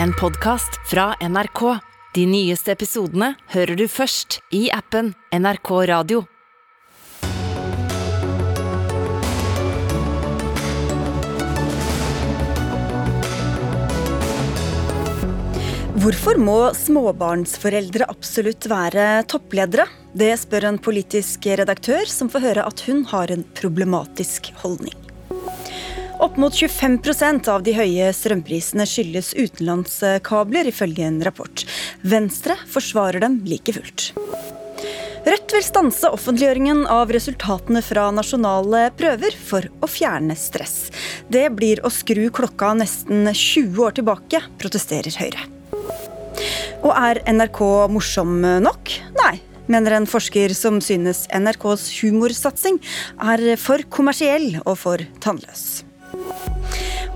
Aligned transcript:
en 0.00 0.12
podkast 0.12 0.90
fra 0.90 1.14
NRK. 1.20 1.78
De 2.14 2.26
nyeste 2.28 2.72
episodene 2.72 3.32
hører 3.52 3.76
du 3.76 3.86
først 3.90 4.40
i 4.54 4.66
appen 4.72 5.12
NRK 5.32 5.70
Radio. 5.90 6.24
Hvorfor 16.02 16.40
må 16.40 16.56
småbarnsforeldre 16.74 18.08
absolutt 18.10 18.66
være 18.70 19.22
toppledere? 19.30 19.86
Det 20.18 20.32
spør 20.40 20.72
en 20.72 20.82
politisk 20.82 21.46
redaktør 21.62 22.08
som 22.10 22.32
får 22.32 22.48
høre 22.48 22.66
at 22.66 22.84
hun 22.88 23.04
har 23.12 23.30
en 23.30 23.46
problematisk 23.54 24.50
holdning. 24.64 25.11
Opp 26.22 26.36
mot 26.36 26.54
25% 26.54 27.48
av 27.50 27.64
de 27.66 27.72
høye 27.74 28.12
strømprisene 28.14 28.84
skyldes 28.86 29.32
utenlandskabler, 29.34 30.68
ifølge 30.70 31.02
en 31.08 31.18
rapport. 31.26 31.64
Venstre 32.06 32.54
forsvarer 32.70 33.24
dem 33.24 33.40
like 33.42 33.74
fullt. 33.74 34.12
Rødt 35.26 35.54
vil 35.54 35.66
stanse 35.66 36.12
offentliggjøringen 36.14 36.84
av 36.90 37.10
resultatene 37.14 37.82
fra 37.82 38.06
nasjonale 38.14 38.84
prøver 38.94 39.34
for 39.34 39.66
å 39.82 39.90
fjerne 39.90 40.38
stress. 40.38 40.92
Det 41.26 41.48
blir 41.58 41.82
å 41.82 41.90
skru 41.90 42.28
klokka 42.30 42.70
nesten 42.78 43.26
20 43.26 43.82
år 43.82 43.98
tilbake, 43.98 44.44
protesterer 44.62 45.18
Høyre. 45.18 45.46
Og 46.86 46.90
er 46.94 47.24
NRK 47.34 47.62
morsom 47.90 48.38
nok? 48.62 48.98
Nei, 49.18 49.36
mener 49.66 49.98
en 49.98 50.10
forsker 50.10 50.54
som 50.54 50.78
synes 50.78 51.26
NRKs 51.34 51.88
humorsatsing 51.98 52.78
er 53.18 53.56
for 53.58 53.82
kommersiell 53.90 54.52
og 54.62 54.76
for 54.86 55.02
tannløs. 55.22 55.82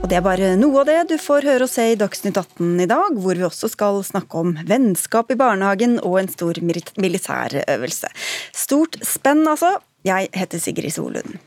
Og 0.03 0.11
det 0.11 0.19
er 0.19 0.25
bare 0.25 0.53
noe 0.61 0.83
av 0.83 0.87
det 0.89 0.99
du 1.11 1.17
får 1.19 1.47
høre 1.49 1.67
og 1.67 1.73
se 1.73 1.89
i 1.93 1.99
Dagsnytt 1.99 2.37
18 2.37 2.85
i 2.85 2.89
dag, 2.91 3.17
hvor 3.17 3.39
vi 3.39 3.47
også 3.47 3.71
skal 3.73 4.03
snakke 4.07 4.43
om 4.43 4.55
vennskap 4.69 5.33
i 5.33 5.39
barnehagen 5.41 5.97
og 6.03 6.21
en 6.21 6.31
stor 6.31 6.61
militærøvelse. 6.63 8.13
Stort 8.55 9.01
spenn, 9.03 9.47
altså. 9.49 9.77
Jeg 10.07 10.29
heter 10.37 10.63
Sigrid 10.63 10.95
Solund. 10.95 11.41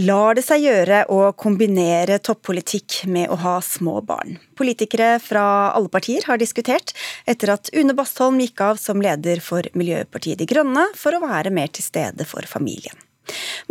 Lar 0.00 0.38
det 0.38 0.44
seg 0.46 0.64
gjøre 0.64 1.02
å 1.12 1.20
kombinere 1.36 2.16
toppolitikk 2.24 3.02
med 3.12 3.28
å 3.28 3.36
ha 3.42 3.58
små 3.60 3.98
barn? 4.08 4.38
Politikere 4.56 5.18
fra 5.20 5.44
alle 5.76 5.92
partier 5.92 6.24
har 6.30 6.40
diskutert 6.40 6.94
etter 7.28 7.52
at 7.52 7.68
Une 7.76 7.92
Bastholm 7.98 8.40
gikk 8.40 8.64
av 8.64 8.80
som 8.80 9.04
leder 9.04 9.44
for 9.44 9.68
Miljøpartiet 9.76 10.40
De 10.40 10.48
Grønne 10.48 10.88
for 10.96 11.12
å 11.12 11.24
være 11.26 11.52
mer 11.52 11.68
til 11.68 11.84
stede 11.84 12.26
for 12.28 12.48
familien. 12.48 12.96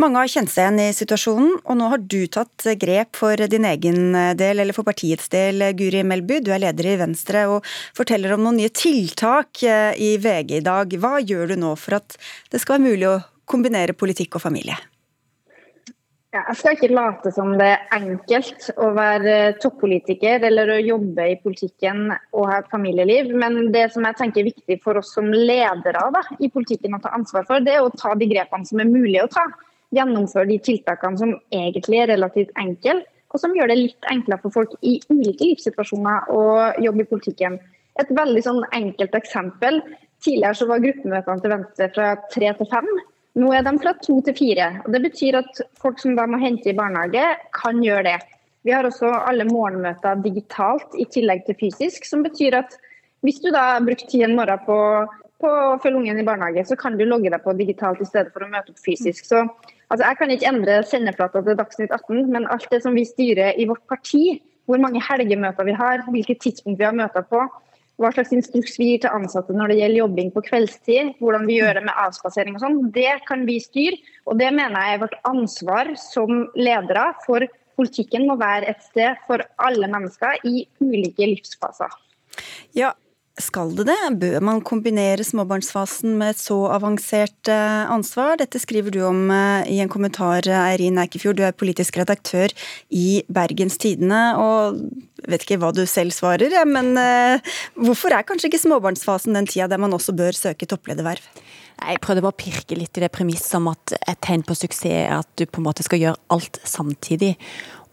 Mange 0.02 0.22
har 0.22 0.32
kjent 0.32 0.52
seg 0.52 0.64
igjen 0.64 0.80
i 0.84 0.96
situasjonen, 0.96 1.58
og 1.66 1.78
nå 1.78 1.90
har 1.92 2.04
du 2.04 2.22
tatt 2.32 2.66
grep 2.82 3.20
for 3.20 3.48
din 3.52 3.68
egen 3.68 4.16
del, 4.40 4.64
eller 4.64 4.76
for 4.76 4.88
partiets 4.88 5.28
del, 5.34 5.64
Guri 5.78 6.04
Melby. 6.08 6.40
Du 6.44 6.54
er 6.56 6.64
leder 6.64 6.94
i 6.94 7.00
Venstre 7.02 7.48
og 7.52 7.68
forteller 7.98 8.36
om 8.36 8.46
noen 8.46 8.62
nye 8.62 8.74
tiltak 8.74 9.64
eh, 9.68 9.92
i 10.00 10.16
VG 10.22 10.58
i 10.62 10.64
dag. 10.66 10.96
Hva 11.02 11.20
gjør 11.20 11.54
du 11.54 11.60
nå 11.62 11.76
for 11.80 12.00
at 12.00 12.18
det 12.52 12.64
skal 12.64 12.80
være 12.80 12.88
mulig 12.90 13.12
å 13.12 13.20
kombinere 13.52 13.98
politikk 13.98 14.40
og 14.40 14.48
familie? 14.48 14.80
Ja, 16.32 16.46
jeg 16.48 16.58
skal 16.62 16.78
ikke 16.78 16.96
late 16.96 17.32
som 17.36 17.50
det 17.60 17.66
er 17.68 17.82
enkelt 17.98 18.70
å 18.80 18.94
være 18.96 19.34
toppolitiker 19.60 20.46
eller 20.48 20.70
å 20.72 20.78
jobbe 20.80 21.26
i 21.28 21.34
politikken 21.44 22.06
og 22.08 22.46
ha 22.48 22.62
et 22.62 22.70
familieliv, 22.72 23.34
men 23.36 23.66
det 23.74 23.90
som 23.92 24.08
jeg 24.08 24.16
tenker 24.16 24.40
er 24.40 24.48
viktig 24.48 24.78
for 24.86 25.02
oss 25.02 25.12
som 25.18 25.28
ledere 25.28 26.06
da, 26.16 26.22
i 26.40 26.48
politikken 26.54 26.96
å 26.96 27.02
ta 27.04 27.12
ansvar 27.18 27.44
for, 27.50 27.60
det 27.60 27.76
er 27.76 27.84
å 27.84 27.92
ta 27.92 28.16
de 28.16 28.32
grepene 28.32 28.64
som 28.70 28.80
er 28.80 28.88
mulige 28.88 29.28
å 29.28 29.34
ta. 29.34 29.44
Gjennomføre 29.92 30.48
de 30.54 30.62
tiltakene 30.64 31.20
som 31.20 31.36
egentlig 31.52 32.00
er 32.00 32.14
relativt 32.14 32.56
enkle, 32.64 33.02
og 33.36 33.44
som 33.44 33.52
gjør 33.58 33.74
det 33.74 33.80
litt 33.82 34.12
enklere 34.16 34.40
for 34.46 34.56
folk 34.56 34.80
i 34.88 35.02
ulike 35.12 35.52
livssituasjoner 35.52 36.32
å 36.32 36.44
jobbe 36.80 37.04
i 37.04 37.12
politikken. 37.12 37.60
Et 38.00 38.16
veldig 38.16 38.48
sånn 38.48 38.64
enkelt 38.72 39.20
eksempel. 39.20 39.84
Tidligere 40.24 40.56
så 40.56 40.72
var 40.72 40.80
gruppemøtene 40.80 41.44
til 41.44 41.58
Venstre 41.58 41.92
fra 41.92 42.14
tre 42.32 42.56
til 42.56 42.72
fem. 42.72 42.88
Nå 43.40 43.54
er 43.56 43.64
de 43.64 43.72
fra 43.80 43.94
to 44.04 44.18
til 44.26 44.36
fire. 44.36 44.68
og 44.84 44.92
Det 44.94 45.02
betyr 45.06 45.40
at 45.40 45.62
folk 45.80 46.00
som 46.00 46.18
da 46.18 46.26
må 46.28 46.40
hente 46.42 46.72
i 46.72 46.76
barnehage, 46.76 47.24
kan 47.56 47.80
gjøre 47.84 48.04
det. 48.10 48.20
Vi 48.68 48.74
har 48.76 48.86
også 48.86 49.10
alle 49.26 49.48
morgenmøter 49.48 50.20
digitalt 50.22 50.98
i 51.00 51.08
tillegg 51.10 51.46
til 51.48 51.58
fysisk, 51.60 52.06
som 52.06 52.24
betyr 52.24 52.60
at 52.60 52.76
hvis 53.26 53.40
du 53.42 53.50
da 53.54 53.78
har 53.78 53.86
brukt 53.86 54.04
tid 54.10 54.26
en 54.28 54.36
morgen 54.36 54.62
på, 54.66 54.78
på 55.42 55.50
å 55.50 55.80
følge 55.82 56.02
ungen 56.02 56.20
i 56.22 56.28
barnehage, 56.28 56.66
så 56.68 56.78
kan 56.78 56.98
du 56.98 57.06
logge 57.08 57.32
deg 57.32 57.42
på 57.44 57.56
digitalt 57.58 58.02
i 58.04 58.10
stedet 58.10 58.34
for 58.34 58.46
å 58.46 58.52
møte 58.52 58.74
opp 58.74 58.84
fysisk. 58.84 59.26
Så 59.26 59.46
altså, 59.46 60.04
Jeg 60.04 60.20
kan 60.20 60.36
ikke 60.36 60.52
endre 60.52 60.78
sendeflata 60.90 61.42
til 61.46 61.58
Dagsnytt 61.58 61.96
18, 61.96 62.28
men 62.34 62.50
alt 62.54 62.68
det 62.74 62.84
som 62.84 62.98
vi 62.98 63.08
styrer 63.08 63.58
i 63.58 63.68
vårt 63.70 63.86
parti, 63.90 64.42
hvor 64.70 64.82
mange 64.82 65.02
helgemøter 65.02 65.66
vi 65.68 65.78
har, 65.78 66.04
hvilke 66.12 66.38
tidspunkt 66.38 66.82
vi 66.82 66.90
har 66.90 66.98
møter 66.98 67.26
på, 67.30 67.46
hva 68.02 68.12
slags 68.16 68.34
instruks 68.36 68.78
vi 68.82 68.92
gir 68.92 69.04
til 69.04 69.16
ansatte 69.16 69.56
når 69.56 69.72
det 69.72 69.80
gjelder 69.80 70.02
jobbing 70.02 70.32
på 70.34 70.44
kveldstid, 70.48 71.14
hvordan 71.22 71.48
vi 71.50 71.60
gjør 71.60 71.80
det 71.80 71.86
med 71.88 72.00
avspasering 72.04 72.58
og 72.58 72.64
sånn, 72.64 72.80
det 72.96 73.16
kan 73.28 73.46
vi 73.50 73.58
styre. 73.64 74.00
Og 74.30 74.38
det 74.42 74.52
mener 74.56 74.78
jeg 74.78 74.98
er 74.98 75.04
vårt 75.06 75.18
ansvar 75.30 75.92
som 76.00 76.46
ledere. 76.58 77.08
For 77.26 77.46
politikken 77.80 78.28
må 78.30 78.38
være 78.42 78.74
et 78.74 78.84
sted 78.86 79.20
for 79.28 79.44
alle 79.64 79.90
mennesker 79.92 80.42
i 80.48 80.66
ulike 80.84 81.30
livsfaser. 81.34 81.94
Ja, 82.78 82.94
skal 83.40 83.72
det 83.78 83.86
det? 83.88 83.98
Bør 84.20 84.44
man 84.44 84.60
kombinere 84.66 85.24
småbarnsfasen 85.24 86.18
med 86.20 86.34
et 86.34 86.42
så 86.42 86.58
avansert 86.76 87.52
eh, 87.52 87.92
ansvar? 87.92 88.36
Dette 88.42 88.60
skriver 88.60 88.92
du 88.92 89.00
om 89.08 89.32
eh, 89.32 89.70
i 89.72 89.80
en 89.84 89.92
kommentar, 89.92 90.44
Eirin 90.44 91.00
Eikefjord. 91.00 91.40
Du 91.40 91.46
er 91.48 91.56
politisk 91.56 92.02
redaktør 92.02 92.52
i 92.92 93.24
Bergens 93.32 93.80
Tidende. 93.82 94.22
Og 94.42 94.82
vet 95.32 95.46
ikke 95.46 95.62
hva 95.62 95.72
du 95.76 95.84
selv 95.88 96.16
svarer, 96.16 96.54
men 96.68 96.94
eh, 97.00 97.56
hvorfor 97.80 98.14
er 98.14 98.28
kanskje 98.28 98.52
ikke 98.52 98.64
småbarnsfasen 98.66 99.38
den 99.38 99.50
tida 99.50 99.70
der 99.72 99.82
man 99.82 99.96
også 99.96 100.16
bør 100.18 100.36
søke 100.36 100.68
topplederverv? 100.70 101.24
Jeg 101.82 102.02
prøvde 102.04 102.22
bare 102.22 102.36
å 102.36 102.38
pirke 102.38 102.78
litt 102.78 102.98
i 103.00 103.02
det 103.02 103.10
premisset 103.16 103.56
om 103.58 103.72
at 103.72 103.96
et 103.98 104.20
tegn 104.22 104.44
på 104.46 104.54
suksess 104.58 104.92
er 104.92 105.16
at 105.16 105.30
du 105.40 105.48
på 105.48 105.62
en 105.62 105.66
måte 105.66 105.86
skal 105.86 106.02
gjøre 106.04 106.20
alt 106.36 106.60
samtidig. 106.68 107.34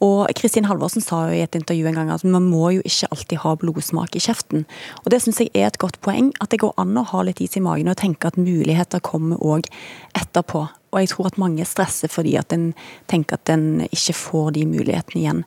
Og 0.05 0.29
Kristin 0.39 0.69
Halvorsen 0.69 1.03
sa 1.03 1.25
jo 1.27 1.35
i 1.35 1.43
et 1.43 1.57
intervju 1.59 1.89
en 1.91 1.97
gang 1.99 2.13
at 2.15 2.25
man 2.27 2.47
må 2.47 2.71
jo 2.77 2.85
ikke 2.87 3.09
alltid 3.11 3.41
ha 3.43 3.55
blodsmak 3.59 4.15
i 4.15 4.23
kjeften. 4.23 4.65
Og 5.03 5.11
Det 5.11 5.21
syns 5.23 5.41
jeg 5.43 5.51
er 5.55 5.67
et 5.67 5.79
godt 5.83 6.01
poeng. 6.01 6.31
At 6.41 6.51
det 6.51 6.61
går 6.63 6.77
an 6.79 6.97
å 7.01 7.07
ha 7.11 7.23
litt 7.27 7.43
is 7.43 7.57
i 7.59 7.65
magen 7.65 7.91
og 7.91 7.99
tenke 7.99 8.31
at 8.31 8.39
muligheter 8.39 9.03
kommer 9.03 9.43
òg 9.43 9.67
etterpå. 10.15 10.69
Og 10.93 11.03
jeg 11.03 11.11
tror 11.13 11.31
at 11.33 11.41
mange 11.43 11.67
stresser 11.67 12.09
fordi 12.13 12.37
at 12.39 12.55
en 12.55 12.71
tenker 13.11 13.41
at 13.41 13.51
en 13.53 13.89
ikke 13.91 14.15
får 14.15 14.55
de 14.57 14.67
mulighetene 14.71 15.23
igjen. 15.23 15.45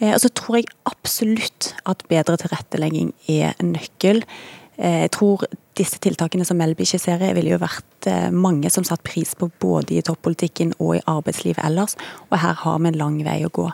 Eh, 0.00 0.12
og 0.12 0.20
så 0.20 0.32
tror 0.34 0.60
jeg 0.60 0.72
absolutt 0.88 1.72
at 1.86 2.02
bedre 2.10 2.36
tilrettelegging 2.42 3.14
er 3.30 3.54
en 3.54 3.72
nøkkel. 3.76 4.24
Eh, 4.76 5.06
jeg 5.06 5.14
tror 5.16 5.46
disse 5.76 6.00
tiltakene 6.02 6.46
som 6.46 6.58
Melby 6.60 6.86
skisserer, 6.88 7.34
ville 7.36 7.54
jo 7.54 7.60
vært 7.62 8.08
eh, 8.10 8.30
mange 8.32 8.70
som 8.72 8.86
satt 8.86 9.04
pris 9.06 9.34
på 9.38 9.50
både 9.62 9.98
i 9.98 10.04
toppolitikken 10.04 10.74
og 10.78 10.96
i 10.98 11.04
arbeidslivet 11.04 11.62
ellers, 11.66 11.96
og 12.30 12.40
her 12.42 12.58
har 12.64 12.82
vi 12.82 12.90
en 12.90 12.98
lang 13.00 13.20
vei 13.26 13.42
å 13.46 13.52
gå. 13.52 13.68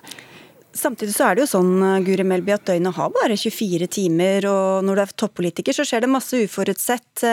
Samtidig 0.72 1.12
så 1.12 1.26
er 1.28 1.36
det 1.36 1.42
jo 1.42 1.50
sånn 1.50 2.04
Guri 2.06 2.24
Melby, 2.24 2.54
at 2.54 2.64
døgnet 2.70 2.96
har 2.96 3.12
bare 3.12 3.36
24 3.36 3.88
timer, 3.92 4.46
og 4.48 4.86
når 4.86 4.96
du 4.96 5.02
er 5.04 5.14
toppolitiker 5.20 5.76
så 5.76 5.84
skjer 5.84 6.06
det 6.06 6.08
masse 6.08 6.38
uforutsett. 6.46 7.24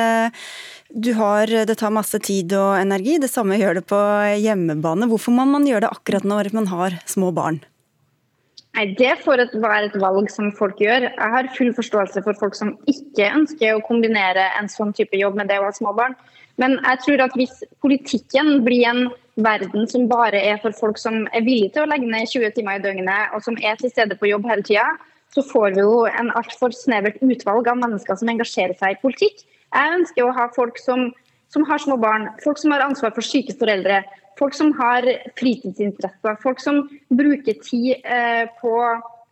Du 0.91 1.13
har, 1.16 1.47
Det 1.47 1.78
tar 1.80 1.96
masse 1.96 2.19
tid 2.19 2.51
og 2.57 2.75
energi, 2.81 3.16
det 3.16 3.31
samme 3.31 3.56
gjør 3.56 3.80
det 3.80 3.86
på 3.88 4.00
hjemmebane. 4.44 5.07
Hvorfor 5.07 5.31
må 5.31 5.47
man 5.47 5.68
gjøre 5.69 5.88
det 5.88 5.94
akkurat 5.96 6.28
når 6.28 6.51
man 6.57 6.68
har 6.68 7.00
små 7.07 7.31
barn? 7.31 7.62
Nei, 8.78 8.85
Det 8.96 9.16
får 9.24 9.41
være 9.59 9.90
et 9.90 9.96
valg 10.02 10.30
som 10.31 10.52
folk 10.56 10.78
gjør. 10.80 11.09
Jeg 11.09 11.31
har 11.35 11.50
full 11.57 11.72
forståelse 11.75 12.24
for 12.24 12.38
folk 12.40 12.56
som 12.56 12.75
ikke 12.88 13.31
ønsker 13.35 13.75
å 13.75 13.85
kombinere 13.85 14.46
en 14.59 14.69
sånn 14.69 14.94
type 14.94 15.18
jobb 15.18 15.40
med 15.40 15.50
det 15.50 15.57
å 15.59 15.66
ha 15.66 15.72
små 15.75 15.94
barn. 15.97 16.16
Men 16.59 16.78
jeg 16.84 17.02
tror 17.06 17.24
at 17.24 17.35
hvis 17.40 17.63
politikken 17.81 18.63
blir 18.66 18.85
en 18.90 19.06
verden 19.40 19.88
som 19.88 20.09
bare 20.12 20.40
er 20.52 20.59
for 20.62 20.75
folk 20.75 21.00
som 21.00 21.24
er 21.34 21.46
villige 21.46 21.74
til 21.75 21.85
å 21.85 21.90
legge 21.90 22.09
ned 22.12 22.28
20 22.28 22.56
timer 22.57 22.80
i 22.80 22.84
døgnet, 22.84 23.34
og 23.34 23.44
som 23.46 23.57
er 23.63 23.80
til 23.80 23.91
stede 23.91 24.18
på 24.19 24.30
jobb 24.30 24.47
hele 24.50 24.66
tida, 24.68 24.86
så 25.34 25.44
får 25.46 25.75
vi 25.78 25.86
jo 25.86 26.06
en 26.09 26.31
altfor 26.38 26.74
snevert 26.75 27.19
utvalg 27.24 27.68
av 27.69 27.80
mennesker 27.80 28.19
som 28.19 28.31
engasjerer 28.31 28.75
seg 28.80 28.95
i 28.95 29.01
politikk. 29.01 29.44
Jeg 29.69 29.98
ønsker 30.00 30.25
å 30.25 30.36
ha 30.36 30.48
folk 30.56 30.80
som, 30.81 31.12
som 31.54 31.65
har 31.69 31.81
små 31.81 32.00
barn, 32.01 32.27
folk 32.44 32.60
som 32.60 32.74
har 32.74 32.83
ansvar 32.83 33.13
for 33.15 33.25
syke 33.25 33.56
foreldre, 33.60 34.01
folk 34.39 34.56
som 34.56 34.74
har 34.80 35.06
fritidsinteresser, 35.39 36.39
folk 36.44 36.62
som 36.63 36.83
bruker 37.12 37.59
tid 37.63 38.03
eh, 38.03 38.45
på 38.62 38.74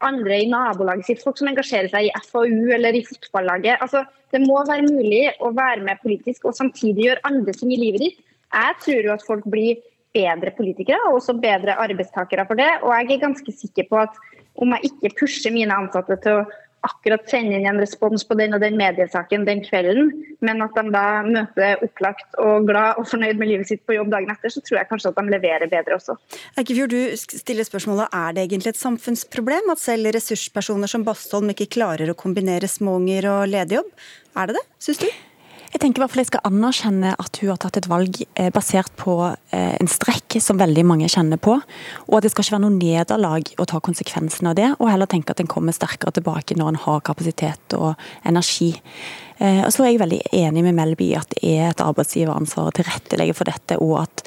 andre 0.06 0.42
i 0.44 0.50
nabolaget 0.52 1.08
sitt, 1.08 1.24
folk 1.24 1.40
som 1.40 1.50
engasjerer 1.50 1.90
seg 1.90 2.08
i 2.10 2.14
FAU 2.28 2.74
eller 2.76 2.98
i 2.98 3.04
fotballaget. 3.08 3.82
Altså, 3.82 4.04
det 4.34 4.44
må 4.44 4.60
være 4.68 4.86
mulig 4.86 5.24
å 5.42 5.52
være 5.56 5.82
med 5.88 6.02
politisk 6.04 6.50
og 6.50 6.58
samtidig 6.58 7.08
gjøre 7.08 7.26
andre 7.30 7.56
ting 7.58 7.74
i 7.74 7.80
livet 7.82 8.04
ditt. 8.06 8.20
Jeg 8.54 8.80
tror 8.84 9.08
jo 9.08 9.16
at 9.16 9.26
folk 9.26 9.48
blir 9.50 9.82
bedre 10.16 10.54
politikere 10.56 11.00
og 11.08 11.20
også 11.20 11.36
bedre 11.42 11.78
arbeidstakere 11.84 12.46
for 12.50 12.60
det. 12.60 12.70
Og 12.84 12.94
jeg 12.94 13.10
er 13.16 13.26
ganske 13.26 13.54
sikker 13.54 13.90
på 13.90 14.00
at 14.06 14.22
om 14.58 14.74
jeg 14.76 14.92
ikke 14.92 15.16
pusher 15.20 15.54
mine 15.54 15.76
ansatte 15.76 16.18
til 16.24 16.42
å 16.42 16.48
akkurat 16.88 17.28
sende 17.30 17.58
inn 17.58 17.68
en 17.70 17.82
respons 17.82 18.26
på 18.28 18.38
den 18.40 18.56
og 18.56 18.64
den 18.64 18.78
mediesaken 18.80 19.46
den 19.48 19.62
kvelden, 19.66 20.12
men 20.46 20.64
at 20.66 20.76
de 20.78 20.94
da 20.94 21.06
møter 21.28 21.84
opplagt 21.86 22.38
og 22.42 22.68
glad 22.70 23.02
og 23.02 23.10
fornøyd 23.12 23.40
med 23.40 23.52
livet 23.52 23.70
sitt 23.70 23.84
på 23.88 23.98
jobb 23.98 24.12
dagen 24.14 24.32
etter, 24.34 24.54
så 24.54 24.64
tror 24.64 24.82
jeg 24.82 24.90
kanskje 24.92 25.14
at 25.14 25.20
de 25.20 25.36
leverer 25.36 25.72
bedre 25.72 25.98
også. 26.00 26.18
Eikefjord, 26.58 26.94
du 26.96 27.18
stiller 27.18 27.68
spørsmålet 27.68 28.14
er 28.16 28.36
det 28.38 28.48
egentlig 28.48 28.74
et 28.76 28.82
samfunnsproblem 28.82 29.74
at 29.74 29.84
selv 29.84 30.14
ressurspersoner 30.16 30.92
som 30.92 31.06
Bastholm 31.08 31.54
ikke 31.54 31.72
klarer 31.78 32.12
å 32.12 32.18
kombinere 32.18 32.70
småunger 32.72 33.30
og 33.34 33.48
ledig 33.52 33.82
jobb? 33.82 33.96
Er 34.38 34.50
det 34.50 34.60
det, 34.60 34.68
syns 34.84 35.02
du? 35.02 35.10
Jeg 35.74 35.82
tenker 35.84 36.00
i 36.00 36.04
hvert 36.04 36.14
fall 36.14 36.24
jeg 36.24 36.30
skal 36.30 36.48
anerkjenne 36.48 37.12
at 37.20 37.40
hun 37.42 37.52
har 37.52 37.60
tatt 37.62 37.80
et 37.80 37.90
valg 37.92 38.20
eh, 38.40 38.50
basert 38.56 38.94
på 39.00 39.18
eh, 39.28 39.74
en 39.76 39.90
strekk 39.92 40.38
som 40.44 40.60
veldig 40.60 40.86
mange 40.88 41.10
kjenner 41.12 41.40
på. 41.42 41.58
Og 42.08 42.18
at 42.18 42.26
det 42.26 42.32
skal 42.34 42.46
ikke 42.46 42.56
være 42.56 42.64
noe 42.66 42.78
nederlag 42.78 43.52
å 43.60 43.68
ta 43.68 43.82
konsekvensen 43.84 44.50
av 44.52 44.58
det, 44.60 44.70
og 44.78 44.92
heller 44.92 45.10
tenke 45.12 45.36
at 45.36 45.44
en 45.44 45.52
kommer 45.52 45.76
sterkere 45.76 46.16
tilbake 46.16 46.58
når 46.58 46.74
en 46.74 46.82
har 46.88 47.04
kapasitet 47.08 47.76
og 47.78 47.94
energi. 48.28 48.74
Eh, 49.38 49.64
og 49.66 49.72
så 49.76 49.86
er 49.86 49.94
jeg 49.94 50.04
veldig 50.06 50.22
enig 50.40 50.64
med 50.70 50.78
Melby 50.80 51.12
at 51.20 51.36
det 51.36 51.44
er 51.58 51.72
et 51.72 51.84
arbeidsgiveransvar 51.84 52.72
å 52.72 52.78
tilrettelegge 52.80 53.36
for 53.38 53.52
dette, 53.52 53.82
og 53.84 54.00
at 54.06 54.24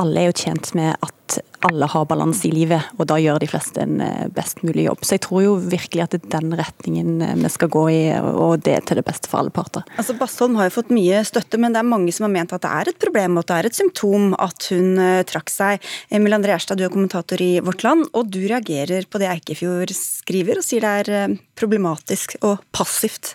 alle 0.00 0.22
er 0.22 0.30
jo 0.30 0.38
tjent 0.44 0.72
med 0.78 0.94
at 1.04 1.40
alle 1.64 1.86
har 1.88 2.04
balanse 2.08 2.48
i 2.48 2.52
livet, 2.52 2.90
og 2.98 3.08
da 3.08 3.16
gjør 3.20 3.40
de 3.40 3.48
fleste 3.48 3.80
en 3.84 4.00
eh, 4.04 4.26
best 4.34 4.60
mulig 4.66 4.86
jobb. 4.86 5.04
Så 5.04 5.16
jeg 5.16 5.24
tror 5.26 5.44
jo 5.44 5.54
virkelig 5.58 6.04
at 6.04 6.14
det 6.14 6.20
er 6.28 6.34
den 6.36 6.56
retningen 6.58 7.24
eh, 7.24 7.34
vi 7.40 7.50
skal 7.52 7.70
gå 7.72 7.84
i, 7.92 8.00
og 8.20 8.64
det 8.66 8.76
er 8.76 8.84
til 8.84 9.00
det 9.00 9.06
beste 9.06 9.30
for 9.30 9.40
alle 9.40 9.54
parter. 9.54 9.86
Altså 9.96 10.16
Bastholm 10.18 10.58
har 10.60 10.68
jo 10.68 10.76
fått 10.76 10.92
mye 10.94 11.22
støtte, 11.26 11.60
men 11.60 11.74
det 11.74 11.80
er 11.80 11.88
mange 11.88 12.12
som 12.14 12.28
har 12.28 12.34
ment 12.34 12.52
at 12.54 12.64
det 12.64 12.72
er 12.72 12.92
et 12.92 13.00
problem 13.00 13.38
og 13.38 13.44
at 13.44 13.50
det 13.50 13.58
er 13.58 13.70
et 13.70 13.78
symptom 13.78 14.34
at 14.40 14.68
hun 14.72 15.00
uh, 15.00 15.22
trakk 15.28 15.52
seg. 15.52 15.88
Emil 16.14 16.36
André 16.36 16.54
Erstad, 16.56 16.78
du 16.78 16.84
er 16.86 16.92
kommentator 16.92 17.40
i 17.40 17.52
Vårt 17.64 17.84
Land, 17.86 18.08
og 18.12 18.28
du 18.32 18.42
reagerer 18.44 19.08
på 19.08 19.20
det 19.22 19.30
Eikefjord 19.32 19.94
skriver, 19.96 20.60
og 20.60 20.66
sier 20.66 20.84
det 20.84 20.92
er 21.04 21.38
problematisk 21.58 22.36
og 22.42 22.60
passivt 22.74 23.34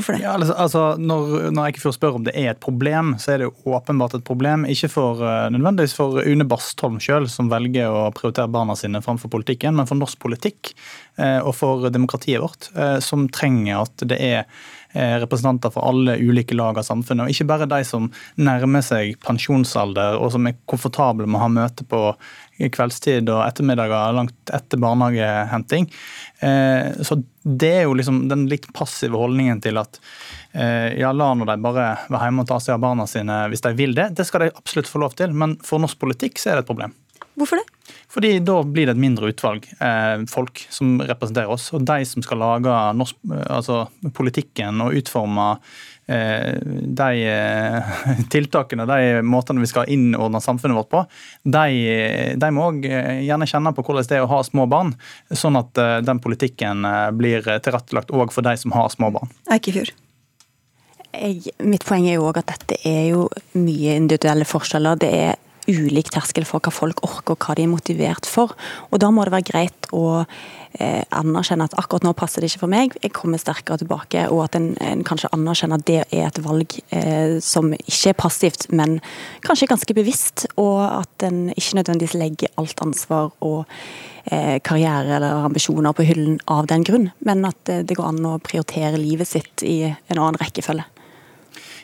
Hvorfor 0.00 0.16
det? 0.16 0.22
Ja, 0.24 0.32
altså, 0.32 0.54
altså 0.56 0.82
når, 0.96 1.50
når 1.52 1.66
Eikefjord 1.68 1.92
spør 1.92 2.14
om 2.16 2.24
det 2.24 2.32
er 2.38 2.54
et 2.54 2.62
problem, 2.62 3.12
så 3.20 3.34
er 3.34 3.42
det 3.42 3.50
åpenbart 3.68 4.14
et 4.16 4.24
problem. 4.24 4.64
Ikke 4.64 4.88
for, 4.88 5.20
uh, 5.20 5.50
nødvendigvis 5.52 5.92
for 5.98 6.22
Une 6.24 6.46
Bastholm 6.48 6.96
sjøl, 7.04 7.28
som 7.28 7.50
velger 7.52 7.92
å 7.92 8.06
prioritere 8.16 8.48
barna 8.48 8.78
sine 8.80 9.02
framfor 9.04 9.28
politikken, 9.32 9.76
men 9.76 9.88
for 9.90 10.00
norsk 10.00 10.16
politikk 10.24 10.72
uh, 11.20 11.44
og 11.44 11.52
for 11.58 11.90
demokratiet 11.92 12.40
vårt, 12.40 12.70
uh, 12.78 12.96
som 13.04 13.28
trenger 13.28 13.82
at 13.84 14.08
det 14.08 14.20
er 14.24 14.46
representanter 14.90 15.70
for 15.70 15.86
alle 15.86 16.16
ulike 16.18 16.56
lag 16.58 16.80
av 16.80 16.82
samfunnet. 16.82 17.28
Og 17.28 17.30
ikke 17.30 17.44
bare 17.46 17.68
de 17.70 17.84
som 17.86 18.08
nærmer 18.42 18.82
seg 18.82 19.12
pensjonsalder 19.22 20.16
og 20.18 20.32
som 20.34 20.48
er 20.50 20.56
komfortable 20.66 21.28
med 21.28 21.38
å 21.38 21.44
ha 21.44 21.50
møte 21.60 21.86
på 21.86 22.00
kveldstid 22.68 23.30
og 23.32 23.44
ettermiddager 23.46 24.16
langt 24.16 24.52
etter 24.52 24.80
barnehagehenting. 24.82 25.88
Eh, 26.44 27.02
så 27.06 27.20
det 27.42 27.72
er 27.80 27.84
jo 27.86 27.96
liksom 27.96 28.26
den 28.28 28.46
litt 28.50 28.68
passive 28.76 29.16
holdningen 29.16 29.62
til 29.64 29.80
at 29.80 30.00
eh, 30.52 30.98
ja, 31.00 31.12
la 31.16 31.32
nå 31.34 31.48
de 31.48 31.56
bare 31.64 31.90
være 32.10 32.26
hjemme 32.28 32.44
og 32.44 32.50
ta 32.50 32.60
seg 32.60 32.76
av 32.76 32.84
barna 32.84 33.06
sine 33.10 33.46
hvis 33.52 33.64
de 33.64 33.76
vil 33.78 33.96
det. 33.96 34.10
Det 34.18 34.26
skal 34.28 34.46
de 34.46 34.54
absolutt 34.54 34.90
få 34.90 35.00
lov 35.04 35.16
til, 35.18 35.32
men 35.32 35.56
for 35.64 35.82
norsk 35.82 36.00
politikk 36.02 36.42
så 36.42 36.52
er 36.52 36.60
det 36.60 36.66
et 36.66 36.72
problem. 36.72 36.96
Hvorfor 37.40 37.60
det? 37.60 37.94
Fordi 38.10 38.32
da 38.42 38.56
blir 38.66 38.88
det 38.88 38.96
et 38.96 39.00
mindre 39.00 39.30
utvalg 39.30 39.64
eh, 39.80 40.26
folk 40.28 40.60
som 40.68 40.98
representerer 41.00 41.52
oss. 41.54 41.70
Og 41.76 41.86
de 41.88 42.04
som 42.08 42.24
skal 42.26 42.42
lage 42.42 42.74
norsk, 42.98 43.16
altså 43.46 43.84
politikken 44.16 44.82
og 44.84 44.98
utforme 44.98 45.54
Eh, 45.99 45.99
de 46.10 47.08
eh, 47.30 47.90
tiltakene, 48.32 48.86
de 48.88 49.22
måtene 49.26 49.62
vi 49.62 49.70
skal 49.70 49.90
innordne 49.92 50.40
samfunnet 50.42 50.78
vårt 50.78 50.90
på, 50.90 51.04
de, 51.42 52.34
de 52.40 52.52
må 52.54 52.68
òg 52.70 52.86
eh, 52.88 53.22
gjerne 53.26 53.48
kjenne 53.50 53.74
på 53.76 53.84
hvordan 53.86 54.08
det 54.10 54.18
er 54.18 54.26
å 54.26 54.30
ha 54.32 54.42
små 54.46 54.66
barn, 54.70 54.94
sånn 55.30 55.58
at 55.60 55.78
den 56.06 56.20
politikken 56.22 56.86
blir 57.18 57.46
tilrettelagt 57.62 58.12
òg 58.14 58.32
for 58.34 58.46
de 58.46 58.56
som 58.58 58.74
har 58.74 58.90
små 58.92 59.12
barn. 59.14 59.30
Eikefjord. 59.52 59.92
Jeg, 61.10 61.54
mitt 61.66 61.84
poeng 61.86 62.06
er 62.06 62.18
jo 62.20 62.28
òg 62.28 62.38
at 62.42 62.52
dette 62.52 62.78
er 62.86 63.10
jo 63.10 63.24
mye 63.58 63.96
individuelle 63.98 64.46
forskjeller. 64.46 65.00
Det 65.02 65.10
er 65.10 65.38
ulik 65.68 66.10
terskel 66.14 66.46
for 66.48 66.62
hva 66.62 66.72
folk 66.72 67.02
orker 67.06 67.34
og 67.34 67.44
hva 67.44 67.56
de 67.56 67.64
er 67.66 67.70
motivert 67.70 68.28
for. 68.28 68.54
Og 68.90 69.00
Da 69.02 69.10
må 69.10 69.24
det 69.24 69.34
være 69.34 69.48
greit 69.50 69.88
å 69.92 70.22
eh, 70.22 71.02
anerkjenne 71.10 71.66
at 71.66 71.76
akkurat 71.80 72.06
nå 72.06 72.12
passer 72.18 72.42
det 72.42 72.50
ikke 72.50 72.64
for 72.64 72.72
meg, 72.72 72.94
jeg 73.02 73.14
kommer 73.16 73.40
sterkere 73.40 73.80
tilbake. 73.82 74.26
Og 74.32 74.44
at 74.46 74.58
en, 74.58 74.72
en 74.80 75.04
kanskje 75.06 75.32
anerkjenner 75.36 75.80
at 75.80 75.88
det 75.88 75.98
er 76.04 76.28
et 76.28 76.42
valg 76.44 76.78
eh, 76.96 77.38
som 77.44 77.72
ikke 77.74 78.12
er 78.12 78.20
passivt, 78.20 78.68
men 78.72 78.98
kanskje 79.46 79.70
ganske 79.70 79.96
bevisst. 79.96 80.46
Og 80.60 80.80
at 80.84 81.26
en 81.26 81.48
ikke 81.54 81.80
nødvendigvis 81.80 82.18
legger 82.18 82.54
alt 82.60 82.84
ansvar 82.84 83.34
og 83.40 83.66
eh, 84.30 84.58
karriere 84.64 85.18
eller 85.18 85.50
ambisjoner 85.50 85.96
på 85.96 86.06
hyllen 86.08 86.40
av 86.50 86.70
den 86.70 86.86
grunn, 86.86 87.10
men 87.26 87.44
at 87.48 87.60
det, 87.68 87.82
det 87.90 87.98
går 87.98 88.12
an 88.12 88.32
å 88.32 88.38
prioritere 88.42 89.00
livet 89.00 89.28
sitt 89.28 89.66
i 89.66 89.82
en 89.90 90.18
annen 90.18 90.40
rekkefølge. 90.40 90.86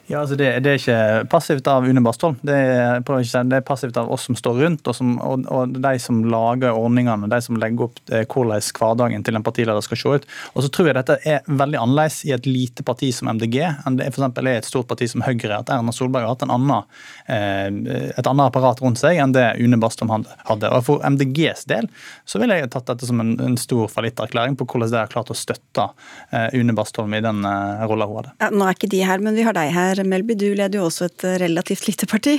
Ja, 0.06 0.20
altså 0.20 0.36
det, 0.38 0.46
det, 0.62 0.70
er 0.70 0.78
ikke 0.78 1.28
passivt 1.30 1.66
av 1.66 1.86
Une 1.88 1.98
Bastholm. 2.04 2.36
Det 2.46 2.54
er, 2.54 3.00
det 3.02 3.56
er, 3.58 3.62
passivt 3.66 3.96
av 3.98 4.10
oss 4.14 4.28
som 4.28 4.36
står 4.38 4.60
rundt, 4.62 4.86
og, 4.86 4.94
som, 4.94 5.16
og, 5.18 5.46
og, 5.50 5.72
de 5.82 5.92
som 6.02 6.20
lager 6.30 6.76
ordningene. 6.78 7.26
De 7.32 7.40
som 7.42 7.58
legger 7.58 7.88
opp 7.88 7.98
eh, 8.14 8.22
hvordan 8.22 8.62
hverdagen 8.78 9.26
til 9.26 9.38
en 9.38 9.46
partileder 9.46 9.82
skal 9.82 9.98
se 9.98 10.12
ut. 10.14 10.28
Og 10.54 10.62
så 10.62 10.70
tror 10.70 10.90
jeg 10.90 10.98
dette 11.00 11.16
er 11.26 11.42
veldig 11.50 11.80
annerledes 11.82 12.20
i 12.28 12.30
et 12.36 12.46
lite 12.46 12.86
parti 12.86 13.10
som 13.14 13.32
MDG 13.32 13.58
enn 13.66 13.98
det 13.98 14.06
f.eks. 14.12 14.28
er 14.44 14.52
et 14.52 14.68
stort 14.68 14.86
parti 14.92 15.08
som 15.10 15.24
Høyre. 15.26 15.58
At 15.58 15.72
Erna 15.74 15.94
Solberg 15.94 16.28
har 16.28 16.36
hatt 16.36 16.46
en 16.46 16.54
annen, 16.54 16.86
eh, 17.26 18.06
et 18.14 18.30
annet 18.30 18.46
apparat 18.46 18.84
rundt 18.84 19.02
seg 19.02 19.18
enn 19.18 19.34
det 19.34 19.48
Une 19.58 19.80
Bastholm 19.82 20.14
hadde. 20.14 20.70
Og 20.70 20.86
For 20.86 21.02
MDGs 21.02 21.66
del 21.66 21.90
så 22.22 22.38
ville 22.38 22.60
jeg 22.60 22.70
tatt 22.70 22.86
dette 22.92 23.10
som 23.10 23.18
en, 23.24 23.34
en 23.42 23.58
stor 23.58 23.90
fallitterklæring 23.90 24.54
på 24.54 24.68
hvordan 24.70 24.94
de 24.94 25.02
har 25.02 25.10
klart 25.10 25.34
å 25.34 25.38
støtte 25.38 25.90
eh, 26.30 26.54
Une 26.54 26.78
Bastholm 26.78 27.18
i 27.18 27.24
den 27.26 27.42
rolla 27.42 28.06
hun 28.06 28.22
hadde. 28.22 28.38
Ja, 28.38 28.54
nå 28.54 28.70
er 28.70 28.78
ikke 28.78 28.92
de 28.94 29.02
her, 29.02 29.18
men 29.18 29.34
vi 29.34 29.42
har 29.46 29.56
deg 29.56 29.74
her. 29.74 29.95
Melby, 30.04 30.34
du 30.34 30.50
leder 30.52 30.80
jo 30.80 30.86
også 30.90 31.08
et 31.08 31.24
eh, 31.24 31.38
relativt 31.46 31.86
lite 31.88 32.08
parti. 32.10 32.36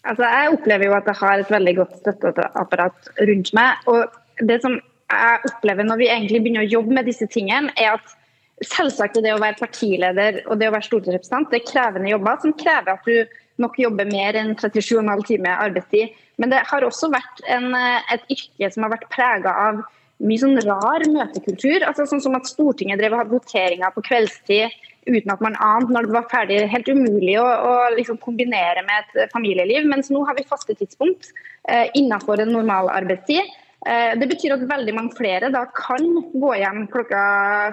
Altså, 0.00 0.24
jeg 0.24 0.54
opplever 0.56 0.88
jo 0.88 0.96
at 0.96 1.10
jeg 1.10 1.20
har 1.20 1.42
et 1.42 1.50
veldig 1.52 1.74
godt 1.76 1.98
støtteapparat 2.00 3.10
rundt 3.28 3.52
meg. 3.54 3.84
og 3.86 4.08
det 4.40 4.62
som 4.62 4.78
jeg 5.10 5.42
opplever 5.50 5.84
når 5.84 6.00
vi 6.00 6.08
egentlig 6.08 6.40
begynner 6.40 6.64
å 6.64 6.70
jobbe 6.70 6.96
med 6.96 7.08
disse 7.10 7.26
tingene, 7.30 7.72
er 7.76 7.98
at 7.98 8.16
selvsagt 8.64 9.20
det 9.24 9.32
å 9.34 9.40
være 9.40 9.58
partileder 9.60 10.42
og 10.46 10.58
det 10.60 10.68
å 10.68 10.74
være 10.74 10.86
stortingsrepresentant 10.88 11.48
det 11.52 11.62
er 11.62 11.70
krevende 11.70 12.10
jobber 12.12 12.42
som 12.42 12.52
krever 12.60 12.92
at 12.92 13.06
du 13.08 13.38
nok 13.60 13.78
jobber 13.80 14.08
mer 14.08 14.36
enn 14.36 14.52
37,5 14.56 15.24
timer 15.28 15.62
arbeidstid. 15.66 16.12
Men 16.40 16.52
det 16.52 16.62
har 16.68 16.84
også 16.84 17.10
vært 17.12 17.42
en, 17.52 17.74
eh, 17.76 18.12
et 18.14 18.36
yrke 18.36 18.72
som 18.72 18.84
har 18.86 18.94
vært 18.96 19.10
prega 19.12 19.52
av 19.68 19.82
mye 20.20 20.40
sånn 20.40 20.60
rar 20.64 21.04
møtekultur. 21.08 21.84
altså 21.84 22.06
Sånn 22.08 22.22
som 22.24 22.36
at 22.36 22.48
Stortinget 22.48 23.00
drev 23.00 23.12
og 23.12 23.22
hadde 23.22 23.36
voteringer 23.36 23.92
på 23.94 24.04
kveldstid 24.08 24.70
uten 25.06 25.32
at 25.32 25.42
man 25.44 25.56
ante 25.64 25.94
når 25.94 26.08
det 26.08 26.16
var 26.16 26.28
ferdig. 26.32 26.60
Helt 26.72 26.90
umulig 26.90 27.36
å, 27.40 27.46
å 27.46 27.72
liksom 27.96 28.20
kombinere 28.22 28.84
med 28.86 29.08
et 29.14 29.32
familieliv. 29.32 29.88
Mens 29.90 30.12
nå 30.12 30.24
har 30.28 30.38
vi 30.38 30.46
faste 30.48 30.76
tidspunkt 30.76 31.32
eh, 31.68 31.88
innenfor 31.98 32.42
en 32.42 32.54
normal 32.54 32.92
arbeidstid. 32.92 33.48
Eh, 33.88 34.12
det 34.20 34.28
betyr 34.28 34.56
at 34.56 34.66
veldig 34.68 34.96
mange 34.96 35.16
flere 35.16 35.52
da 35.52 35.64
kan 35.76 36.08
gå 36.32 36.56
hjem 36.60 36.86
klokka 36.92 37.20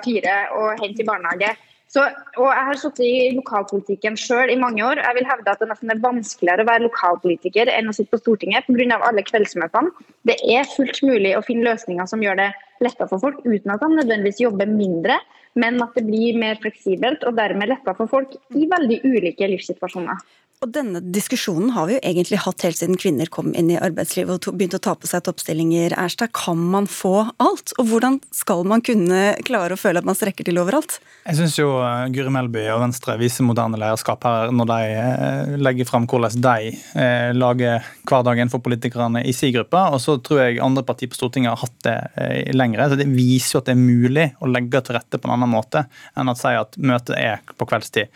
fire 0.06 0.44
og 0.56 0.84
hente 0.84 1.04
i 1.04 1.08
barnehage. 1.08 1.56
Så, 1.88 2.04
og 2.36 2.50
Jeg 2.52 2.68
har 2.68 2.80
sittet 2.80 3.06
i 3.08 3.36
lokalpolitikken 3.38 4.18
selv 4.20 4.52
i 4.52 4.60
mange 4.60 4.84
år. 4.84 5.00
Jeg 5.00 5.16
vil 5.16 5.28
hevde 5.30 5.52
at 5.54 5.62
det 5.64 5.70
nesten 5.70 5.94
er 5.94 6.02
vanskeligere 6.04 6.66
å 6.66 6.68
være 6.68 6.84
lokalpolitiker 6.84 7.72
enn 7.72 7.88
å 7.88 7.96
sitte 7.96 8.12
på 8.12 8.20
Stortinget 8.20 8.68
pga. 8.68 9.00
alle 9.00 9.24
kveldsmøtene. 9.24 9.94
Det 10.28 10.36
er 10.52 10.68
fullt 10.68 11.00
mulig 11.08 11.32
å 11.38 11.46
finne 11.48 11.70
løsninger 11.70 12.10
som 12.12 12.24
gjør 12.24 12.42
det 12.42 12.50
lettere 12.84 13.08
for 13.08 13.24
folk, 13.24 13.40
uten 13.46 13.72
at 13.72 13.82
de 13.82 13.90
nødvendigvis 13.96 14.44
jobber 14.44 14.68
mindre 14.68 15.16
men 15.58 15.82
at 15.84 15.96
det 15.98 16.06
blir 16.08 16.38
mer 16.40 16.60
fleksibelt 16.62 17.26
og 17.28 17.38
dermed 17.38 17.72
lettere 17.72 17.98
for 17.98 18.12
folk 18.12 18.36
i 18.56 18.68
veldig 18.70 19.02
ulike 19.08 19.50
livssituasjoner. 19.50 20.22
Og 20.66 20.72
Denne 20.74 20.98
diskusjonen 21.14 21.70
har 21.76 21.86
vi 21.86 21.94
jo 21.94 22.00
egentlig 22.02 22.40
hatt 22.42 22.64
helt 22.66 22.80
siden 22.80 22.98
kvinner 22.98 23.30
kom 23.30 23.52
inn 23.54 23.68
i 23.70 23.78
arbeidslivet 23.78 24.48
og 24.50 24.56
begynte 24.58 24.80
å 24.80 24.82
ta 24.88 24.96
på 24.98 25.06
seg 25.06 25.22
toppstillinger. 25.28 25.94
Erstad, 25.94 26.32
kan 26.34 26.58
man 26.74 26.88
få 26.90 27.28
alt? 27.44 27.76
Og 27.78 27.92
hvordan 27.92 28.18
skal 28.34 28.64
man 28.66 28.82
kunne 28.82 29.36
klare 29.46 29.76
å 29.76 29.78
føle 29.78 30.02
at 30.02 30.08
man 30.08 30.18
strekker 30.18 30.48
til 30.48 30.58
overalt? 30.58 30.98
Jeg 31.28 31.38
syns 31.38 31.60
jo 31.60 31.68
eh, 31.86 32.08
Guri 32.16 32.34
Melby 32.34 32.64
og 32.74 32.82
Venstre 32.88 33.20
viser 33.22 33.46
moderne 33.46 33.78
lederskap 33.78 34.26
her 34.26 34.54
når 34.56 34.70
de 34.72 34.80
eh, 34.96 35.52
legger 35.62 35.90
fram 35.90 36.08
hvordan 36.10 36.42
de 36.42 36.72
eh, 36.74 37.30
lager 37.38 37.86
hverdagen 38.10 38.50
for 38.50 38.66
politikerne 38.66 39.22
i 39.30 39.36
sin 39.38 39.54
gruppe. 39.54 39.84
Og 39.94 40.02
så 40.02 40.18
tror 40.26 40.42
jeg 40.42 40.58
andre 40.66 40.86
partier 40.90 41.14
på 41.14 41.20
Stortinget 41.20 41.54
har 41.54 41.62
hatt 41.68 41.78
det 41.86 42.58
lengre. 42.58 42.90
Så 42.90 42.98
det 42.98 43.10
viser 43.12 43.60
jo 43.60 43.62
at 43.62 43.70
det 43.70 43.78
er 43.78 43.84
mulig 43.84 44.28
å 44.42 44.50
legge 44.50 44.82
til 44.82 44.98
rette 44.98 45.22
på 45.22 45.30
en 45.30 45.38
annen 45.38 45.54
måte 45.54 45.86
enn 46.18 46.34
å 46.34 46.38
si 46.40 46.58
at 46.58 46.82
møtet 46.82 47.14
er 47.20 47.46
på 47.54 47.70
kveldstid. 47.70 48.10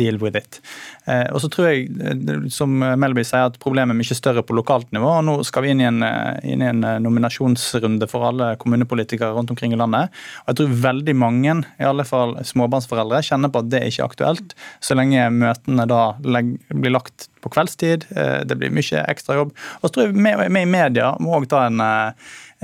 Deal 0.00 0.16
with 0.22 0.40
it. 0.40 0.62
Eh, 1.04 1.26
og 1.36 1.42
så 1.42 1.50
tror 1.52 1.68
jeg, 1.68 1.88
eh, 2.00 2.46
som 2.52 2.72
Melby 2.80 3.24
sier, 3.26 3.50
at 3.50 3.58
problemet 3.62 3.92
er 3.92 3.98
mye 3.98 4.16
større 4.16 4.44
på 4.46 4.56
lokalt 4.56 4.88
nivå. 4.94 5.10
og 5.18 5.24
Nå 5.26 5.34
skal 5.44 5.64
vi 5.66 5.74
inn 5.74 5.82
i, 5.82 5.88
en, 5.88 6.02
eh, 6.02 6.40
inn 6.52 6.62
i 6.64 6.70
en 6.70 6.80
nominasjonsrunde 7.04 8.08
for 8.08 8.24
alle 8.30 8.54
kommunepolitikere 8.56 9.34
rundt 9.36 9.50
omkring 9.52 9.72
i 9.72 9.80
landet. 9.80 10.08
Og 10.44 10.54
jeg 10.54 10.60
tror 10.62 10.80
veldig 10.88 11.16
mange, 11.16 11.58
i 11.78 11.84
alle 11.84 12.04
fall 12.08 12.36
småbarnsforeldre, 12.40 13.22
kjenner 13.22 13.52
på 13.52 13.60
at 13.60 13.70
det 13.70 13.82
er 13.82 13.92
ikke 13.92 14.08
aktuelt, 14.08 14.56
så 14.80 14.96
lenge 14.96 15.28
møtene 15.30 15.86
da 15.88 16.16
blir 16.22 16.94
lagt 16.94 17.28
på 17.44 17.52
kveldstid. 17.52 18.08
Det 18.48 18.56
blir 18.56 18.72
mye 18.72 19.04
ekstrajobb. 19.04 19.52
Og 19.82 19.84
så 19.84 19.92
tror 19.92 20.06
jeg 20.08 20.16
vi 20.16 20.60
i 20.62 20.64
media 20.64 21.14
må 21.20 21.36
òg 21.36 21.48
ta 21.48 21.66
en 21.66 21.82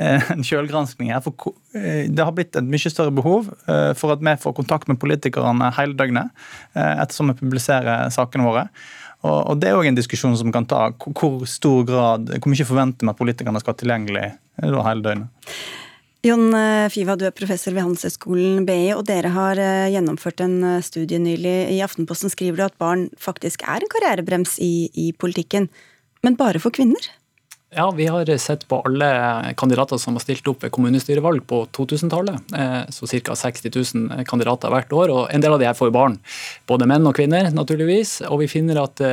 en 0.01 0.45
kjølgranskning 0.47 1.11
her. 1.13 1.21
For 1.25 1.53
det 1.73 2.25
har 2.25 2.33
blitt 2.37 2.57
et 2.57 2.67
mye 2.67 2.93
større 2.93 3.13
behov 3.15 3.51
for 3.99 4.15
at 4.15 4.23
vi 4.25 4.35
får 4.43 4.55
kontakt 4.57 4.89
med 4.89 5.01
politikerne 5.03 5.69
hele 5.77 5.99
døgnet, 5.99 6.33
ettersom 6.73 7.33
vi 7.33 7.41
publiserer 7.43 8.09
sakene 8.15 8.49
våre. 8.49 8.65
Og, 9.29 9.59
Det 9.61 9.69
er 9.69 9.77
òg 9.77 9.91
en 9.91 9.99
diskusjon 9.99 10.37
som 10.39 10.53
kan 10.55 10.65
ta 10.69 10.89
hvor 10.97 11.45
stor 11.49 11.85
grad, 11.89 12.33
hvor 12.39 12.53
mye 12.53 12.69
forventer 12.69 13.05
vi 13.05 13.13
at 13.13 13.21
politikerne 13.21 13.61
skal 13.61 13.75
ha 13.75 13.81
tilgjengelig 13.83 14.27
hele 14.65 15.05
døgnet. 15.05 15.53
Jon 16.21 16.51
eh, 16.53 16.87
Fiva, 16.93 17.15
du 17.17 17.25
er 17.25 17.33
professor 17.33 17.73
ved 17.73 17.81
Handelshøyskolen 17.81 18.67
BI, 18.69 18.91
og 18.93 19.07
dere 19.09 19.31
har 19.33 19.61
eh, 19.61 19.89
gjennomført 19.95 20.43
en 20.45 20.59
eh, 20.69 20.83
studie 20.85 21.21
nylig. 21.21 21.55
I 21.73 21.81
Aftenposten 21.85 22.33
skriver 22.33 22.61
du 22.61 22.65
at 22.67 22.77
barn 22.81 23.07
faktisk 23.17 23.65
er 23.65 23.81
en 23.81 23.93
karrierebrems 23.93 24.59
i, 24.61 24.91
i 24.93 25.07
politikken, 25.17 25.71
men 26.21 26.37
bare 26.37 26.61
for 26.61 26.77
kvinner? 26.77 27.09
Ja, 27.71 27.91
Vi 27.91 28.07
har 28.07 28.37
sett 28.37 28.69
på 28.69 28.81
alle 28.83 29.55
kandidater 29.57 29.99
som 29.99 30.17
har 30.19 30.25
stilt 30.25 30.49
opp 30.51 30.65
ved 30.65 30.73
kommunestyrevalg 30.75 31.45
på 31.47 31.61
2000-tallet. 31.71 32.51
Så 32.91 33.07
ca. 33.07 33.37
60 33.39 33.71
000 33.71 34.25
kandidater 34.27 34.73
hvert 34.75 34.91
år, 34.93 35.13
og 35.15 35.31
en 35.31 35.45
del 35.45 35.55
av 35.55 35.63
de 35.63 35.69
her 35.69 35.79
får 35.79 35.93
barn. 35.95 36.17
Både 36.67 36.89
menn 36.91 37.07
og 37.07 37.15
kvinner, 37.15 37.47
naturligvis. 37.55 38.17
Og 38.27 38.43
vi 38.43 38.51
finner 38.51 38.83
at 38.83 39.05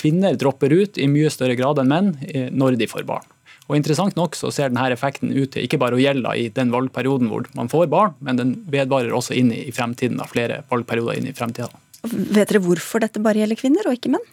kvinner 0.00 0.40
dropper 0.40 0.72
ut 0.72 0.96
i 0.96 1.10
mye 1.10 1.28
større 1.32 1.58
grad 1.58 1.82
enn 1.84 1.92
menn 1.92 2.10
når 2.56 2.80
de 2.80 2.88
får 2.88 3.04
barn. 3.12 3.28
Og 3.68 3.76
Interessant 3.76 4.16
nok 4.16 4.40
så 4.40 4.48
ser 4.52 4.72
denne 4.72 4.88
effekten 4.92 5.30
ut 5.32 5.52
til 5.52 5.68
ikke 5.68 5.80
bare 5.80 5.96
å 5.96 6.02
gjelde 6.02 6.32
i 6.40 6.48
den 6.52 6.72
valgperioden 6.72 7.28
hvor 7.28 7.44
man 7.56 7.70
får 7.72 7.92
barn, 7.92 8.16
men 8.24 8.40
den 8.40 8.54
vedvarer 8.72 9.12
også 9.12 9.36
inn 9.36 9.52
i 9.52 9.68
fremtiden, 9.72 10.16
da, 10.20 10.26
flere 10.28 10.62
valgperioder 10.72 11.20
inn 11.20 11.28
i 11.28 11.36
fremtiden. 11.36 11.76
Vet 12.08 12.50
dere 12.50 12.64
hvorfor 12.64 13.04
dette 13.04 13.20
bare 13.22 13.44
gjelder 13.44 13.60
kvinner 13.60 13.86
og 13.86 14.00
ikke 14.00 14.16
menn? 14.16 14.24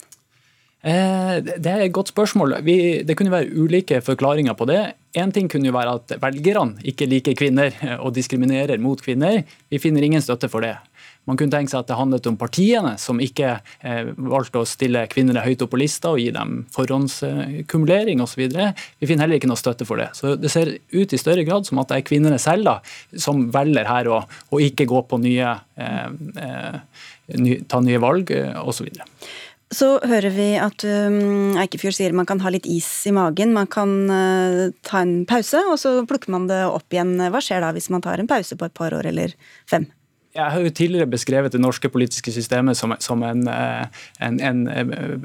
Eh, 0.80 1.36
det 1.44 1.68
er 1.68 1.82
et 1.84 1.92
godt 1.92 2.08
spørsmål. 2.08 2.56
Vi, 2.64 2.76
det 3.04 3.16
kunne 3.18 3.32
være 3.32 3.52
ulike 3.52 4.00
forklaringer 4.00 4.56
på 4.56 4.68
det. 4.70 4.80
Én 5.18 5.32
ting 5.34 5.50
kunne 5.50 5.68
jo 5.68 5.76
være 5.76 5.98
at 5.98 6.14
velgerne 6.22 6.80
ikke 6.86 7.08
liker 7.10 7.36
kvinner 7.36 7.74
og 8.04 8.14
diskriminerer 8.16 8.80
mot 8.80 9.00
kvinner. 9.02 9.42
Vi 9.68 9.82
finner 9.82 10.06
ingen 10.06 10.24
støtte 10.24 10.48
for 10.48 10.64
det. 10.64 10.76
Man 11.28 11.36
kunne 11.36 11.52
tenke 11.52 11.68
seg 11.68 11.82
at 11.82 11.90
det 11.90 11.98
handlet 11.98 12.26
om 12.30 12.38
partiene 12.40 12.94
som 12.98 13.20
ikke 13.20 13.50
eh, 13.84 14.08
valgte 14.16 14.62
å 14.62 14.68
stille 14.68 15.04
kvinner 15.12 15.42
høyt 15.44 15.60
opp 15.62 15.74
på 15.74 15.80
lista 15.82 16.14
og 16.14 16.22
gi 16.22 16.30
dem 16.32 16.62
forhåndskumulering 16.72 18.22
osv. 18.24 18.40
Vi 18.48 19.08
finner 19.08 19.26
heller 19.26 19.36
ikke 19.36 19.50
noe 19.50 19.60
støtte 19.60 19.84
for 19.86 20.00
det. 20.00 20.08
Så 20.16 20.32
Det 20.40 20.50
ser 20.50 20.72
ut 20.96 21.12
i 21.12 21.20
større 21.20 21.44
grad 21.44 21.68
som 21.68 21.82
at 21.82 21.92
det 21.92 22.00
er 22.00 22.08
kvinnene 22.08 22.40
selv 22.40 22.70
da, 22.70 22.78
som 23.20 23.50
velger 23.52 23.84
her 23.90 24.08
å, 24.08 24.22
å 24.24 24.62
ikke 24.64 24.88
gå 24.88 25.04
på 25.12 25.20
nye, 25.20 25.52
eh, 25.76 26.08
eh, 26.40 26.80
ny, 27.36 27.60
ta 27.68 27.84
nye 27.84 28.00
valg 28.00 28.32
osv. 28.64 28.88
Så 29.70 30.00
hører 30.02 30.32
vi 30.34 30.48
at 30.58 30.82
um, 30.82 31.54
Eikefjord 31.62 31.94
sier 31.94 32.14
man 32.16 32.26
kan 32.26 32.40
ha 32.42 32.50
litt 32.50 32.66
is 32.66 32.88
i 33.06 33.12
magen. 33.14 33.52
Man 33.54 33.68
kan 33.70 33.92
uh, 34.10 34.74
ta 34.86 35.04
en 35.04 35.22
pause, 35.30 35.62
og 35.70 35.78
så 35.78 35.94
plukker 36.10 36.34
man 36.34 36.48
det 36.50 36.64
opp 36.66 36.90
igjen. 36.90 37.14
Hva 37.30 37.42
skjer 37.44 37.62
da 37.62 37.70
hvis 37.76 37.86
man 37.94 38.02
tar 38.02 38.18
en 38.18 38.30
pause 38.30 38.58
på 38.58 38.66
et 38.66 38.74
par 38.74 38.96
år 38.96 39.12
eller 39.12 39.36
fem? 39.70 39.86
Jeg 40.30 40.46
har 40.54 40.62
jo 40.62 40.70
tidligere 40.70 41.10
beskrevet 41.10 41.50
det 41.50 41.58
norske 41.58 41.88
politiske 41.90 42.30
systemet 42.30 42.78
som, 42.78 42.92
som 43.02 43.22
en, 43.26 43.40
eh, 43.50 44.02
en, 44.22 44.36
en, 44.38 44.60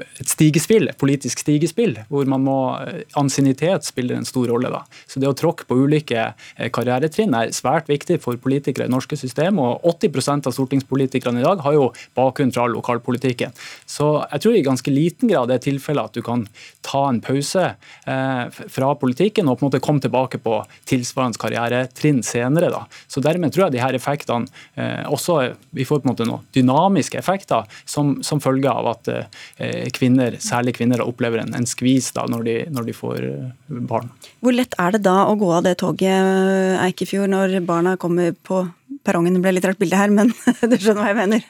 et 0.02 0.26
stigespill, 0.26 0.88
et 0.90 0.98
politisk 0.98 1.44
stigespill, 1.44 1.92
hvor 2.10 2.26
man 2.26 2.42
må 2.42 2.56
eh, 2.80 3.04
Ansiennitet 3.14 3.86
spiller 3.86 4.18
en 4.18 4.26
stor 4.26 4.50
rolle. 4.50 4.72
da. 4.72 4.80
Så 5.06 5.22
Det 5.22 5.28
å 5.30 5.36
tråkke 5.38 5.68
på 5.68 5.78
ulike 5.78 6.24
eh, 6.32 6.70
karrieretrinn 6.74 7.36
er 7.38 7.52
svært 7.54 7.86
viktig 7.86 8.16
for 8.24 8.40
politikere 8.42 8.88
i 8.88 8.90
norske 8.90 9.14
system. 9.20 9.60
og 9.62 9.86
80% 9.86 10.50
av 10.50 10.56
stortingspolitikerne 10.56 11.38
i 11.38 11.46
dag 11.46 11.62
har 11.62 11.78
jo 11.78 11.86
bakgrunn 12.18 12.50
fra 12.50 12.66
lokalpolitikken. 12.66 13.54
Så 13.86 14.10
jeg 14.32 14.42
tror 14.42 14.58
i 14.58 14.64
ganske 14.66 14.90
liten 14.90 15.30
grad 15.30 15.52
det 15.52 15.60
er 15.60 15.66
tilfellet 15.68 16.10
at 16.10 16.18
du 16.18 16.22
kan 16.26 16.48
ta 16.82 17.04
en 17.06 17.22
pause 17.22 17.68
eh, 17.70 18.44
fra 18.50 18.90
politikken 18.98 19.46
og 19.46 19.60
på 19.60 19.68
en 19.68 19.70
måte 19.70 19.84
komme 19.86 20.02
tilbake 20.02 20.42
på 20.42 20.58
tilsvarende 20.90 21.38
karrieretrinn 21.38 22.24
senere. 22.26 22.74
da. 22.74 22.84
Så 23.06 23.22
Dermed 23.22 23.54
tror 23.54 23.68
jeg 23.68 23.78
de 23.78 23.86
her 23.86 24.02
effektene 24.02 24.50
eh, 24.74 24.95
Eh, 24.95 24.95
også 25.04 25.38
vi 25.76 25.84
får 25.84 26.00
på 26.00 26.08
en 26.08 26.12
måte 26.12 26.26
noen 26.28 26.46
dynamiske 26.56 27.18
effekter 27.20 27.66
som, 27.84 28.16
som 28.26 28.40
følge 28.42 28.70
av 28.70 28.90
at 28.94 29.10
eh, 29.12 29.86
kvinner, 29.96 30.38
særlig 30.42 30.76
kvinner 30.78 31.04
opplever 31.04 31.42
en, 31.42 31.54
en 31.56 31.68
skvis 31.68 32.12
da, 32.16 32.26
når, 32.30 32.46
de, 32.46 32.56
når, 32.72 32.88
de, 32.88 32.96
får 32.96 33.28
eh, 33.28 33.78
barn. 33.90 34.10
Hvor 34.44 34.56
lett 34.56 34.76
er 34.80 34.96
det 34.96 35.04
da 35.06 35.18
å 35.28 35.36
gå 35.38 35.52
av 35.52 35.64
det 35.66 35.76
toget 35.82 36.82
Eikefjord 36.86 37.32
når 37.32 37.58
barna 37.66 37.96
kommer 38.00 38.34
på 38.34 38.64
perrongen? 39.06 39.40
Ble 39.42 39.56
litt 39.56 39.66
rart 39.68 39.80
bilde 39.80 39.98
her, 39.98 40.12
men 40.14 40.32
du 40.70 40.76
skjønner 40.76 41.02
hva 41.02 41.10
jeg 41.12 41.20
mener? 41.22 41.48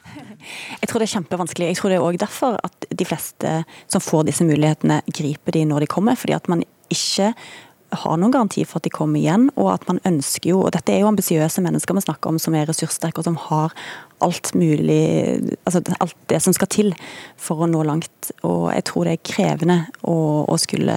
Jeg 0.80 0.88
tror 0.90 1.02
det 1.02 1.08
er 1.08 1.14
kjempevanskelig. 1.16 1.68
Jeg 1.72 1.80
tror 1.80 1.92
det 1.92 1.98
er 1.98 2.06
òg 2.06 2.18
derfor 2.22 2.58
at 2.66 2.88
de 2.90 3.08
fleste 3.08 3.58
som 3.90 4.02
får 4.04 4.28
disse 4.28 4.46
mulighetene, 4.46 5.00
griper 5.06 5.56
de 5.56 5.64
når 5.68 5.84
de 5.84 5.92
kommer. 5.96 6.18
fordi 6.18 6.36
at 6.36 6.48
man 6.52 6.62
ikke 6.92 7.32
har 7.90 8.18
noen 8.18 8.32
garanti 8.34 8.64
for 8.66 8.80
at 8.80 8.86
de 8.86 8.92
kommer 8.94 9.20
igjen, 9.20 9.48
og 9.54 9.70
at 9.74 9.86
man 9.90 10.00
ønsker 10.08 10.50
jo 10.50 10.60
og 10.64 10.72
Dette 10.74 10.94
er 10.94 11.02
jo 11.02 11.10
ambisiøse 11.10 11.62
mennesker 11.64 11.96
vi 11.96 12.04
snakker 12.04 12.32
om, 12.32 12.40
som 12.42 12.56
er 12.56 12.66
ressurssterke 12.68 13.22
og 13.22 13.28
som 13.28 13.38
har 13.48 13.74
alt 14.24 14.54
mulig 14.56 15.02
altså 15.68 15.82
Alt 16.00 16.16
det 16.32 16.40
som 16.42 16.54
skal 16.56 16.70
til 16.72 16.94
for 17.40 17.62
å 17.62 17.68
nå 17.70 17.82
langt. 17.86 18.30
Og 18.48 18.70
jeg 18.72 18.86
tror 18.88 19.06
det 19.06 19.16
er 19.16 19.26
krevende 19.28 19.78
å, 20.02 20.16
å 20.48 20.56
skulle 20.60 20.96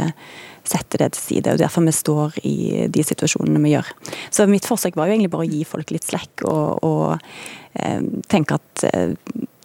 sette 0.70 1.00
det 1.02 1.12
til 1.16 1.24
side. 1.24 1.54
og 1.54 1.62
Derfor 1.62 1.86
vi 1.86 1.96
står 1.96 2.40
i 2.48 2.58
de 2.92 3.06
situasjonene 3.06 3.62
vi 3.64 3.76
gjør. 3.76 3.94
Så 4.32 4.48
mitt 4.50 4.68
forsøk 4.68 4.98
var 4.98 5.10
jo 5.10 5.18
egentlig 5.18 5.34
bare 5.34 5.48
å 5.48 5.52
gi 5.52 5.64
folk 5.68 5.94
litt 5.94 6.08
slekk 6.08 6.46
og, 6.50 6.84
og 6.86 7.80
eh, 7.80 8.04
tenke 8.32 8.60
at 8.60 8.86
eh, 8.92 9.16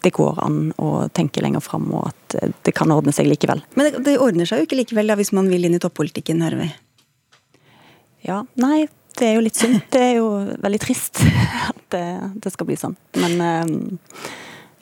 det 0.04 0.12
går 0.12 0.40
an 0.44 0.58
å 0.82 1.06
tenke 1.16 1.42
lenger 1.44 1.64
fram, 1.64 1.88
og 1.96 2.10
at 2.10 2.38
eh, 2.40 2.54
det 2.66 2.74
kan 2.76 2.92
ordne 2.92 3.14
seg 3.16 3.28
likevel. 3.30 3.62
Men 3.78 3.90
det, 3.90 4.04
det 4.06 4.18
ordner 4.22 4.48
seg 4.48 4.60
jo 4.60 4.68
ikke 4.68 4.80
likevel 4.82 5.12
da, 5.12 5.18
hvis 5.20 5.32
man 5.36 5.48
vil 5.52 5.64
inn 5.68 5.76
i 5.78 5.82
toppolitikken, 5.82 6.44
hører 6.44 6.60
vi. 6.60 6.70
Ja, 8.24 8.42
nei, 8.60 8.86
det 9.18 9.28
er 9.28 9.36
jo 9.36 9.44
litt 9.44 9.58
synd. 9.58 9.82
Det 9.92 10.00
er 10.00 10.14
jo 10.18 10.28
veldig 10.64 10.80
trist 10.82 11.20
at 11.70 11.82
det, 11.94 12.06
det 12.44 12.52
skal 12.54 12.68
bli 12.68 12.78
sånn. 12.80 12.96
Men 13.20 13.36
ehm, 13.44 13.74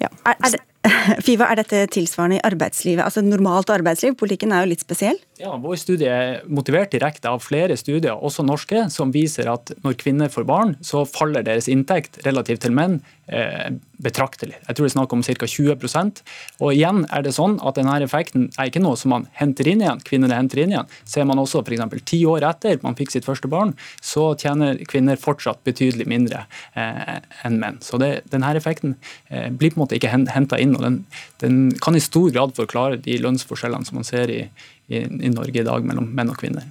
ja. 0.03 0.11
Er, 0.25 0.37
er 0.37 0.55
det, 0.55 0.63
Fiva, 1.27 1.47
er 1.47 1.61
dette 1.61 1.85
tilsvarende 1.95 2.41
i 2.41 2.45
arbeidslivet? 2.47 3.05
Altså 3.05 3.23
Normalt 3.23 3.71
arbeidsliv? 3.71 4.17
Politikken 4.19 4.55
er 4.55 4.65
jo 4.65 4.73
litt 4.73 4.83
spesiell? 4.83 5.21
Ja, 5.39 5.55
Vår 5.63 5.79
studie 5.81 6.11
er 6.11 6.43
motivert 6.51 6.93
direkte 6.95 7.31
av 7.31 7.43
flere 7.45 7.77
studier, 7.79 8.15
også 8.15 8.45
norske, 8.47 8.89
som 8.95 9.15
viser 9.15 9.51
at 9.53 9.73
når 9.83 9.99
kvinner 10.03 10.31
får 10.33 10.47
barn, 10.49 10.77
så 10.83 11.05
faller 11.09 11.47
deres 11.47 11.71
inntekt 11.71 12.21
relativt 12.27 12.65
til 12.67 12.75
menn 12.75 13.01
eh, 13.27 13.73
betraktelig. 14.03 14.57
Jeg 14.67 14.77
tror 14.77 14.87
det 14.87 14.91
er 14.91 14.95
snakk 14.97 15.15
om 15.15 15.23
ca. 15.23 15.49
20% 15.53 16.23
Og 16.61 16.73
igjen 16.75 17.05
er 17.15 17.25
det 17.25 17.35
sånn 17.37 17.59
at 17.63 17.79
denne 17.79 17.95
effekten 18.05 18.49
er 18.59 18.71
ikke 18.71 18.83
noe 18.83 18.99
som 18.99 19.15
man 19.15 19.27
henter 19.39 19.69
inn 19.71 19.83
igjen. 19.85 20.03
Kvinnene 20.07 20.39
henter 20.39 20.63
inn 20.63 20.75
igjen. 20.75 20.91
Ser 21.09 21.27
man 21.29 21.41
også 21.43 21.63
f.eks. 21.63 22.03
ti 22.09 22.23
år 22.29 22.47
etter 22.49 22.81
man 22.83 22.99
fikk 22.99 23.15
sitt 23.15 23.27
første 23.29 23.51
barn, 23.51 23.75
så 24.03 24.33
tjener 24.39 24.81
kvinner 24.91 25.21
fortsatt 25.21 25.63
betydelig 25.67 26.09
mindre 26.11 26.45
eh, 26.75 27.19
enn 27.47 27.61
menn. 27.63 27.79
Så 27.85 28.01
det, 28.03 28.25
denne 28.33 28.51
effekten 28.59 28.97
eh, 29.31 29.51
blir 29.51 29.73
på 29.73 29.81
en 29.81 29.85
måte 29.85 29.99
ikke 29.99 30.13
henta 30.13 30.59
inn, 30.59 30.72
og 30.79 30.85
den, 30.87 31.01
den, 31.43 31.59
kan 31.83 31.97
i 31.97 32.03
stor 32.03 32.31
grad 32.35 32.55
forklare 32.57 33.01
de 33.03 33.19
lønnsforskjellene 33.23 33.89
som 33.89 34.01
man 34.01 34.09
ser 34.09 34.33
i, 34.33 34.45
i, 34.89 35.03
i 35.03 35.33
Norge 35.33 35.63
i 35.63 35.67
dag 35.67 35.85
mellom 35.87 36.11
menn 36.17 36.33
og 36.33 36.41
kvinner. 36.41 36.69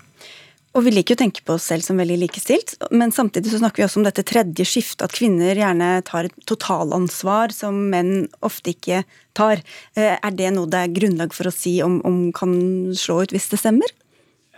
Og 0.72 0.86
vi 0.86 0.94
liker 0.94 1.14
jo 1.14 1.18
å 1.18 1.22
tenke 1.26 1.44
på 1.44 1.56
oss 1.58 1.66
selv 1.68 1.84
som 1.84 1.98
veldig 2.00 2.16
likestilt, 2.22 2.78
men 2.96 3.12
samtidig 3.12 3.52
så 3.52 3.60
snakker 3.60 3.82
vi 3.82 3.86
også 3.90 4.00
om 4.00 4.06
dette 4.08 4.24
tredje 4.28 4.64
skiftet, 4.64 5.04
at 5.04 5.16
kvinner 5.18 5.58
gjerne 5.60 5.90
tar 6.08 6.30
et 6.30 6.46
totalansvar 6.48 7.52
som 7.52 7.76
menn 7.92 8.30
ofte 8.40 8.72
ikke 8.72 9.02
tar. 9.36 9.60
Eh, 10.00 10.16
er 10.16 10.38
det 10.38 10.54
noe 10.56 10.72
det 10.72 10.86
er 10.86 10.94
grunnlag 10.96 11.36
for 11.36 11.50
å 11.50 11.56
si 11.56 11.82
om, 11.84 12.00
om 12.08 12.30
kan 12.36 12.54
slå 12.96 13.20
ut 13.26 13.36
hvis 13.36 13.50
det 13.52 13.60
stemmer? 13.60 13.92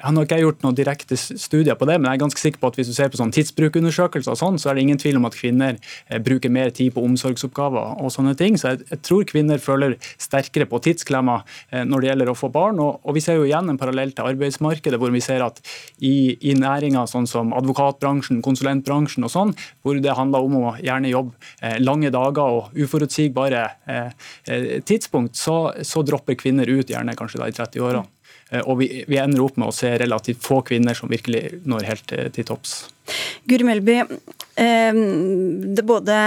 Jeg 0.04 0.10
har 0.10 0.16
nok 0.18 0.26
ikke 0.28 0.38
gjort 0.42 0.64
noen 0.66 0.76
direkte 0.76 1.16
studier 1.16 1.78
på 1.80 1.86
det, 1.88 1.94
men 1.96 2.10
jeg 2.10 2.18
er 2.18 2.22
ganske 2.26 2.42
sikker 2.42 2.60
på 2.60 2.68
at 2.74 2.76
hvis 2.76 2.90
du 2.92 2.94
ser 2.98 3.08
på 3.08 3.16
sånn 3.16 3.30
tidsbrukundersøkelser, 3.32 4.34
og 4.34 4.36
sånn, 4.36 4.58
så 4.60 4.68
er 4.68 4.76
det 4.76 4.82
ingen 4.84 4.98
tvil 5.00 5.16
om 5.16 5.28
at 5.30 5.38
kvinner 5.40 5.78
eh, 5.78 6.18
bruker 6.20 6.52
mer 6.52 6.74
tid 6.76 6.92
på 6.92 7.04
omsorgsoppgaver 7.08 8.02
og 8.04 8.12
sånne 8.12 8.34
ting. 8.36 8.58
Så 8.60 8.74
jeg, 8.74 8.98
tror 9.08 9.24
kvinner 9.30 9.62
føler 9.64 9.96
sterkere 10.20 10.68
på 10.68 10.82
tidsklemma 10.84 11.38
eh, 11.72 11.86
når 11.88 12.04
det 12.04 12.10
gjelder 12.10 12.32
å 12.34 12.36
få 12.36 12.50
barn. 12.52 12.82
Og, 12.84 13.14
vi 13.16 13.24
ser 13.24 13.40
jo 13.40 13.46
igjen 13.48 13.72
en 13.72 13.80
parallell 13.80 14.12
til 14.12 14.28
arbeidsmarkedet, 14.28 15.00
hvor 15.00 15.14
vi 15.14 15.22
ser 15.24 15.46
at 15.46 15.62
i, 16.04 16.36
i 16.52 16.52
næringer 16.60 17.08
sånn 17.08 17.30
som 17.32 17.56
advokatbransjen, 17.56 18.42
konsulentbransjen 18.44 19.24
og 19.24 19.32
sånn, 19.32 19.54
hvor 19.88 20.02
det 20.04 20.18
handler 20.20 20.50
om 20.50 20.58
å 20.60 20.74
gjerne 20.84 21.14
jobbe 21.14 21.40
eh, 21.62 21.80
lange 21.80 22.12
dager 22.12 22.60
og 22.60 22.76
uforutsigbare 22.76 23.64
tidspunkt, 24.84 25.40
så, 25.40 25.72
så, 25.88 26.04
dropper 26.04 26.36
kvinner 26.36 26.68
ut 26.68 26.92
gjerne 26.92 27.16
kanskje 27.16 27.40
da 27.40 27.48
i 27.48 27.56
30-åra. 27.56 28.04
Eh, 28.54 28.62
og 28.62 28.80
vi, 28.82 28.90
vi, 29.10 29.20
ender 29.22 29.44
opp 29.44 29.58
med 29.60 29.72
å 29.72 29.76
se 29.76 29.96
relativt 30.00 30.44
få 30.46 30.62
kvinner 30.68 30.98
som 30.98 31.12
virkelig 31.12 31.64
når 31.70 31.90
helt 31.90 32.06
til, 32.10 32.30
til 32.36 32.48
topps. 32.48 32.84
Guri 33.50 33.66
Melby, 33.68 33.98
eh, 34.62 35.00
både 35.84 36.18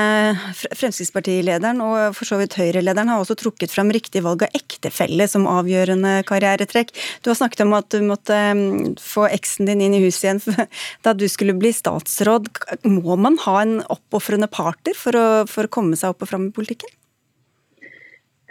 Fremskrittspartilederen 0.76 1.80
og 1.80 2.16
for 2.18 2.28
så 2.28 2.40
vidt 2.40 2.59
Høyre-lederen 2.59 3.09
har 3.12 3.23
også 3.23 3.38
trukket 3.40 3.73
fram 3.73 3.92
riktig 3.95 4.21
valg 4.26 4.45
av 4.45 4.59
ektefelle 4.59 5.28
som 5.30 5.49
avgjørende 5.49 6.18
karrieretrekk. 6.28 6.92
Du 7.25 7.30
har 7.33 7.38
snakket 7.38 7.64
om 7.64 7.76
at 7.78 7.88
du 7.95 8.04
måtte 8.04 8.42
få 9.00 9.28
eksen 9.30 9.71
din 9.71 9.87
inn 9.87 9.97
i 9.97 10.02
huset 10.04 10.28
igjen 10.28 10.68
da 11.06 11.16
du 11.16 11.25
skulle 11.33 11.56
bli 11.56 11.73
statsråd. 11.76 12.52
Må 12.90 13.16
man 13.16 13.40
ha 13.47 13.59
en 13.62 13.78
oppofrende 13.87 14.50
parter 14.52 14.99
for 14.99 15.16
å, 15.16 15.26
for 15.49 15.68
å 15.68 15.75
komme 15.78 15.97
seg 15.97 16.12
opp 16.12 16.26
og 16.26 16.35
fram 16.35 16.50
i 16.50 16.54
politikken? 16.56 16.92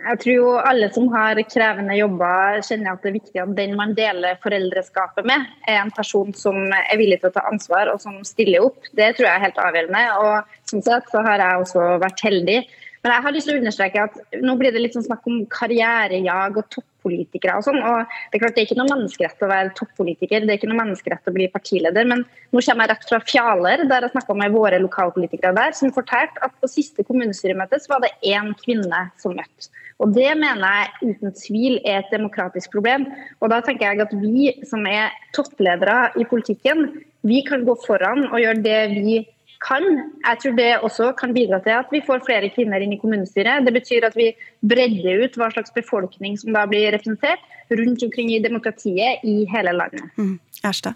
Jeg 0.06 0.20
tror 0.22 0.36
jo 0.36 0.50
alle 0.62 0.88
som 0.94 1.08
har 1.10 1.40
krevende 1.50 1.96
jobber, 1.98 2.60
kjenner 2.68 2.94
at 2.94 3.02
det 3.02 3.10
er 3.10 3.16
viktig 3.16 3.42
at 3.42 3.54
den 3.58 3.72
man 3.80 3.96
deler 3.98 4.38
foreldreskapet 4.44 5.26
med, 5.26 5.48
er 5.66 5.80
en 5.82 5.94
person 5.96 6.30
som 6.38 6.60
er 6.78 7.00
villig 7.00 7.24
til 7.24 7.32
å 7.32 7.34
ta 7.34 7.46
ansvar 7.50 7.90
og 7.90 8.04
som 8.04 8.20
stiller 8.28 8.68
opp. 8.68 8.86
Det 8.94 9.16
tror 9.16 9.26
jeg 9.32 9.34
er 9.34 9.46
helt 9.48 9.62
avgjørende. 9.64 10.04
Og 10.22 10.70
som 10.70 10.84
sagt 10.86 11.10
så 11.10 11.24
har 11.26 11.42
jeg 11.42 11.64
også 11.64 11.88
vært 12.04 12.22
heldig. 12.28 12.60
Men 13.06 13.14
jeg 13.14 13.22
har 13.22 13.34
lyst 13.36 13.46
til 13.46 13.54
å 13.54 13.60
understreke 13.62 14.04
at 14.08 14.16
nå 14.42 14.54
blir 14.58 14.74
det 14.74 14.80
litt 14.82 14.96
sånn 14.98 15.04
snakk 15.06 15.28
om 15.30 15.44
karrierejag 15.54 16.56
og 16.58 16.72
toppolitikere 16.74 17.60
og 17.60 17.66
sånn. 17.68 17.78
og 17.86 18.16
Det 18.32 18.40
er 18.40 18.42
klart 18.42 18.56
det 18.56 18.64
er 18.64 18.66
ikke 18.66 18.78
noe 18.80 18.90
menneskerett 18.90 19.44
å 19.46 19.50
være 19.52 19.74
toppolitiker, 19.78 20.42
det 20.42 20.56
er 20.56 20.58
ikke 20.58 20.70
noe 20.72 20.80
menneskerett 20.80 21.30
å 21.30 21.34
bli 21.36 21.46
partileder. 21.54 22.10
Men 22.10 22.24
nå 22.26 22.64
kommer 22.66 22.88
jeg 22.88 22.92
rett 22.96 23.06
fra 23.12 23.20
Fjaler, 23.30 23.84
der 23.92 24.08
jeg 24.08 24.16
snakka 24.16 24.38
med 24.40 24.56
våre 24.58 24.80
lokalpolitikere 24.82 25.54
der, 25.54 25.78
som 25.78 25.94
fortalte 25.94 26.42
at 26.50 26.58
på 26.58 26.72
siste 26.72 27.06
kommunestyremøte 27.06 27.78
så 27.84 27.94
var 27.94 28.08
det 28.08 28.16
én 28.26 28.50
kvinne 28.64 29.04
som 29.22 29.38
møtte. 29.38 29.70
Og 30.02 30.10
Det 30.18 30.32
mener 30.42 30.66
jeg 30.66 31.14
uten 31.14 31.38
tvil 31.38 31.78
er 31.86 32.02
et 32.02 32.10
demokratisk 32.12 32.74
problem. 32.74 33.06
Og 33.38 33.54
da 33.54 33.62
tenker 33.62 33.86
jeg 33.86 34.02
at 34.02 34.18
Vi 34.18 34.50
som 34.66 34.82
er 34.90 35.14
toppledere 35.38 36.10
i 36.18 36.26
politikken, 36.26 36.90
vi 37.22 37.46
kan 37.46 37.70
gå 37.70 37.78
foran 37.86 38.26
og 38.32 38.42
gjøre 38.42 38.66
det 38.66 38.82
vi 38.98 39.22
kan. 39.64 39.86
Jeg 40.26 40.42
tror 40.42 40.56
det 40.58 40.70
også 40.86 41.12
kan 41.20 41.34
bidra 41.36 41.62
til 41.64 41.78
at 41.78 41.92
vi 41.94 42.04
får 42.06 42.26
flere 42.28 42.52
kvinner 42.54 42.84
inn 42.84 42.96
i 42.96 43.00
kommunestyret. 43.02 43.66
Det 43.66 43.74
betyr 43.76 44.08
at 44.10 44.18
vi 44.18 44.32
bredder 44.66 45.26
ut 45.26 45.40
hva 45.40 45.52
slags 45.54 45.74
befolkning 45.76 46.38
som 46.42 46.56
da 46.56 46.66
blir 46.70 46.92
representert 46.96 47.44
rundt 47.72 48.04
omkring 48.06 48.32
i 48.34 48.44
demokratiet 48.44 49.26
i 49.26 49.44
hele 49.52 49.76
landet. 49.76 50.08
Mm. 50.18 50.38
Erstad. 50.66 50.96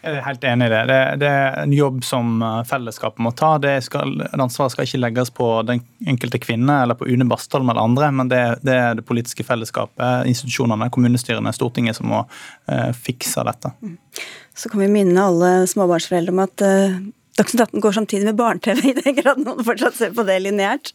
Jeg 0.00 0.16
er 0.16 0.22
helt 0.24 0.44
enig 0.48 0.64
i 0.64 0.72
det. 0.72 0.80
det. 0.88 1.00
det. 1.20 1.28
er 1.28 1.56
en 1.60 1.72
jobb 1.76 1.98
som 2.08 2.40
eh, 2.40 2.60
fellesskapet 2.68 3.20
må 3.20 3.34
ta. 3.36 3.50
Det 3.60 3.74
skal, 3.84 4.14
ansvaret 4.32 4.72
skal 4.72 4.88
ikke 4.88 5.00
legges 5.02 5.32
på 5.36 5.48
den 5.68 5.82
enkelte 6.08 6.40
kvinne 6.40 6.78
eller 6.84 6.96
på 6.96 7.08
Une 7.10 7.26
Bastholm 7.28 7.68
eller 7.68 7.84
andre, 7.84 8.08
men 8.16 8.30
det, 8.32 8.40
det, 8.64 8.76
er 8.80 8.96
det 8.96 9.04
politiske 9.04 9.44
fellesskapet, 9.44 10.24
institusjonene, 10.30 10.88
kommunestyrene, 10.94 11.52
Stortinget 11.52 12.00
som 12.00 12.08
må 12.14 12.22
eh, 12.24 12.90
fikse 12.96 13.44
dette. 13.44 13.74
Mm. 13.84 13.98
Så 14.56 14.72
kan 14.72 14.80
vi 14.86 14.88
minne 14.92 15.26
alle 15.28 15.52
småbarnsforeldre 15.68 16.32
om 16.32 16.40
at 16.42 16.64
uh, 16.64 16.96
Dagsnytt 17.38 17.62
18 17.62 17.80
går 17.80 17.92
samtidig 17.92 18.26
med 18.26 18.38
barne-TV, 18.38 18.80
i 18.90 18.94
den 18.96 19.16
grad 19.20 19.40
noen 19.44 19.64
fortsatt 19.64 19.96
ser 19.96 20.14
på 20.16 20.24
det 20.28 20.38
lineært. 20.42 20.92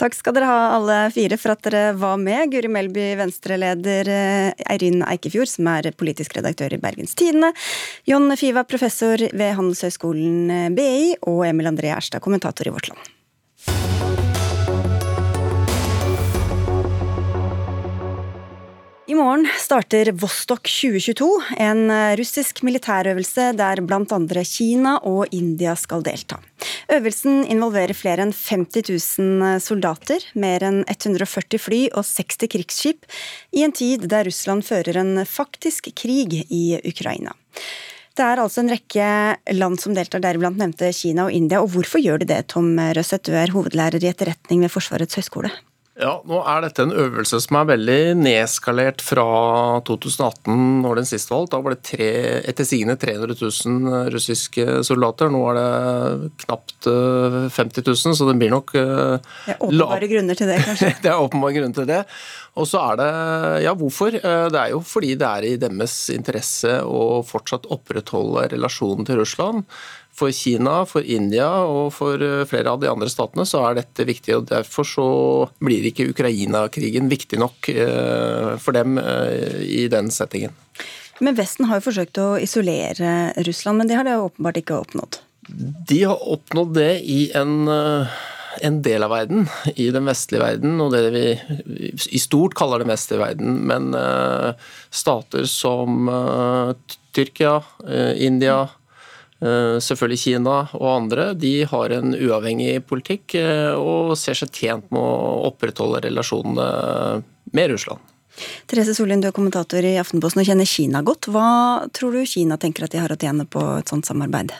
Takk 0.00 0.16
skal 0.16 0.36
dere 0.36 0.48
ha 0.50 0.60
alle 0.76 0.98
fire 1.14 1.38
for 1.40 1.54
at 1.54 1.62
dere 1.66 1.82
var 2.00 2.16
med. 2.20 2.50
Guri 2.52 2.70
Melby, 2.72 3.08
Venstre-leder, 3.20 4.10
eh, 4.12 4.64
Eirin 4.72 5.04
Eikefjord, 5.06 5.50
som 5.52 5.68
er 5.72 5.92
politisk 5.96 6.36
redaktør 6.38 6.76
i 6.76 6.80
Bergens 6.82 7.14
Tidende, 7.18 7.52
John 8.08 8.32
Fiva, 8.36 8.64
professor 8.68 9.20
ved 9.20 9.58
Handelshøyskolen 9.58 10.50
eh, 10.50 10.70
BI, 10.76 11.12
og 11.28 11.44
Emil 11.48 11.70
André 11.72 11.92
Erstad, 11.96 12.24
kommentator 12.24 12.68
i 12.68 12.74
Vårt 12.74 12.90
Land. 12.92 13.15
I 19.08 19.14
morgen 19.14 19.46
starter 19.58 20.08
Vostok 20.18 20.66
2022, 20.66 21.26
en 21.62 21.90
russisk 22.18 22.64
militærøvelse 22.66 23.52
der 23.54 23.78
bl.a. 23.86 24.42
Kina 24.42 24.96
og 25.06 25.30
India 25.30 25.76
skal 25.78 26.02
delta. 26.02 26.40
Øvelsen 26.90 27.44
involverer 27.46 27.94
flere 27.94 28.24
enn 28.26 28.32
50 28.34 28.90
000 28.90 29.60
soldater, 29.62 30.26
mer 30.34 30.66
enn 30.66 30.80
140 30.90 31.62
fly 31.62 31.78
og 31.92 32.02
60 32.02 32.50
krigsskip, 32.56 33.06
i 33.54 33.62
en 33.62 33.76
tid 33.78 34.08
der 34.10 34.26
Russland 34.26 34.66
fører 34.66 34.98
en 34.98 35.22
faktisk 35.22 35.92
krig 35.94 36.40
i 36.50 36.64
Ukraina. 36.82 37.36
Det 38.18 38.26
er 38.26 38.42
altså 38.42 38.64
en 38.64 38.74
rekke 38.74 39.06
land 39.54 39.78
som 39.86 39.94
deltar, 39.94 40.24
deriblant 40.24 40.58
nevnte 40.58 40.90
Kina 40.90 41.28
og 41.28 41.38
India. 41.38 41.62
Og 41.62 41.70
hvorfor 41.76 42.02
gjør 42.02 42.24
de 42.24 42.32
det, 42.34 42.42
Tom 42.50 42.74
Røseth, 42.74 43.30
du 43.30 43.38
er 43.38 43.54
hovedlærer 43.54 44.02
i 44.02 44.10
etterretning 44.10 44.66
ved 44.66 44.74
Forsvarets 44.74 45.22
høgskole? 45.22 45.54
Ja, 45.96 46.18
nå 46.28 46.42
er 46.44 46.60
dette 46.60 46.84
en 46.84 46.92
øvelse 46.92 47.38
som 47.40 47.56
er 47.56 47.68
veldig 47.70 48.00
nedskalert 48.20 49.00
fra 49.00 49.24
2018, 49.88 50.52
når 50.84 51.00
den 51.00 51.08
sist 51.08 51.30
valgt. 51.32 51.54
Da 51.54 51.60
var 51.64 51.72
det 51.72 51.86
tre, 51.88 52.08
etter 52.52 52.68
sigende 52.68 52.98
300 53.00 53.32
000 53.40 54.10
russiske 54.12 54.82
soldater. 54.84 55.32
Nå 55.32 55.40
er 55.54 55.56
det 55.56 56.30
knapt 56.44 56.90
50 57.56 57.80
eh, 57.80 57.88
000, 57.88 58.18
så 58.18 58.28
det 58.28 58.36
blir 58.42 58.52
nok 58.52 58.74
eh, 58.76 59.16
Det 59.46 59.56
er 59.56 59.64
åpenbare 59.64 60.12
grunner 60.12 60.36
til 60.36 60.52
det, 60.52 60.60
kanskje? 60.68 60.92
det 61.06 61.12
er 61.14 61.24
åpenbare 61.24 61.56
grunner 61.56 61.80
til 61.80 61.88
det. 61.88 62.02
Og 62.60 62.68
så 62.68 62.84
er 62.90 63.00
det 63.00 63.10
Ja, 63.64 63.72
hvorfor? 63.80 64.20
Eh, 64.20 64.46
det 64.52 64.60
er 64.66 64.76
jo 64.76 64.84
fordi 64.84 65.16
det 65.16 65.30
er 65.32 65.48
i 65.48 65.58
deres 65.64 65.96
interesse 66.12 66.76
å 66.84 67.22
fortsatt 67.24 67.70
opprettholde 67.72 68.50
relasjonen 68.52 69.08
til 69.08 69.24
Russland. 69.24 69.64
For 70.16 70.32
Kina, 70.32 70.78
for 70.88 71.04
India 71.04 71.46
og 71.68 71.90
for 71.92 72.22
eh, 72.24 72.44
flere 72.48 72.72
av 72.72 72.80
de 72.80 72.88
andre 72.88 73.08
statene 73.12 73.44
så 73.48 73.60
er 73.68 73.80
dette 73.82 74.06
viktig. 74.08 74.32
og 74.38 74.46
Derfor 74.48 74.88
så 74.88 75.08
blir 75.60 75.84
ikke 75.90 76.08
Ukraina-krigen 76.12 77.10
viktig 77.12 77.40
nok 77.40 77.68
eh, 77.72 78.54
for 78.62 78.76
dem 78.76 78.96
eh, 79.02 79.60
i 79.60 79.82
den 79.92 80.08
settingen. 80.14 80.56
Men 81.20 81.36
Vesten 81.36 81.68
har 81.68 81.80
jo 81.80 81.88
forsøkt 81.88 82.20
å 82.20 82.30
isolere 82.40 83.34
Russland, 83.44 83.80
men 83.80 83.90
det 83.90 83.98
har 83.98 84.08
de 84.08 84.16
åpenbart 84.20 84.60
ikke 84.60 84.80
oppnådd? 84.84 85.20
De 85.88 86.00
har 86.04 86.24
oppnådd 86.36 86.74
det 86.76 86.94
i 87.04 87.20
en 87.36 87.68
en 88.64 88.78
del 88.80 89.04
av 89.04 89.10
verden, 89.12 89.42
i 89.76 89.90
den 89.92 90.06
vestlige 90.08 90.40
verden, 90.40 90.78
og 90.80 90.94
det 90.94 91.10
vi 91.12 91.24
i 92.16 92.20
stort 92.20 92.54
kaller 92.56 92.80
den 92.80 92.88
vestlige 92.88 93.20
verden. 93.20 93.58
Men 93.68 93.90
stater 94.88 95.44
som 95.44 96.08
Tyrkia, 97.12 97.58
India, 98.16 98.62
selvfølgelig 99.40 100.20
Kina 100.22 100.56
og 100.78 100.86
andre 100.88 101.30
de 101.36 101.66
har 101.68 101.92
en 101.92 102.14
uavhengig 102.16 102.80
politikk 102.88 103.34
eh, 103.36 103.74
og 103.76 104.14
ser 104.16 104.38
seg 104.38 104.52
tjent 104.54 104.86
med 104.94 105.00
å 105.00 105.48
opprettholde 105.50 106.06
relasjonene 106.06 106.68
med 107.52 107.74
Russland. 107.74 108.00
Therese 108.68 108.94
Sollien, 108.96 109.20
du 109.20 109.28
er 109.28 109.36
kommentator 109.36 109.84
i 109.84 109.96
Aftenposten 110.00 110.42
og 110.42 110.48
kjenner 110.48 110.68
Kina 110.68 111.02
godt. 111.04 111.28
Hva 111.32 111.84
tror 111.96 112.16
du 112.16 112.24
Kina 112.28 112.56
tenker 112.60 112.84
at 112.84 112.92
de 112.92 113.00
har 113.00 113.12
å 113.12 113.18
tjene 113.20 113.44
på 113.48 113.60
et 113.78 113.92
sånt 113.92 114.08
samarbeid? 114.08 114.54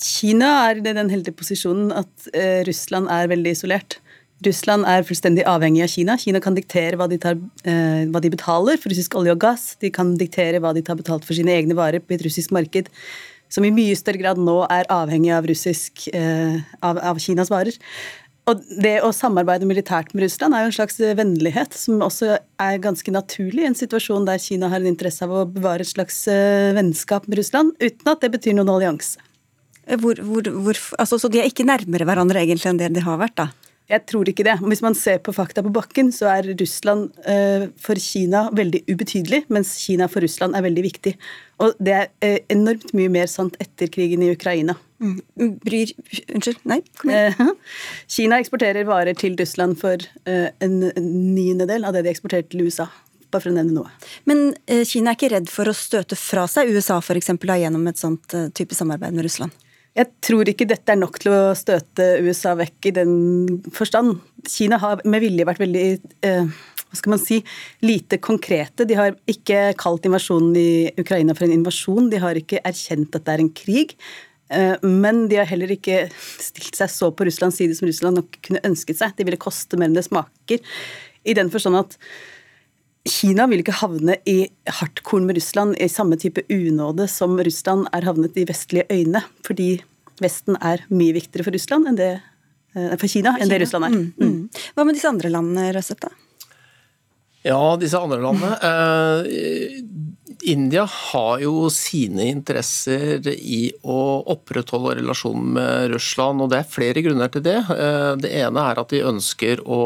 Kina 0.00 0.52
er 0.68 0.78
i 0.78 0.86
den 0.86 1.10
heldige 1.12 1.36
posisjonen 1.36 1.90
at 1.94 2.30
eh, 2.30 2.62
Russland 2.66 3.10
er 3.12 3.30
veldig 3.30 3.54
isolert. 3.54 3.98
Russland 4.46 4.86
er 4.88 5.04
fullstendig 5.04 5.42
avhengig 5.44 5.82
av 5.84 5.90
Kina. 5.92 6.16
Kina 6.18 6.40
kan 6.40 6.54
diktere 6.56 6.96
hva 6.96 7.10
de, 7.10 7.18
tar, 7.20 7.36
hva 7.36 8.22
de 8.24 8.30
betaler 8.32 8.78
for 8.80 8.88
russisk 8.88 9.18
olje 9.20 9.34
og 9.34 9.42
gass. 9.42 9.74
De 9.82 9.90
kan 9.92 10.14
diktere 10.16 10.62
hva 10.64 10.70
de 10.72 10.80
tar 10.86 10.96
betalt 10.96 11.26
for 11.28 11.36
sine 11.36 11.52
egne 11.52 11.76
varer 11.76 12.00
på 12.00 12.16
et 12.16 12.24
russisk 12.24 12.54
marked 12.56 12.88
som 13.50 13.66
i 13.66 13.74
mye 13.74 13.98
større 13.98 14.22
grad 14.22 14.40
nå 14.40 14.62
er 14.70 14.88
avhengig 14.92 15.32
av, 15.34 15.46
russisk, 15.50 16.06
eh, 16.14 16.60
av, 16.86 17.00
av 17.12 17.20
Kinas 17.22 17.50
varer. 17.52 17.76
Og 18.50 18.62
det 18.82 18.96
å 19.04 19.12
samarbeide 19.14 19.68
militært 19.68 20.14
med 20.14 20.24
Russland 20.24 20.56
er 20.56 20.64
jo 20.64 20.70
en 20.70 20.76
slags 20.78 20.98
vennlighet, 21.18 21.76
som 21.76 22.00
også 22.02 22.38
er 22.62 22.82
ganske 22.82 23.12
naturlig 23.14 23.62
i 23.62 23.68
en 23.68 23.78
situasjon 23.78 24.26
der 24.26 24.40
Kina 24.42 24.70
har 24.72 24.80
en 24.80 24.90
interesse 24.90 25.26
av 25.26 25.34
å 25.34 25.46
bevare 25.50 25.84
et 25.84 25.92
slags 25.92 26.22
eh, 26.30 26.70
vennskap 26.76 27.28
med 27.28 27.42
Russland, 27.42 27.74
uten 27.78 28.10
at 28.10 28.24
det 28.24 28.32
betyr 28.34 28.56
noen 28.56 28.72
allianse. 28.72 29.20
Hvor, 30.00 30.18
hvor, 30.22 30.46
hvor, 30.64 30.78
altså, 31.02 31.18
så 31.18 31.30
de 31.32 31.40
er 31.42 31.48
ikke 31.50 31.66
nærmere 31.66 32.06
hverandre 32.06 32.42
egentlig 32.42 32.70
enn 32.70 32.78
det 32.78 32.92
de 32.94 33.02
har 33.02 33.18
vært, 33.20 33.36
da? 33.40 33.48
Jeg 33.90 34.04
tror 34.06 34.28
ikke 34.30 34.44
det. 34.46 34.54
Hvis 34.62 34.82
man 34.84 34.94
ser 34.94 35.18
på 35.24 35.32
fakta 35.34 35.64
på 35.66 35.72
bakken, 35.74 36.12
så 36.14 36.28
er 36.30 36.52
Russland 36.60 37.08
eh, 37.26 37.66
for 37.80 37.98
Kina 37.98 38.44
veldig 38.54 38.84
ubetydelig, 38.86 39.42
mens 39.50 39.72
Kina 39.82 40.06
for 40.10 40.22
Russland 40.22 40.54
er 40.54 40.62
veldig 40.62 40.84
viktig. 40.84 41.16
Og 41.64 41.74
det 41.82 41.96
er 41.96 42.06
eh, 42.22 42.38
enormt 42.54 42.92
mye 42.94 43.10
mer 43.10 43.26
sant 43.30 43.58
etter 43.62 43.90
krigen 43.90 44.22
i 44.22 44.30
Ukraina. 44.30 44.76
Mm. 45.02 45.16
Bryr 45.64 45.90
Unnskyld, 46.36 46.60
nei? 46.70 46.78
Kom 47.00 47.10
igjen. 47.10 47.34
Eh, 47.34 47.80
Kina 48.14 48.38
eksporterer 48.38 48.86
varer 48.86 49.18
til 49.18 49.34
Russland 49.40 49.80
for 49.80 50.06
en 50.24 50.76
niendedel 50.94 51.88
av 51.88 51.96
det 51.96 52.04
de 52.06 52.12
eksporterer 52.12 52.46
til 52.46 52.68
USA. 52.68 52.86
Bare 53.30 53.42
for 53.42 53.50
å 53.50 53.56
nevne 53.56 53.74
noe. 53.74 53.90
Men 54.30 54.52
Kina 54.86 55.10
er 55.10 55.18
ikke 55.18 55.32
redd 55.34 55.50
for 55.50 55.70
å 55.70 55.74
støte 55.74 56.18
fra 56.18 56.46
seg 56.50 56.70
USA 56.70 57.00
eksempel, 57.02 57.56
gjennom 57.58 57.90
et 57.90 57.98
sånt 57.98 58.38
type 58.54 58.78
samarbeid 58.78 59.18
med 59.18 59.26
Russland? 59.26 59.54
Jeg 59.98 60.06
tror 60.22 60.46
ikke 60.46 60.68
dette 60.70 60.92
er 60.92 60.98
nok 61.00 61.18
til 61.18 61.32
å 61.34 61.54
støte 61.58 62.04
USA 62.22 62.54
vekk 62.58 62.90
i 62.90 62.94
den 63.00 63.14
forstand. 63.74 64.20
Kina 64.46 64.78
har 64.80 65.02
med 65.02 65.24
vilje 65.24 65.46
vært 65.48 65.62
veldig 65.64 65.84
eh, 66.26 66.52
hva 66.90 66.98
skal 66.98 67.14
man 67.14 67.22
si, 67.22 67.38
lite 67.86 68.18
konkrete. 68.22 68.86
De 68.86 68.96
har 68.98 69.14
ikke 69.30 69.72
kalt 69.78 70.06
invasjonen 70.06 70.56
i 70.58 70.70
Ukraina 70.98 71.34
for 71.36 71.46
en 71.46 71.54
invasjon. 71.54 72.10
De 72.10 72.18
har 72.22 72.38
ikke 72.38 72.62
erkjent 72.66 73.14
at 73.14 73.26
det 73.26 73.34
er 73.34 73.44
en 73.44 73.52
krig. 73.62 73.94
Eh, 74.50 74.74
men 74.82 75.24
de 75.30 75.38
har 75.38 75.50
heller 75.50 75.70
ikke 75.74 76.08
stilt 76.42 76.78
seg 76.78 76.90
så 76.90 77.12
på 77.14 77.26
Russlands 77.26 77.60
side 77.60 77.76
som 77.78 77.90
Russland 77.90 78.18
nok 78.18 78.40
kunne 78.46 78.62
ønsket 78.66 78.98
seg. 78.98 79.14
De 79.18 79.26
ville 79.26 79.42
koste 79.42 79.78
mer 79.78 79.90
enn 79.90 79.98
det 79.98 80.06
smaker. 80.08 80.62
I 81.22 81.36
den 81.38 81.52
forstand 81.52 81.78
at 81.78 81.98
Kina 83.08 83.46
vil 83.48 83.62
ikke 83.62 83.78
havne 83.80 84.18
i 84.28 84.42
hardkorn 84.68 85.24
med 85.28 85.38
Russland 85.38 85.78
i 85.80 85.88
samme 85.88 86.18
type 86.20 86.42
unåde 86.52 87.06
som 87.08 87.38
Russland 87.40 87.88
er 87.96 88.04
havnet 88.04 88.36
i 88.36 88.44
vestlige 88.48 88.84
øyne, 88.92 89.22
fordi 89.46 89.78
Vesten 90.20 90.58
er 90.60 90.82
mye 90.92 91.14
viktigere 91.16 91.46
for 91.46 91.56
Russland 91.56 91.88
enn 91.88 91.96
det, 91.96 92.10
eh, 92.76 92.92
for 93.00 93.08
Kina, 93.08 93.38
enn 93.40 93.48
det 93.48 93.62
Russland 93.62 93.88
er. 93.88 93.94
Mm, 93.94 94.10
mm. 94.20 94.34
mm. 94.34 94.66
Hva 94.76 94.84
med 94.84 94.98
disse 94.98 95.08
andre 95.08 95.30
landene, 95.32 95.70
Røseth? 95.76 96.10
Ja, 97.46 97.60
disse 97.80 97.96
andre 97.96 98.20
landene. 98.20 98.52
Eh, 98.68 99.80
India 100.42 100.86
har 100.88 101.40
jo 101.42 101.68
sine 101.72 102.24
interesser 102.30 103.26
i 103.28 103.70
å 103.84 103.98
opprettholde 104.32 104.96
relasjonen 105.00 105.50
med 105.56 105.92
Russland, 105.92 106.40
og 106.40 106.50
det 106.52 106.62
er 106.62 106.70
flere 106.72 107.02
grunner 107.04 107.28
til 107.32 107.44
det. 107.44 107.58
Eh, 107.74 108.12
det 108.20 108.32
ene 108.40 108.64
er 108.70 108.80
at 108.80 108.92
de 108.92 109.02
ønsker 109.10 109.60
å, 109.66 109.80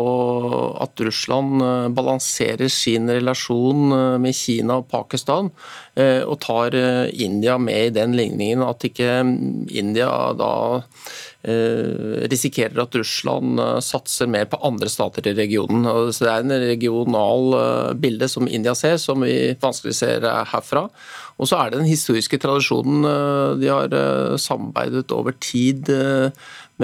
at 0.84 1.02
Russland 1.06 1.64
eh, 1.64 1.88
balanserer 1.96 2.70
sin 2.72 3.10
relasjon 3.10 3.96
eh, 3.98 4.16
med 4.22 4.38
Kina 4.38 4.78
og 4.82 4.88
Pakistan, 4.92 5.50
og 5.94 6.40
tar 6.42 6.74
India 7.22 7.54
med 7.62 7.84
i 7.86 7.92
den 7.94 8.16
ligningen. 8.18 8.64
At 8.66 8.82
ikke 8.82 9.20
India 9.70 10.08
da 10.34 10.48
risikerer 11.44 12.80
at 12.82 12.94
Russland 12.96 13.60
eh, 13.60 13.80
satser 13.84 14.30
mer 14.30 14.46
på 14.48 14.60
andre 14.64 14.88
stater 14.88 15.26
i 15.28 15.34
regionen. 15.36 15.84
Så 16.12 16.24
Det 16.24 16.32
er 16.32 16.44
en 16.44 16.56
regional 16.64 17.56
eh, 17.58 17.92
bilde 18.00 18.28
som 18.28 18.48
India 18.48 18.74
ser, 18.74 18.96
som 19.02 19.20
vi 19.24 19.54
vanskelig 19.60 19.94
ser 19.98 20.24
herfra. 20.24 20.88
Og 21.38 21.50
så 21.50 21.58
er 21.58 21.70
det 21.70 21.80
den 21.82 21.90
historiske 21.90 22.38
tradisjonen. 22.38 23.02
De 23.58 23.66
har 23.66 23.90
samarbeidet 24.38 25.10
over 25.10 25.34
tid 25.42 25.90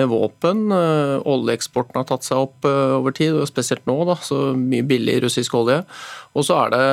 med 0.01 0.11
våpen. 0.11 0.67
Oljeeksporten 0.73 2.01
har 2.01 2.09
tatt 2.09 2.27
seg 2.27 2.41
opp 2.49 2.67
over 2.67 3.15
tid, 3.17 3.37
og 3.37 3.49
spesielt 3.51 3.87
nå, 3.89 4.01
da, 4.09 4.17
så 4.25 4.51
mye 4.57 4.87
billig 4.89 5.21
russisk 5.27 5.55
olje. 5.61 5.83
Og 6.39 6.47
så 6.47 6.57
er 6.65 6.75
det 6.75 6.85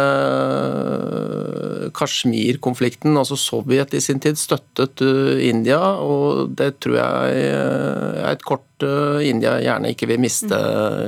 Kashmir-konflikten. 1.97 3.17
altså 3.17 3.37
Sovjet 3.37 3.93
i 3.93 4.01
sin 4.01 4.19
tid 4.19 4.39
støttet 4.39 5.01
eh, 5.01 5.47
India, 5.49 5.79
og 6.01 6.53
det 6.57 6.79
tror 6.83 6.99
jeg 6.99 7.47
er 7.53 8.31
et 8.31 8.45
kort 8.45 8.85
eh, 8.85 9.27
India 9.29 9.57
gjerne 9.61 9.93
ikke 9.93 10.09
vil 10.11 10.21
miste 10.21 10.57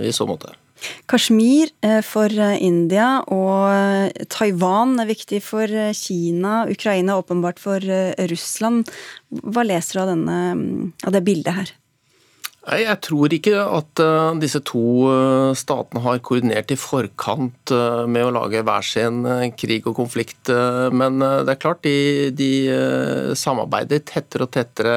i 0.05 0.13
så 0.15 0.27
måte. 0.29 0.53
Kashmir 1.11 1.73
eh, 1.83 1.99
for 2.05 2.31
India 2.55 3.19
og 3.33 4.13
Taiwan 4.31 4.95
er 5.01 5.09
viktig 5.09 5.41
for 5.43 5.67
Kina. 5.97 6.63
Ukraina 6.69 7.17
åpenbart 7.19 7.59
for 7.59 7.83
Russland. 8.31 8.87
Hva 9.29 9.65
leser 9.67 9.99
du 9.99 10.05
av, 10.05 10.13
denne, 10.13 10.39
av 11.03 11.15
det 11.15 11.25
bildet 11.27 11.59
her? 11.59 11.75
Nei, 12.67 12.81
Jeg 12.83 12.99
tror 13.05 13.33
ikke 13.33 13.55
at 13.63 14.01
uh, 14.03 14.35
disse 14.39 14.59
to 14.67 14.83
uh, 15.07 15.55
statene 15.57 16.03
har 16.03 16.19
koordinert 16.25 16.73
i 16.73 16.77
forkant 16.79 17.71
uh, 17.71 18.03
med 18.03 18.27
å 18.27 18.33
lage 18.35 18.63
hver 18.67 18.85
sin 18.85 19.23
krig 19.57 19.87
og 19.87 19.95
konflikt. 20.01 20.51
Men 20.91 21.21
det 21.21 21.53
er 21.53 21.61
klart, 21.61 21.85
de, 21.85 22.29
de 22.35 23.35
samarbeider 23.37 24.03
tettere 24.03 24.45
og 24.45 24.53
tettere. 24.55 24.95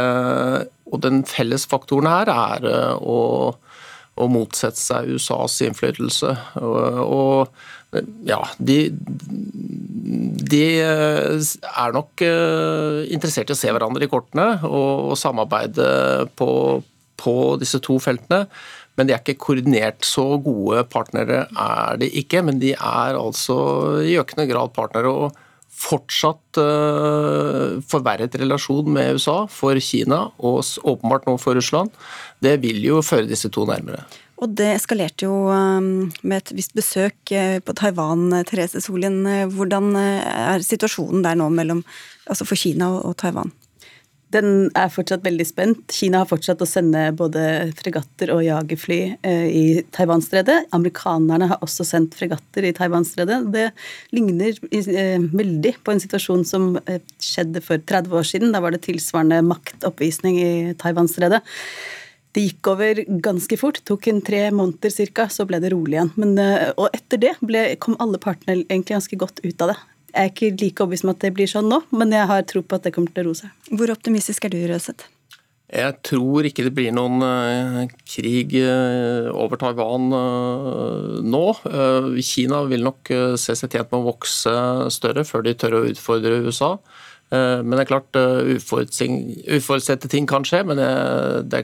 Og 0.93 1.01
den 1.05 1.23
felles 1.29 1.65
faktoren 1.69 2.11
her 2.11 2.29
er 2.33 2.67
å, 2.99 3.21
å, 3.55 4.29
motsette 4.29 4.81
seg 4.81 5.15
USAs 5.15 5.61
innflytelse. 5.65 6.35
Og, 6.61 7.01
og 7.07 8.03
ja, 8.29 8.41
de, 8.59 8.79
de 10.53 10.65
er 10.83 11.97
nok 11.97 12.25
interessert 12.25 13.53
i 13.53 13.57
å 13.57 13.61
se 13.63 13.73
hverandre 13.73 14.09
i 14.09 14.13
kortene 14.13 14.49
og, 14.69 15.13
og 15.13 15.21
samarbeide 15.21 15.93
på, 16.37 16.51
på 17.23 17.37
disse 17.63 17.81
to 17.85 18.01
feltene. 18.03 18.45
Men 18.99 19.09
de 19.09 19.15
er 19.15 19.23
ikke 19.23 19.41
koordinert 19.41 20.05
så 20.05 20.27
gode 20.43 20.83
partnere, 20.93 21.47
er 21.49 22.03
de 22.03 22.11
ikke. 22.21 22.43
Men 22.45 22.61
de 22.61 22.75
er 22.75 23.17
altså 23.17 23.57
i 24.05 24.19
økende 24.21 24.51
grad 24.51 24.75
partnere. 24.77 25.09
og 25.09 25.41
fortsatt 25.83 26.61
uh, 26.61 27.79
forverret 27.89 28.37
relasjon 28.41 28.91
med 28.93 29.17
USA 29.17 29.43
for 29.51 29.79
Kina, 29.83 30.27
og 30.39 30.61
åpenbart 30.85 31.27
nå 31.29 31.39
for 31.41 31.59
Russland, 31.59 31.93
det 32.45 32.59
vil 32.63 32.83
jo 32.85 33.01
føre 33.05 33.29
disse 33.31 33.51
to 33.53 33.67
nærmere. 33.69 34.05
Og 34.43 34.51
det 34.59 34.73
eskalerte 34.75 35.29
jo 35.29 35.47
um, 35.55 36.11
med 36.27 36.41
et 36.41 36.55
visst 36.59 36.75
besøk 36.77 37.35
uh, 37.35 37.59
på 37.63 37.77
Taiwan, 37.79 38.43
Therese 38.49 38.83
Solien. 38.85 39.23
Hvordan 39.55 39.95
er 39.97 40.65
situasjonen 40.67 41.25
der 41.25 41.39
nå 41.39 41.49
mellom, 41.55 41.85
altså 42.27 42.47
for 42.49 42.59
Kina 42.59 42.91
og 43.01 43.17
Taiwan? 43.23 43.55
Den 44.33 44.71
er 44.79 44.93
fortsatt 44.93 45.25
veldig 45.25 45.47
spent. 45.49 45.85
Kina 45.93 46.23
har 46.23 46.31
fortsatt 46.31 46.63
å 46.65 46.69
sende 46.69 47.09
både 47.17 47.73
fregatter 47.79 48.33
og 48.35 48.45
jagerfly 48.47 49.01
i 49.23 49.63
i 49.63 49.81
Taiwanstredet. 49.95 50.69
Amerikanerne 50.77 51.49
har 51.53 51.63
også 51.65 51.87
sendt 51.87 52.17
fregatter 52.19 52.67
i 52.67 52.75
Taiwanstredet. 52.77 53.41
Det 53.55 53.69
ligner 54.15 54.59
eh, 54.73 55.23
veldig 55.23 55.75
på 55.85 55.95
en 55.95 56.03
situasjon 56.03 56.45
som 56.49 56.69
eh, 56.87 57.03
skjedde 57.23 57.63
for 57.65 57.83
30 57.93 58.19
år 58.21 58.29
siden. 58.29 58.55
Da 58.55 58.63
var 58.65 58.75
det 58.75 58.85
tilsvarende 58.87 59.43
maktoppvisning 59.47 60.39
i 60.43 60.53
Taiwanstredet. 60.81 61.43
Det 62.33 62.47
gikk 62.47 62.73
over 62.73 63.03
ganske 63.25 63.59
fort. 63.61 63.83
Tok 63.89 64.09
en 64.09 64.23
tre 64.25 64.47
måneder 64.55 65.09
ca., 65.13 65.29
så 65.29 65.45
ble 65.49 65.61
det 65.61 65.75
rolig 65.75 65.99
igjen. 65.99 66.13
Men, 66.17 66.39
og 66.81 66.87
etter 66.97 67.21
det 67.21 67.35
ble, 67.45 67.67
kom 67.83 67.99
alle 68.01 68.21
partene 68.23 68.63
egentlig 68.63 68.97
ganske 68.97 69.19
godt 69.21 69.43
ut 69.45 69.65
av 69.67 69.75
det. 69.75 69.81
Jeg 70.13 70.29
er 70.29 70.31
ikke 70.31 70.53
like 70.61 70.85
overbevist 70.85 71.07
om 71.07 71.15
at 71.15 71.25
det 71.25 71.33
blir 71.37 71.49
sånn 71.49 71.71
nå, 71.73 71.81
men 71.97 72.13
jeg 72.13 72.29
har 72.29 72.45
tro 72.49 72.61
på 72.61 72.77
at 72.77 72.85
det 72.85 72.93
kommer 72.93 73.15
til 73.15 73.25
å 73.25 73.31
roe 73.31 73.39
seg. 73.39 73.69
Hvor 73.73 73.93
optimistisk 73.95 74.45
er 74.45 74.53
du, 74.53 74.61
Røseth? 74.69 75.09
Jeg 75.73 75.95
tror 76.05 76.45
ikke 76.45 76.67
det 76.67 76.75
blir 76.77 76.93
noen 76.93 77.23
uh, 77.25 77.87
krig 78.05 78.53
uh, 78.61 79.31
over 79.33 79.57
Taiwan 79.61 80.11
uh, 80.13 81.23
nå. 81.25 81.45
Kina 82.21 82.61
vil 82.69 82.85
nok 82.85 83.09
se 83.41 83.57
seg 83.57 83.73
tjent 83.73 83.89
med 83.89 84.03
å 84.03 84.11
vokse 84.11 84.53
større 84.93 85.25
før 85.25 85.47
de 85.47 85.57
tør 85.57 85.79
å 85.79 85.87
utfordre 85.89 86.43
USA. 86.45 86.77
Men 87.33 87.73
det 87.73 87.87
er 87.87 87.89
klart, 87.89 88.17
uforutsette 88.53 90.11
ting 90.13 90.27
kan 90.29 90.45
skje, 90.45 90.59
men 90.69 90.77
det, 91.49 91.63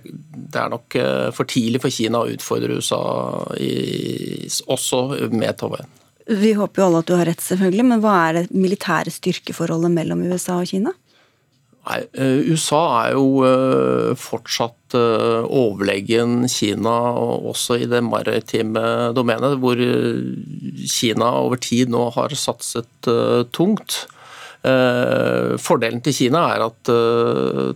er 0.57 0.71
nok 0.73 0.97
for 1.37 1.45
tidlig 1.45 1.83
for 1.83 1.93
Kina 1.93 2.23
å 2.25 2.31
utfordre 2.33 2.79
USA 2.81 3.03
også 4.73 5.03
med 5.29 5.61
Taiwan. 5.61 5.93
Vi 6.29 6.53
håper 6.53 6.83
jo 6.83 6.87
alle 6.89 7.01
at 7.01 7.09
du 7.09 7.15
har 7.17 7.29
rett, 7.31 7.41
selvfølgelig, 7.41 7.85
men 7.89 8.01
hva 8.05 8.15
er 8.29 8.35
det 8.37 8.49
militære 8.53 9.13
styrkeforholdet 9.15 9.95
mellom 9.95 10.27
USA 10.29 10.59
og 10.61 10.69
Kina? 10.69 10.93
Nei, 11.89 12.03
eh, 12.21 12.51
USA 12.53 12.83
er 13.07 13.15
jo 13.17 13.45
eh, 13.49 14.11
fortsatt 14.21 14.97
eh, 14.99 15.47
overlegen 15.47 16.43
Kina, 16.53 16.97
også 17.49 17.79
i 17.81 17.89
det 17.89 18.03
maritime 18.05 19.15
domenet, 19.17 19.57
hvor 19.63 19.81
Kina 20.99 21.33
over 21.41 21.61
tid 21.65 21.95
nå 21.95 22.11
har 22.19 22.37
satset 22.37 23.13
tungt. 23.57 24.05
Fordelen 24.59 26.01
til 26.03 26.13
Kina 26.13 26.41
er 26.51 26.65
at 26.65 26.89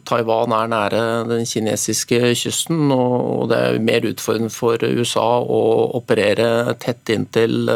Taiwan 0.04 0.52
er 0.52 0.66
nære 0.68 1.02
den 1.30 1.46
kinesiske 1.46 2.18
kysten, 2.36 2.90
og 2.90 3.46
det 3.52 3.60
er 3.62 3.78
mer 3.86 4.08
utfordrende 4.10 4.52
for 4.52 4.82
USA 4.82 5.28
å 5.40 5.62
operere 6.00 6.74
tett 6.82 7.14
inntil 7.14 7.70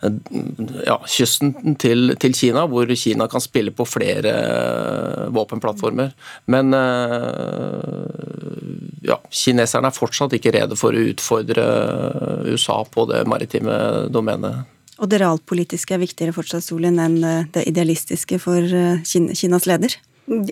ja, 0.00 0.96
kysten 1.04 1.76
til, 1.80 2.14
til, 2.20 2.34
Kina, 2.36 2.64
hvor 2.70 2.88
Kina 2.96 3.26
kan 3.30 3.42
spille 3.44 3.72
på 3.76 3.84
flere 3.88 4.32
eh, 4.32 5.26
våpenplattformer. 5.34 6.12
Men 6.52 6.74
eh, 6.76 7.86
ja, 9.10 9.20
kineserne 9.28 9.90
er 9.90 9.96
fortsatt 9.96 10.36
ikke 10.36 10.54
rede 10.56 10.78
for 10.80 10.96
å 10.96 11.06
utfordre 11.12 11.64
USA 12.48 12.80
på 12.88 13.06
det 13.12 13.24
maritime 13.28 14.08
domenet. 14.12 14.64
Og 15.00 15.08
det 15.08 15.22
realpolitiske 15.22 15.96
er 15.96 16.02
viktigere 16.02 16.36
fortsatt, 16.36 16.64
Solin, 16.64 17.00
enn 17.00 17.20
det 17.54 17.64
idealistiske 17.68 18.36
for 18.42 18.60
Kinas 19.08 19.68
leder? 19.68 19.96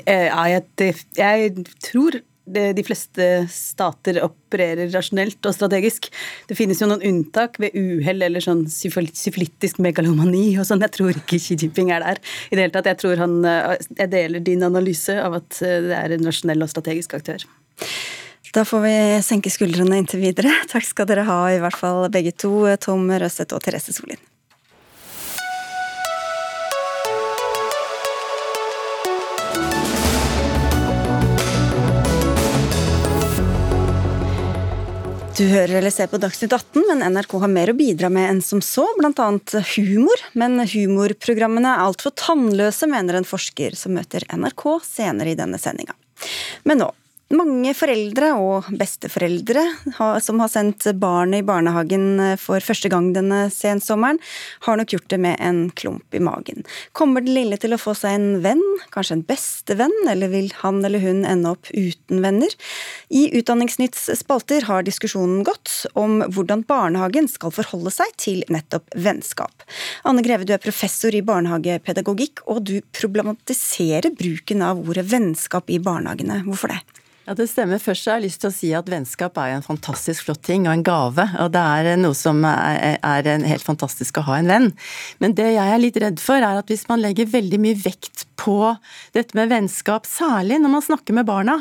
Ja, 0.08 0.46
jeg, 0.48 0.94
jeg 1.18 1.66
tror 1.84 2.16
de 2.54 2.84
fleste 2.87 3.26
stater 3.52 4.20
opererer 4.24 4.90
rasjonelt 4.94 5.44
og 5.48 5.56
strategisk. 5.56 6.08
Det 6.48 6.56
finnes 6.58 6.80
jo 6.82 6.88
noen 6.90 7.04
unntak 7.08 7.58
ved 7.62 7.76
uhell 7.78 8.24
eller 8.26 8.44
sånn 8.44 8.64
syfilittisk 8.70 9.80
megalomani 9.84 10.52
og 10.58 10.68
sånn. 10.68 10.84
Jeg 10.87 10.96
tror 10.96 11.20
ikke 11.20 11.40
Xi 11.42 11.58
Jinping 11.58 11.92
er 11.94 12.06
der 12.06 12.22
i 12.48 12.56
det 12.56 12.64
hele 12.64 12.74
tatt. 12.74 12.90
Jeg 12.90 13.02
tror 13.02 13.20
han 13.20 13.37
Jeg 13.44 14.11
deler 14.11 14.42
din 14.44 14.64
analyse 14.66 15.14
av 15.20 15.37
at 15.40 15.61
det 15.61 15.94
er 15.94 16.14
en 16.14 16.26
rasjonell 16.26 16.64
og 16.64 16.70
strategisk 16.72 17.14
aktør. 17.18 17.44
Da 18.54 18.64
får 18.64 18.80
vi 18.84 18.96
senke 19.24 19.52
skuldrene 19.52 20.00
inntil 20.00 20.22
videre. 20.22 20.54
Takk 20.70 20.87
skal 20.88 21.08
dere 21.11 21.26
ha, 21.28 21.38
i 21.52 21.61
hvert 21.62 21.76
fall 21.76 22.06
begge 22.12 22.32
to, 22.32 22.52
Tom 22.80 23.11
Røseth 23.11 23.56
og 23.56 23.64
Therese 23.64 23.92
Solin. 23.96 24.20
Du 35.38 35.44
hører 35.46 35.77
eller 35.79 35.92
ser 35.94 36.09
på 36.11 36.18
Dagsnytt 36.18 36.51
18, 36.51 36.83
men 36.88 37.05
NRK 37.14 37.37
har 37.38 37.51
mer 37.53 37.70
å 37.70 37.77
bidra 37.79 38.09
med 38.11 38.27
enn 38.27 38.40
som 38.42 38.59
så, 38.64 38.83
annet 38.98 39.53
humor. 39.77 40.22
Men 40.35 40.59
humorprogrammene 40.66 41.77
er 41.77 41.83
altfor 41.85 42.11
tannløse, 42.18 42.88
mener 42.90 43.20
en 43.20 43.29
forsker 43.29 43.77
som 43.79 43.94
møter 43.94 44.27
NRK 44.35 44.64
senere 44.83 45.31
i 45.31 45.37
denne 45.38 45.61
sendinga. 45.62 45.94
Men 46.66 46.83
nå, 46.83 46.88
Mange 47.29 47.75
foreldre 47.77 48.31
og 48.41 48.71
besteforeldre 48.81 49.61
som 50.25 50.38
har 50.41 50.49
sendt 50.49 50.87
barnet 50.97 51.43
i 51.43 51.45
barnehagen 51.45 52.07
eh, 52.25 52.37
for 52.41 52.64
første 52.64 52.88
gang 52.88 53.11
denne 53.12 53.51
sensommeren, 53.53 54.17
har 54.64 54.79
nok 54.81 54.95
gjort 54.95 55.11
det 55.12 55.19
med 55.21 55.35
en 55.45 55.59
klump 55.77 56.17
i 56.17 56.23
magen. 56.25 56.64
Kommer 56.97 57.21
den 57.21 57.35
lille 57.37 57.59
til 57.61 57.77
å 57.77 57.79
få 57.81 57.93
seg 57.99 58.17
en 58.17 58.38
venn, 58.41 58.62
kanskje 58.95 59.19
en 59.19 59.25
bestevenn, 59.29 59.93
eller 60.09 60.33
vil 60.33 60.49
han 60.62 60.81
eller 60.88 61.05
hun 61.05 61.21
ende 61.29 61.53
opp 61.53 61.69
uten 61.75 62.23
venner? 62.25 62.55
I 63.12 63.27
Utdanningsnytts 63.37 64.07
spalter 64.23 64.64
har 64.64 64.87
diskusjonen 64.88 65.43
gått 65.45 65.83
om 66.01 66.23
hvordan 66.33 66.64
barnehagen 66.71 67.29
skal 67.29 67.53
forholde 67.53 67.93
seg 67.93 68.14
til 68.17 68.41
nettopp 68.49 68.88
vennskap. 68.97 69.67
Anne 70.09 70.25
Greve, 70.25 70.49
du 70.49 70.55
er 70.57 70.64
professor 70.64 71.12
i 71.12 71.21
barnehagepedagogikk, 71.29 72.47
og 72.49 72.64
du 72.73 72.79
problematiserer 72.97 74.17
bruken 74.17 74.64
av 74.64 74.81
ordet 74.81 75.05
vennskap 75.12 75.69
i 75.69 75.77
barnehagene. 75.77 76.41
Hvorfor 76.49 76.73
det? 76.73 76.81
Ja, 77.29 77.35
Det 77.35 77.45
stemmer. 77.51 77.77
Først 77.77 78.07
har 78.09 78.17
jeg 78.17 78.31
lyst 78.31 78.41
til 78.41 78.49
å 78.49 78.55
si 78.57 78.69
at 78.73 78.87
vennskap 78.88 79.37
er 79.37 79.51
en 79.53 79.64
fantastisk 79.64 80.25
flott 80.25 80.41
ting, 80.49 80.64
og 80.64 80.73
en 80.73 80.85
gave. 80.87 81.27
Og 81.45 81.51
det 81.53 81.61
er 81.61 81.99
noe 82.01 82.17
som 82.17 82.41
er, 82.49 82.97
er 83.05 83.29
helt 83.45 83.67
fantastisk 83.67 84.17
å 84.17 84.25
ha 84.31 84.38
en 84.41 84.49
venn. 84.49 84.71
Men 85.21 85.37
det 85.37 85.51
jeg 85.53 85.75
er 85.75 85.83
litt 85.83 86.01
redd 86.01 86.23
for, 86.25 86.41
er 86.41 86.62
at 86.62 86.73
hvis 86.73 86.87
man 86.88 87.05
legger 87.05 87.29
veldig 87.29 87.61
mye 87.61 87.77
vekt 87.83 88.25
på 88.41 88.57
dette 89.12 89.37
med 89.37 89.53
vennskap, 89.53 90.09
særlig 90.09 90.57
når 90.62 90.73
man 90.79 90.87
snakker 90.88 91.21
med 91.21 91.29
barna, 91.29 91.59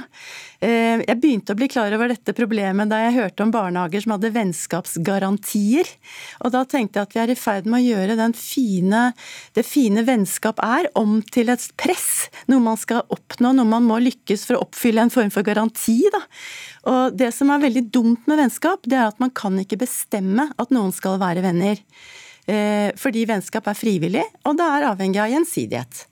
Eh, 0.57 0.57
jeg 0.60 1.20
begynte 1.22 1.54
å 1.54 1.58
bli 1.60 1.68
klar 1.70 1.94
over 1.94 2.10
dette 2.10 2.34
problemet 2.34 2.90
da 2.90 3.00
jeg 3.04 3.16
hørte 3.18 3.46
om 3.46 3.52
barnehager 3.54 4.02
som 4.04 4.16
hadde 4.16 4.32
vennskapsgarantier. 4.34 5.90
Og 6.42 6.54
da 6.56 6.64
tenkte 6.66 7.00
jeg 7.00 7.08
at 7.08 7.16
vi 7.16 7.22
er 7.22 7.34
i 7.34 7.38
ferd 7.38 7.70
med 7.70 7.84
å 7.84 7.86
gjøre 7.86 8.30
fine, 8.38 9.04
det 9.54 9.66
fine 9.68 10.04
vennskap 10.08 10.60
er, 10.64 10.90
om 10.98 11.20
til 11.22 11.54
et 11.54 11.64
press. 11.78 12.28
Noe 12.50 12.64
man 12.64 12.80
skal 12.80 13.06
oppnå, 13.14 13.54
noe 13.54 13.70
man 13.70 13.86
må 13.86 14.00
lykkes 14.02 14.48
for 14.48 14.58
å 14.58 14.66
oppfylle 14.66 15.06
en 15.06 15.14
form 15.14 15.32
for 15.34 15.46
garanti. 15.46 16.00
Da. 16.14 16.24
Og 16.90 17.18
det 17.20 17.32
som 17.36 17.52
er 17.54 17.64
veldig 17.64 17.88
dumt 17.94 18.28
med 18.30 18.42
vennskap, 18.42 18.86
det 18.90 18.98
er 18.98 19.12
at 19.12 19.22
man 19.24 19.34
kan 19.36 19.58
ikke 19.62 19.80
bestemme 19.84 20.50
at 20.58 20.74
noen 20.74 20.94
skal 20.96 21.20
være 21.22 21.46
venner. 21.46 21.82
Eh, 22.48 22.94
fordi 22.98 23.26
vennskap 23.28 23.66
er 23.68 23.78
frivillig, 23.78 24.24
og 24.48 24.56
det 24.58 24.68
er 24.68 24.90
avhengig 24.90 25.20
av 25.20 25.34
gjensidighet. 25.34 26.06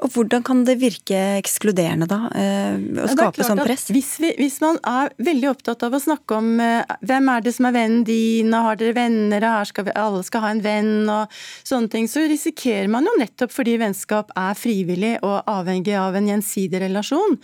Og 0.00 0.12
Hvordan 0.14 0.44
kan 0.44 0.62
det 0.64 0.78
virke 0.80 1.18
ekskluderende 1.38 2.06
da, 2.08 2.18
eh, 2.36 2.76
å 3.02 3.08
skape 3.10 3.44
sånn 3.44 3.60
press? 3.60 3.88
Hvis, 3.92 4.14
vi, 4.22 4.32
hvis, 4.38 4.58
man 4.64 4.78
er 4.86 5.12
veldig 5.20 5.50
opptatt 5.52 5.84
av 5.84 5.96
å 5.96 6.00
snakke 6.00 6.38
om 6.38 6.60
eh, 6.62 6.94
hvem 7.04 7.28
er 7.32 7.44
det 7.44 7.52
som 7.56 7.68
er 7.68 7.74
vennen 7.76 8.04
din, 8.08 8.48
og 8.54 8.68
har 8.68 8.80
dere 8.80 8.96
venner, 8.96 9.44
og 9.44 9.56
her 9.58 9.68
skal 9.68 9.86
vi, 9.88 9.94
alle 10.00 10.22
skal 10.24 10.44
ha 10.44 10.52
en 10.54 10.62
venn, 10.64 10.92
og 11.12 11.40
sånne 11.68 11.92
ting, 11.92 12.08
så 12.08 12.24
risikerer 12.30 12.88
man 12.92 13.08
jo 13.08 13.16
nettopp 13.20 13.52
fordi 13.52 13.76
vennskap 13.82 14.32
er 14.40 14.56
frivillig 14.58 15.12
og 15.26 15.50
avhengig 15.50 15.96
av 16.00 16.16
en 16.16 16.30
gjensidig 16.32 16.80
relasjon, 16.86 17.36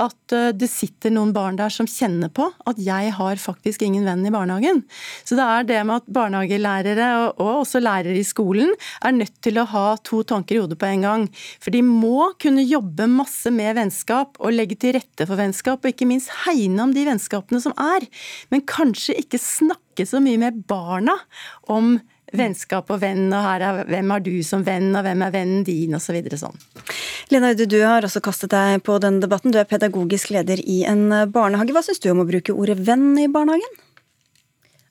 at 0.00 0.36
eh, 0.36 0.50
det 0.56 0.70
sitter 0.72 1.12
noen 1.12 1.34
barn 1.36 1.60
der 1.60 1.72
som 1.74 1.88
kjenner 1.88 2.32
på 2.32 2.48
at 2.68 2.80
jeg 2.80 3.12
har 3.18 3.42
faktisk 3.42 3.84
ingen 3.84 4.08
venn 4.08 4.24
i 4.24 4.32
barnehagen. 4.32 4.82
Så 5.28 5.36
det 5.36 5.44
er 5.44 5.68
det 5.68 5.84
med 5.84 6.00
at 6.00 6.08
barnehagelærere, 6.08 7.12
og, 7.26 7.44
og 7.44 7.62
også 7.66 7.84
lærere 7.84 8.16
i 8.16 8.26
skolen, 8.26 8.72
er 9.04 9.16
nødt 9.16 9.36
til 9.44 9.60
å 9.60 9.68
ha 9.68 9.86
to 10.00 10.24
tanker 10.24 10.56
i 10.56 10.64
hodet 10.64 10.80
på 10.80 10.88
en 10.88 11.04
gang. 11.04 11.28
For 11.60 11.74
de 11.74 11.84
må 11.84 11.97
kunne 12.42 12.64
jobbe 12.66 13.08
masse 13.10 13.50
med 13.54 13.76
vennskap 13.78 14.38
og 14.38 14.54
legge 14.54 14.78
til 14.80 14.96
rette 14.98 15.26
for 15.28 15.38
vennskap, 15.40 15.82
og 15.82 15.92
ikke 15.92 16.08
minst 16.08 16.32
hegne 16.44 16.84
om 16.84 16.92
de 16.94 17.06
vennskapene 17.08 17.60
som 17.62 17.74
er. 17.78 18.06
Men 18.52 18.66
kanskje 18.68 19.18
ikke 19.20 19.40
snakke 19.42 20.06
så 20.08 20.22
mye 20.24 20.40
med 20.40 20.62
barna 20.70 21.16
om 21.68 21.96
vennskap 22.36 22.90
og 22.92 23.00
venn, 23.00 23.30
og 23.32 23.40
her 23.44 23.64
er, 23.64 23.82
hvem 23.88 24.12
har 24.12 24.22
du 24.24 24.34
som 24.44 24.64
venn, 24.66 24.90
og 24.92 25.04
hvem 25.06 25.24
er 25.24 25.34
vennen 25.34 25.64
din, 25.64 25.96
osv. 25.96 26.20
Så 26.28 26.42
sånn. 26.44 26.62
Lena 27.32 27.52
Aude, 27.52 27.66
du 27.68 27.78
har 27.82 28.04
også 28.04 28.22
kastet 28.24 28.52
deg 28.52 28.82
på 28.84 28.98
den 29.02 29.20
debatten. 29.24 29.52
Du 29.52 29.60
er 29.60 29.68
pedagogisk 29.68 30.32
leder 30.34 30.60
i 30.60 30.82
en 30.88 31.08
barnehage. 31.32 31.74
Hva 31.76 31.84
syns 31.86 32.02
du 32.04 32.10
om 32.12 32.24
å 32.24 32.28
bruke 32.28 32.56
ordet 32.56 32.78
venn 32.84 33.10
i 33.20 33.28
barnehagen? 33.32 33.84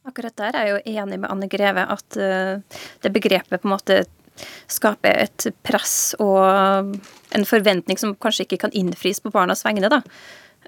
Akkurat 0.08 0.38
der 0.40 0.56
er 0.56 0.68
jeg 0.68 0.76
jo 0.76 1.02
enig 1.02 1.20
med 1.20 1.30
Anne 1.30 1.50
Greve 1.52 1.84
at 1.92 2.18
uh, 2.22 2.80
det 3.04 3.12
begrepet 3.16 3.60
på 3.60 3.68
en 3.68 3.74
måte 3.74 4.06
skape 4.72 5.12
et 5.12 5.48
press 5.68 6.16
og 6.24 6.98
en 7.36 7.48
forventning 7.48 8.00
som 8.00 8.16
kanskje 8.16 8.48
ikke 8.48 8.62
kan 8.66 8.76
innfris 8.78 9.22
på 9.24 9.34
barnas 9.34 9.66
vegne. 9.68 9.90
da. 9.92 10.02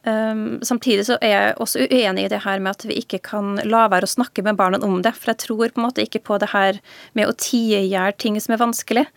Um, 0.04 0.62
samtidig 0.64 1.04
så 1.10 1.18
er 1.20 1.34
jeg 1.34 1.56
også 1.60 1.84
uenig 1.92 2.24
i 2.24 2.32
det 2.32 2.44
her 2.46 2.62
med 2.64 2.78
at 2.78 2.86
vi 2.88 3.02
ikke 3.02 3.20
kan 3.26 3.58
la 3.68 3.88
være 3.92 4.08
å 4.08 4.14
snakke 4.14 4.44
med 4.46 4.60
barna 4.60 4.80
om 4.86 5.02
det. 5.04 5.12
For 5.18 5.34
jeg 5.34 5.44
tror 5.44 5.74
på 5.74 5.82
en 5.82 5.88
måte 5.90 6.06
ikke 6.06 6.24
på 6.24 6.38
det 6.40 6.52
her 6.54 6.80
med 7.18 7.28
å 7.28 7.36
tie 7.36 7.82
i 7.82 7.90
hjel 7.92 8.16
ting 8.16 8.40
som 8.40 8.56
er 8.56 8.64
vanskelig. 8.64 9.08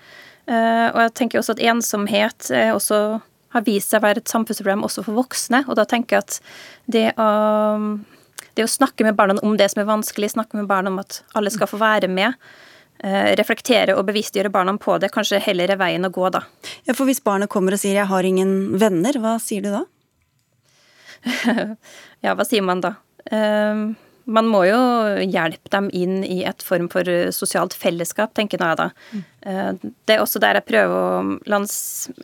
Uh, 0.50 0.88
og 0.90 1.04
jeg 1.04 1.14
tenker 1.20 1.42
også 1.42 1.54
at 1.54 1.62
ensomhet 1.70 2.50
også 2.74 3.02
har 3.52 3.64
vist 3.66 3.92
seg 3.92 4.00
å 4.00 4.06
være 4.06 4.22
et 4.22 4.32
samfunnsproblem 4.32 4.82
også 4.86 5.04
for 5.06 5.20
voksne. 5.20 5.62
Og 5.68 5.78
da 5.78 5.86
tenker 5.88 6.18
jeg 6.18 6.26
at 6.26 6.38
det 6.90 7.06
å, 7.20 7.30
det 8.56 8.66
å 8.66 8.74
snakke 8.74 9.06
med 9.06 9.18
barna 9.18 9.36
om 9.44 9.56
det 9.60 9.68
som 9.72 9.84
er 9.84 9.90
vanskelig, 9.90 10.32
snakke 10.34 10.58
med 10.58 10.70
barna 10.70 10.92
om 10.92 11.00
at 11.02 11.20
alle 11.38 11.52
skal 11.52 11.70
få 11.70 11.80
være 11.82 12.10
med, 12.10 12.38
reflektere 13.02 13.96
og 13.98 14.06
bevisstgjøre 14.06 14.52
barna 14.54 14.76
på 14.78 14.94
det, 15.02 15.08
kanskje 15.10 15.40
heller 15.42 15.72
er 15.74 15.80
veien 15.80 16.06
å 16.06 16.12
gå 16.14 16.28
da. 16.30 16.44
Ja, 16.86 16.94
For 16.94 17.08
hvis 17.08 17.22
barnet 17.24 17.50
kommer 17.50 17.74
og 17.74 17.80
sier 17.82 17.98
'jeg 17.98 18.06
har 18.06 18.22
ingen 18.22 18.78
venner', 18.78 19.18
hva 19.18 19.40
sier 19.42 19.62
du 19.62 19.70
da? 19.74 19.84
ja, 22.24 22.34
hva 22.34 22.46
sier 22.46 22.62
man 22.62 22.80
da? 22.80 22.94
Uh, 23.26 23.94
man 24.30 24.48
må 24.50 24.64
jo 24.68 24.78
hjelpe 25.24 25.70
dem 25.72 25.88
inn 25.94 26.22
i 26.24 26.42
et 26.46 26.62
form 26.62 26.88
for 26.92 27.08
eh, 27.10 27.32
sosialt 27.34 27.74
fellesskap, 27.74 28.34
tenker 28.38 28.60
jeg 28.62 28.78
da. 28.78 28.90
Mm. 29.12 29.24
Det 29.42 30.14
er 30.14 30.20
også 30.22 30.38
der 30.42 30.60
jeg 30.60 30.66
prøver 30.68 30.92
å 30.94 31.38
lands, 31.50 31.74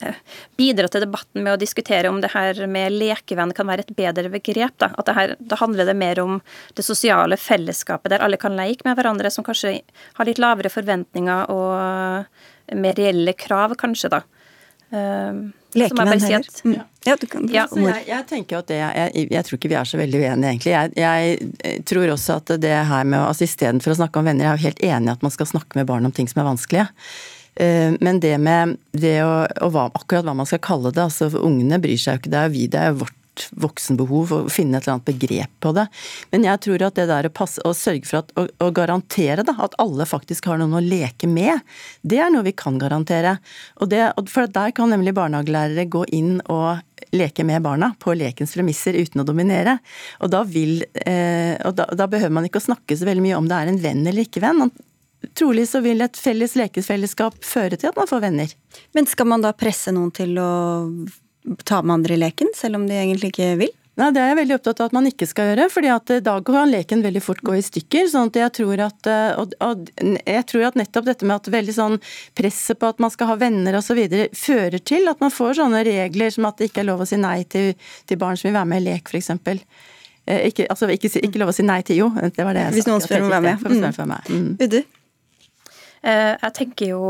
eh, 0.06 0.14
bidra 0.58 0.86
til 0.86 1.02
debatten 1.02 1.42
med 1.42 1.56
å 1.56 1.60
diskutere 1.60 2.10
om 2.12 2.20
det 2.22 2.30
her 2.30 2.60
med 2.70 2.94
lekevenn 2.94 3.54
kan 3.56 3.66
være 3.66 3.86
et 3.86 3.94
bedre 3.98 4.30
begrep. 4.30 4.76
Da. 4.78 4.92
At 4.94 5.10
det 5.10 5.16
her, 5.16 5.34
da 5.40 5.58
handler 5.58 5.88
det 5.88 5.96
mer 5.98 6.20
om 6.22 6.38
det 6.78 6.86
sosiale 6.86 7.38
fellesskapet, 7.40 8.12
der 8.14 8.22
alle 8.22 8.38
kan 8.38 8.54
leke 8.58 8.86
med 8.86 8.98
hverandre, 8.98 9.32
som 9.34 9.46
kanskje 9.46 9.80
har 10.14 10.28
litt 10.28 10.38
lavere 10.38 10.70
forventninger 10.70 11.50
og 11.50 12.78
mer 12.78 12.98
reelle 13.00 13.34
krav, 13.34 13.74
kanskje, 13.80 14.12
da. 14.14 14.22
Lekemenn 15.76 16.14
heller. 16.14 16.46
Mm. 16.64 16.76
Ja, 17.04 17.16
du 17.20 17.26
kan, 17.28 17.48
ja. 17.52 17.66
Jeg, 17.76 18.04
jeg, 18.08 18.24
tenker 18.28 18.60
at 18.62 18.70
det, 18.70 18.78
jeg, 18.80 19.26
jeg, 19.32 19.44
tror 19.46 19.58
ikke 19.58 19.70
vi 19.72 19.76
er 19.80 19.88
så 19.88 20.00
veldig 20.00 20.20
uenige, 20.20 20.52
egentlig. 20.52 20.72
Jeg, 20.72 21.40
jeg 21.64 21.82
tror 21.88 22.12
også 22.14 22.38
at 22.40 22.54
det 22.62 22.76
her 22.88 23.08
med 23.08 23.20
altså 23.20 23.44
Istedenfor 23.44 23.94
å 23.94 23.98
snakke 24.00 24.20
om 24.20 24.28
venner, 24.28 24.46
jeg 24.46 24.50
er 24.50 24.60
jo 24.60 24.68
helt 24.68 24.86
enig 24.90 25.10
i 25.10 25.16
at 25.16 25.26
man 25.26 25.34
skal 25.34 25.50
snakke 25.50 25.78
med 25.78 25.88
barn 25.90 26.08
om 26.08 26.14
ting 26.14 26.30
som 26.30 26.42
er 26.42 26.48
vanskelige. 26.48 26.88
Eh, 27.58 27.92
men 28.00 28.20
det 28.22 28.34
med 28.38 28.76
det 28.96 29.16
å, 29.26 29.32
og 29.66 29.72
hva, 29.74 29.88
akkurat 29.98 30.26
hva 30.26 30.36
man 30.40 30.48
skal 30.48 30.62
kalle 30.64 30.92
det, 30.94 31.04
altså 31.08 31.30
ungene 31.42 31.80
bryr 31.82 32.00
seg 32.00 32.16
jo 32.16 32.22
ikke, 32.22 32.32
det 32.32 32.40
er 32.40 32.50
jo 32.50 32.54
vi, 32.54 32.66
det 32.70 32.82
er 32.82 32.92
jo 32.92 33.00
vårt 33.04 33.17
voksenbehov, 33.52 34.32
og 34.34 34.50
finne 34.52 34.78
et 34.78 34.86
eller 34.86 34.98
annet 34.98 35.08
begrep 35.08 35.54
på 35.64 35.72
det. 35.76 35.86
Men 36.32 36.46
jeg 36.48 36.62
tror 36.66 36.86
at 36.88 36.98
det 36.98 37.06
der 37.10 37.28
å, 37.28 37.34
passe, 37.34 37.62
å 37.66 37.74
sørge 37.76 38.08
for 38.08 38.22
at, 38.22 38.34
å, 38.38 38.46
å 38.64 38.70
garantere 38.74 39.46
da, 39.46 39.56
at 39.64 39.76
alle 39.82 40.06
faktisk 40.08 40.50
har 40.50 40.60
noen 40.60 40.78
å 40.78 40.84
leke 40.84 41.30
med, 41.30 41.64
det 42.02 42.20
er 42.24 42.32
noe 42.34 42.46
vi 42.46 42.56
kan 42.56 42.78
garantere. 42.80 43.38
Og 43.82 43.90
det, 43.92 44.04
for 44.32 44.50
der 44.52 44.74
kan 44.76 44.92
nemlig 44.92 45.16
barnehagelærere 45.18 45.88
gå 45.90 46.04
inn 46.16 46.38
og 46.46 46.84
leke 47.14 47.44
med 47.46 47.62
barna 47.62 47.92
på 48.00 48.14
lekens 48.18 48.52
premisser 48.56 48.96
uten 48.98 49.22
å 49.22 49.26
dominere. 49.28 49.78
Og 50.22 50.32
da, 50.32 50.42
vil, 50.44 50.82
eh, 51.04 51.54
og 51.64 51.78
da, 51.78 51.88
da 51.96 52.08
behøver 52.10 52.34
man 52.34 52.48
ikke 52.48 52.60
å 52.62 52.68
snakke 52.68 52.96
så 52.98 53.08
veldig 53.08 53.24
mye 53.24 53.38
om 53.38 53.48
det 53.48 53.56
er 53.56 53.72
en 53.72 53.80
venn 53.82 54.04
eller 54.04 54.26
ikke 54.26 54.42
venn. 54.44 54.68
Trolig 55.38 55.66
så 55.68 55.80
vil 55.82 56.02
et 56.04 56.18
felles 56.18 56.54
lekefellesskap 56.58 57.40
føre 57.44 57.78
til 57.78 57.90
at 57.90 57.98
man 57.98 58.10
får 58.10 58.22
venner. 58.28 58.52
Men 58.94 59.08
skal 59.10 59.30
man 59.30 59.42
da 59.42 59.54
presse 59.56 59.94
noen 59.94 60.12
til 60.14 60.36
å 60.38 60.50
ta 61.64 61.82
med 61.82 62.00
andre 62.00 62.16
i 62.16 62.22
leken, 62.22 62.54
selv 62.56 62.80
om 62.80 62.88
de 62.88 62.96
egentlig 62.98 63.32
ikke 63.32 63.52
vil? 63.60 63.74
Nei, 63.98 64.12
Det 64.14 64.20
er 64.22 64.28
jeg 64.30 64.38
veldig 64.38 64.54
opptatt 64.54 64.80
av 64.80 64.88
at 64.88 64.94
man 64.94 65.08
ikke 65.10 65.26
skal 65.26 65.48
gjøre, 65.50 65.64
fordi 65.74 65.88
at 65.90 66.10
eh, 66.14 66.22
da 66.22 66.36
kan 66.46 66.70
leken 66.70 67.02
veldig 67.02 67.22
fort 67.22 67.40
gå 67.42 67.56
i 67.58 67.64
stykker. 67.66 68.06
sånn 68.12 68.30
at 68.30 68.38
jeg 68.38 68.54
tror 68.60 68.82
at, 68.84 69.08
eh, 69.10 69.40
og, 69.40 69.56
og, 69.64 69.90
jeg 69.98 70.44
tror 70.52 70.68
at 70.68 70.78
nettopp 70.78 71.08
dette 71.08 71.26
med 71.26 71.40
at 71.40 71.50
veldig 71.50 71.74
sånn 71.74 71.98
presset 72.38 72.78
på 72.78 72.92
at 72.92 73.02
man 73.02 73.10
skal 73.10 73.32
ha 73.32 73.38
venner 73.40 73.78
osv. 73.80 73.98
fører 74.38 74.78
til 74.78 75.10
at 75.10 75.18
man 75.24 75.34
får 75.34 75.58
sånne 75.58 75.82
regler 75.88 76.30
som 76.30 76.46
at 76.46 76.62
det 76.62 76.70
ikke 76.70 76.84
er 76.84 76.90
lov 76.92 77.02
å 77.02 77.08
si 77.10 77.18
nei 77.18 77.42
til, 77.50 77.74
til 78.06 78.20
barn 78.22 78.38
som 78.38 78.50
vil 78.50 78.58
være 78.60 78.70
med 78.70 78.84
i 78.84 78.86
lek, 78.92 79.10
f.eks. 79.10 79.34
Eh, 80.28 80.46
ikke, 80.52 80.68
altså, 80.70 80.86
ikke, 80.94 81.10
ikke, 81.18 81.42
lov 81.42 81.50
å 81.50 81.56
si 81.56 81.66
nei 81.66 81.80
til 81.88 82.04
jo, 82.04 82.12
det 82.14 82.46
var 82.46 82.54
det 82.54 82.68
jeg 82.68 82.70
sa. 82.70 82.78
Hvis 82.78 82.88
noen 82.92 83.02
spør 83.02 83.26
om 83.26 83.32
å 83.32 83.34
være 83.34 83.46
med. 83.48 84.30
Mm. 84.30 84.38
Mm. 84.38 84.48
Eh, 84.62 84.97
jeg 86.02 86.54
tenker 86.54 86.92
jo 86.92 87.04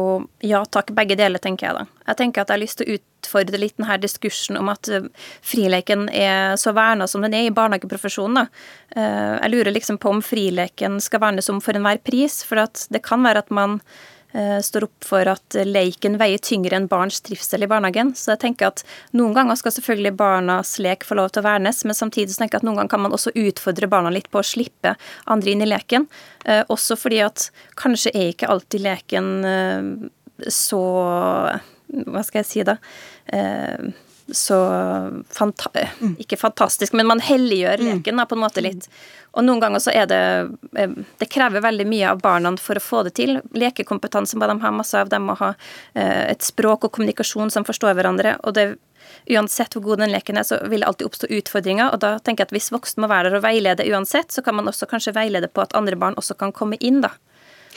ja 0.44 0.62
takk, 0.64 0.94
begge 0.96 1.16
deler, 1.18 1.40
tenker 1.42 1.68
jeg 1.68 1.76
da. 1.76 1.86
Jeg 2.08 2.20
tenker 2.20 2.42
at 2.42 2.50
jeg 2.50 2.56
har 2.56 2.62
lyst 2.62 2.80
til 2.80 2.88
å 2.88 2.98
utfordre 2.98 3.60
litt 3.60 3.76
denne 3.76 3.98
diskursen 4.00 4.58
om 4.60 4.70
at 4.72 4.88
eh, 4.88 5.08
frileken 5.44 6.06
er 6.08 6.56
så 6.60 6.72
verna 6.76 7.08
som 7.10 7.24
den 7.24 7.36
er 7.36 7.48
i 7.48 7.54
barnehageprofesjonen. 7.54 8.42
da. 8.42 8.46
Eh, 8.96 9.34
jeg 9.42 9.54
lurer 9.54 9.74
liksom 9.74 10.00
på 10.00 10.12
om 10.14 10.22
frileken 10.24 11.00
skal 11.04 11.24
vernes 11.24 11.50
om 11.52 11.60
for 11.64 11.76
enhver 11.76 12.00
pris, 12.04 12.40
for 12.46 12.64
det 12.64 13.04
kan 13.04 13.26
være 13.26 13.44
at 13.44 13.52
man 13.52 13.80
Eh, 13.80 14.17
står 14.28 14.84
opp 14.84 15.06
for 15.08 15.28
at 15.30 15.56
leiken 15.64 16.18
veier 16.20 16.40
tyngre 16.44 16.76
enn 16.76 16.88
barns 16.90 17.22
trivsel 17.24 17.64
i 17.64 17.68
barnehagen. 17.70 18.10
Så 18.12 18.34
jeg 18.34 18.42
tenker 18.42 18.68
at 18.68 18.82
noen 19.16 19.32
ganger 19.36 19.56
skal 19.56 19.72
selvfølgelig 19.72 20.12
barnas 20.18 20.74
lek 20.84 21.06
få 21.08 21.16
lov 21.16 21.30
til 21.32 21.42
å 21.42 21.46
vernes, 21.48 21.80
men 21.88 21.96
samtidig 21.96 22.34
så 22.34 22.42
tenker 22.42 22.58
jeg 22.58 22.62
at 22.62 22.68
noen 22.68 22.76
ganger 22.80 22.92
kan 22.92 23.04
man 23.06 23.16
også 23.16 23.32
utfordre 23.32 23.88
barna 23.90 24.12
litt 24.12 24.28
på 24.28 24.42
å 24.42 24.46
slippe 24.46 24.94
andre 25.32 25.54
inn 25.54 25.64
i 25.64 25.70
leken. 25.70 26.04
Eh, 26.44 26.60
også 26.68 26.98
fordi 27.00 27.22
at 27.24 27.48
kanskje 27.80 28.12
er 28.12 28.34
ikke 28.34 28.50
alltid 28.52 28.84
leken 28.84 29.32
eh, 29.48 29.88
så 30.52 30.82
Hva 31.88 32.20
skal 32.22 32.42
jeg 32.42 32.48
si, 32.50 32.62
da? 32.68 32.76
Så 34.32 34.58
fanta 35.32 35.70
mm. 36.00 36.16
Ikke 36.18 36.36
fantastisk, 36.36 36.92
men 36.92 37.06
man 37.06 37.20
helliggjør 37.20 37.80
mm. 37.80 37.86
leken 37.88 38.20
da, 38.20 38.26
på 38.28 38.36
en 38.36 38.42
måte 38.42 38.64
litt. 38.64 38.88
Og 39.36 39.44
noen 39.44 39.60
ganger 39.62 39.82
så 39.82 39.92
er 39.94 40.08
det 40.10 40.20
eh, 40.76 40.96
Det 41.20 41.28
krever 41.30 41.64
veldig 41.64 41.86
mye 41.88 42.10
av 42.10 42.20
barna 42.24 42.54
for 42.60 42.78
å 42.78 42.82
få 42.82 43.04
det 43.06 43.14
til. 43.20 43.38
Lekekompetanse 43.56 44.38
må 44.38 44.48
de 44.48 44.58
ha 44.60 44.74
masse 44.74 44.98
av. 44.98 45.08
De 45.12 45.20
må 45.22 45.36
ha 45.40 45.54
eh, 45.94 46.28
et 46.32 46.44
språk 46.44 46.88
og 46.88 46.92
kommunikasjon 46.96 47.52
som 47.54 47.66
forstår 47.68 47.96
hverandre. 47.98 48.36
og 48.44 48.56
det 48.58 48.74
Uansett 49.28 49.72
hvor 49.72 49.82
god 49.82 50.02
den 50.02 50.12
leken 50.12 50.36
er, 50.40 50.44
så 50.44 50.58
vil 50.68 50.82
det 50.82 50.88
alltid 50.88 51.08
oppstå 51.08 51.28
utfordringer. 51.38 51.92
og 51.92 52.00
da 52.04 52.18
tenker 52.18 52.44
jeg 52.44 52.48
at 52.48 52.52
Hvis 52.56 52.72
voksne 52.72 53.04
må 53.04 53.08
være 53.08 53.30
der 53.30 53.38
og 53.40 53.44
veilede 53.44 53.86
uansett, 53.88 54.32
så 54.32 54.42
kan 54.44 54.56
man 54.56 54.68
også 54.68 54.88
kanskje 54.88 55.16
veilede 55.16 55.48
på 55.48 55.64
at 55.64 55.74
andre 55.76 55.96
barn 55.96 56.16
også 56.16 56.36
kan 56.36 56.52
komme 56.52 56.76
inn. 56.80 57.00
da. 57.00 57.14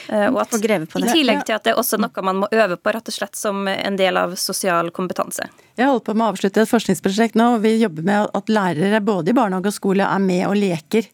Eh, 0.08 0.28
og 0.28 0.42
at, 0.42 0.56
I 0.56 1.12
tillegg 1.12 1.44
til 1.46 1.56
at 1.56 1.66
det 1.66 1.74
er 1.74 1.80
også 1.80 2.00
noe 2.02 2.26
man 2.26 2.42
må 2.44 2.50
øve 2.52 2.78
på, 2.78 2.94
rett 2.94 3.08
og 3.08 3.16
slett 3.16 3.38
som 3.38 3.68
en 3.68 4.00
del 4.00 4.18
av 4.18 4.36
sosial 4.40 4.92
kompetanse. 4.92 5.48
Jeg 5.82 5.90
holder 5.90 6.04
på 6.06 6.14
med 6.14 6.28
å 6.28 6.34
avslutte 6.36 6.62
et 6.62 6.70
forskningsprosjekt 6.70 7.38
nå. 7.40 7.46
Vi 7.64 7.72
jobber 7.82 8.06
med 8.06 8.36
at 8.38 8.50
lærere 8.54 9.00
både 9.02 9.32
i 9.32 9.34
barnehage 9.34 9.72
og 9.72 9.74
skole 9.74 10.06
er 10.06 10.20
med 10.22 10.44
og 10.46 10.54
leker. 10.60 11.08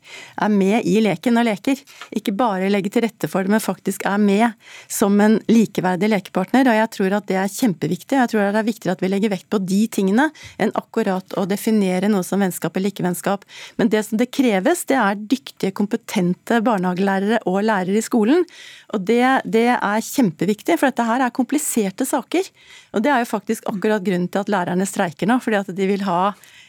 Er 0.44 0.50
med 0.52 0.84
i 0.84 0.98
leken 1.06 1.40
og 1.40 1.46
leker. 1.48 1.80
Ikke 2.20 2.34
bare 2.36 2.68
legge 2.68 2.92
til 2.92 3.06
rette 3.06 3.30
for 3.32 3.48
det, 3.48 3.54
men 3.54 3.64
faktisk 3.64 4.04
er 4.10 4.20
med 4.20 4.58
som 4.92 5.16
en 5.24 5.38
likeverdig 5.48 6.10
lekepartner. 6.12 6.68
Og 6.68 6.80
jeg 6.82 6.92
tror 6.98 7.16
at 7.16 7.30
det 7.30 7.38
er 7.40 7.54
kjempeviktig. 7.54 8.18
Jeg 8.20 8.32
tror 8.34 8.44
det 8.44 8.60
er 8.60 8.68
viktigere 8.68 8.98
at 8.98 9.06
vi 9.06 9.12
legger 9.14 9.32
vekt 9.38 9.48
på 9.54 9.62
de 9.64 9.80
tingene 10.00 10.26
enn 10.60 10.76
akkurat 10.76 11.38
å 11.40 11.46
definere 11.48 12.12
noe 12.12 12.28
som 12.28 12.44
vennskap 12.44 12.76
eller 12.76 12.92
ikke 12.92 13.08
vennskap. 13.08 13.48
Men 13.80 13.94
det 13.94 14.04
som 14.10 14.20
det 14.20 14.28
kreves, 14.36 14.84
det 14.92 15.00
er 15.00 15.16
dyktige, 15.16 15.72
kompetente 15.80 16.60
barnehagelærere 16.66 17.40
og 17.48 17.62
lærere 17.70 18.02
i 18.02 18.04
skolen. 18.04 18.44
Og 18.92 19.08
det, 19.08 19.24
det 19.48 19.70
er 19.78 20.06
kjempeviktig, 20.12 20.76
for 20.76 20.92
dette 20.92 21.08
her 21.08 21.24
er 21.24 21.36
kompliserte 21.40 22.04
saker. 22.08 22.52
Og 22.98 23.04
det 23.06 23.16
er 23.16 23.24
jo 23.24 23.32
faktisk 23.32 23.68
akkurat 23.72 24.04
grunnen 24.04 24.28
til 24.32 24.44
at 24.44 24.52
lærerne 24.58 24.88
streiker 24.90 25.30
nå, 25.30 25.40
fordi 25.44 25.62
at 25.62 25.76
de 25.78 25.90
vil 25.90 26.06
ha 26.08 26.22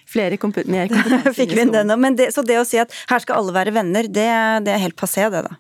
flere 0.09 0.39
komp 0.41 0.61
mer 0.69 0.89
kompetanse 0.93 1.45
i 1.45 1.49
skolen. 1.49 1.95
Men 2.01 2.19
det, 2.19 2.31
så 2.37 2.45
det 2.47 2.61
å 2.61 2.67
si 2.69 2.81
at 2.81 2.93
her 3.11 3.25
skal 3.25 3.43
alle 3.43 3.57
være 3.57 3.75
venner, 3.77 4.09
det, 4.09 4.29
det 4.67 4.75
er 4.75 4.85
helt 4.85 4.99
passé, 5.01 5.27
det 5.33 5.45
da? 5.49 5.57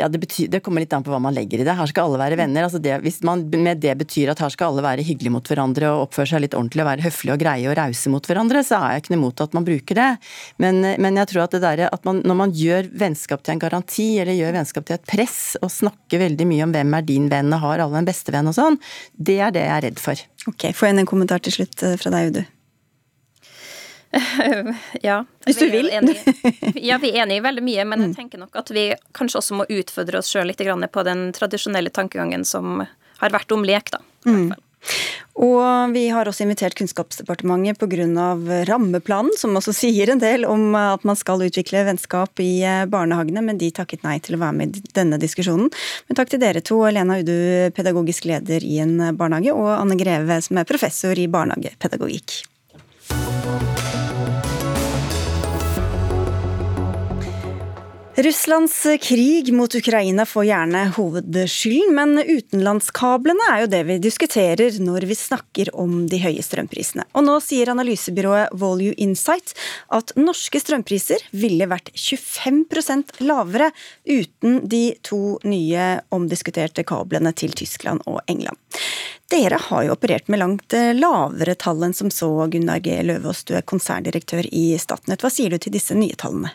Ja, 0.00 0.08
det, 0.08 0.20
betyr, 0.22 0.48
det, 0.48 0.62
kommer 0.64 0.82
litt 0.82 0.94
an 0.96 1.04
på 1.04 1.12
hva 1.12 1.20
man 1.22 1.34
legger 1.36 1.60
i 1.60 1.66
det. 1.66 1.74
Her 1.76 1.90
skal 1.90 2.08
alle 2.08 2.20
være 2.22 2.38
venner. 2.40 2.66
Altså 2.66 2.80
det, 2.82 2.94
hvis 3.04 3.20
man 3.26 3.44
med 3.52 3.82
det 3.82 3.94
betyr 4.00 4.32
at 4.32 4.40
her 4.42 4.52
skal 4.52 4.72
alle 4.72 4.84
være 4.84 5.04
hyggelige 5.06 5.34
mot 5.34 5.50
hverandre 5.50 5.90
og 5.92 6.06
oppføre 6.06 6.32
seg 6.32 6.44
litt 6.44 6.56
ordentlig 6.56 6.84
og 6.84 6.90
være 6.90 7.04
høflige 7.06 7.36
og 7.36 7.42
greie 7.42 7.70
og 7.70 7.76
rause 7.78 8.12
mot 8.12 8.30
hverandre, 8.30 8.62
så 8.66 8.80
er 8.80 8.94
jeg 8.94 9.04
ikke 9.04 9.14
noe 9.14 9.20
imot 9.20 9.44
at 9.44 9.56
man 9.56 9.66
bruker 9.68 10.00
det. 10.00 10.10
Men, 10.62 10.80
men 11.04 11.20
jeg 11.20 11.32
tror 11.32 11.44
at 11.44 11.56
det 11.56 11.62
der, 11.66 11.84
at 11.90 12.08
man, 12.08 12.22
når 12.26 12.40
man 12.42 12.54
gjør 12.56 12.90
vennskap 13.02 13.44
til 13.44 13.56
en 13.56 13.64
garanti, 13.66 14.08
eller 14.22 14.38
gjør 14.38 14.56
vennskap 14.60 14.88
til 14.88 14.98
et 14.98 15.10
press, 15.10 15.40
og 15.60 15.72
snakker 15.74 16.24
veldig 16.24 16.48
mye 16.48 16.68
om 16.68 16.76
hvem 16.76 16.96
er 16.96 17.08
din 17.08 17.28
venn 17.32 17.52
og 17.56 17.64
har 17.66 17.84
alle 17.84 18.00
en 18.00 18.08
bestevenn 18.08 18.50
og 18.50 18.56
sånn, 18.56 18.80
det 19.16 19.40
er 19.40 19.52
det 19.54 19.66
jeg 19.66 19.76
er 19.76 19.86
redd 19.88 20.00
for. 20.02 20.24
Ok, 20.48 20.70
Får 20.76 20.90
jeg 20.90 20.98
en 21.00 21.08
kommentar 21.08 21.44
til 21.44 21.60
slutt 21.60 21.84
eh, 21.84 21.98
fra 22.00 22.12
deg, 22.14 22.32
Udu? 22.32 22.59
ja. 25.02 25.24
Hvis 25.46 25.60
du 25.60 25.68
vil. 25.70 25.90
ja, 26.88 26.98
vi 26.98 27.12
er 27.12 27.22
enige 27.24 27.38
i 27.38 27.44
veldig 27.44 27.66
mye, 27.66 27.84
men 27.86 28.06
jeg 28.06 28.12
mm. 28.12 28.16
tenker 28.18 28.42
nok 28.42 28.56
at 28.58 28.72
vi 28.74 28.90
kanskje 29.16 29.42
også 29.42 29.60
må 29.60 29.68
utfordre 29.70 30.22
oss 30.22 30.32
sjøl 30.32 30.50
litt 30.50 30.60
på 30.60 31.06
den 31.06 31.30
tradisjonelle 31.36 31.92
tankegangen 31.94 32.44
som 32.48 32.82
har 33.20 33.32
vært 33.34 33.52
om 33.54 33.64
lek, 33.66 33.92
da. 33.94 34.02
Mm. 34.26 34.50
Og 35.40 35.92
vi 35.94 36.06
har 36.12 36.28
også 36.28 36.42
invitert 36.44 36.74
Kunnskapsdepartementet 36.76 37.78
pga. 37.80 38.64
rammeplanen, 38.68 39.32
som 39.38 39.56
også 39.56 39.74
sier 39.82 40.10
en 40.10 40.20
del 40.20 40.44
om 40.48 40.74
at 40.74 41.04
man 41.06 41.16
skal 41.16 41.44
utvikle 41.46 41.84
vennskap 41.86 42.40
i 42.42 42.64
eh, 42.64 42.84
barnehagene, 42.90 43.44
men 43.44 43.60
de 43.60 43.70
takket 43.70 44.04
nei 44.04 44.18
til 44.24 44.36
å 44.36 44.42
være 44.42 44.56
med 44.56 44.76
i 44.76 44.84
denne 44.96 45.20
diskusjonen. 45.20 45.70
Men 46.08 46.18
takk 46.18 46.32
til 46.32 46.42
dere 46.42 46.64
to, 46.64 46.82
Lena 46.88 47.20
Udu, 47.20 47.70
pedagogisk 47.76 48.26
leder 48.28 48.64
i 48.64 48.80
en 48.82 49.12
barnehage, 49.16 49.54
og 49.54 49.70
Anne 49.76 50.00
Greve, 50.00 50.40
som 50.44 50.60
er 50.60 50.68
professor 50.68 51.16
i 51.16 51.28
barnehagepedagogikk. 51.30 52.40
Russlands 58.22 58.86
krig 59.00 59.52
mot 59.52 59.74
Ukraina 59.74 60.26
får 60.26 60.44
gjerne 60.44 60.80
hovedskylden, 60.92 61.94
men 61.94 62.18
utenlandskablene 62.18 63.46
er 63.48 63.62
jo 63.62 63.70
det 63.72 63.80
vi 63.88 63.96
diskuterer 64.02 64.76
når 64.82 65.06
vi 65.08 65.16
snakker 65.16 65.70
om 65.72 66.02
de 66.10 66.18
høye 66.20 66.44
strømprisene. 66.44 67.06
Og 67.16 67.24
nå 67.24 67.38
sier 67.40 67.72
analysebyrået 67.72 68.52
Volue 68.60 68.92
Insight 69.00 69.54
at 69.96 70.12
norske 70.20 70.60
strømpriser 70.60 71.24
ville 71.32 71.70
vært 71.70 71.88
25% 71.96 73.22
lavere 73.24 73.70
uten 74.04 74.66
de 74.68 74.84
to 75.06 75.38
nye 75.48 75.88
omdiskuterte 76.12 76.84
kablene 76.84 77.32
til 77.32 77.56
Tyskland 77.56 78.04
og 78.04 78.20
England. 78.28 78.60
Dere 79.32 79.62
har 79.70 79.86
jo 79.86 79.96
operert 79.96 80.28
med 80.28 80.42
langt 80.42 80.76
lavere 80.98 81.56
tall 81.56 81.88
enn 81.88 81.96
som 81.96 82.12
så, 82.12 82.34
Gunnar 82.52 82.84
G. 82.84 83.00
Løvaas, 83.00 83.46
du 83.48 83.56
er 83.56 83.64
konserndirektør 83.64 84.44
i 84.50 84.74
Statnett. 84.82 85.24
Hva 85.24 85.32
sier 85.32 85.48
du 85.48 85.56
til 85.56 85.72
disse 85.72 85.96
nye 85.96 86.18
tallene? 86.20 86.52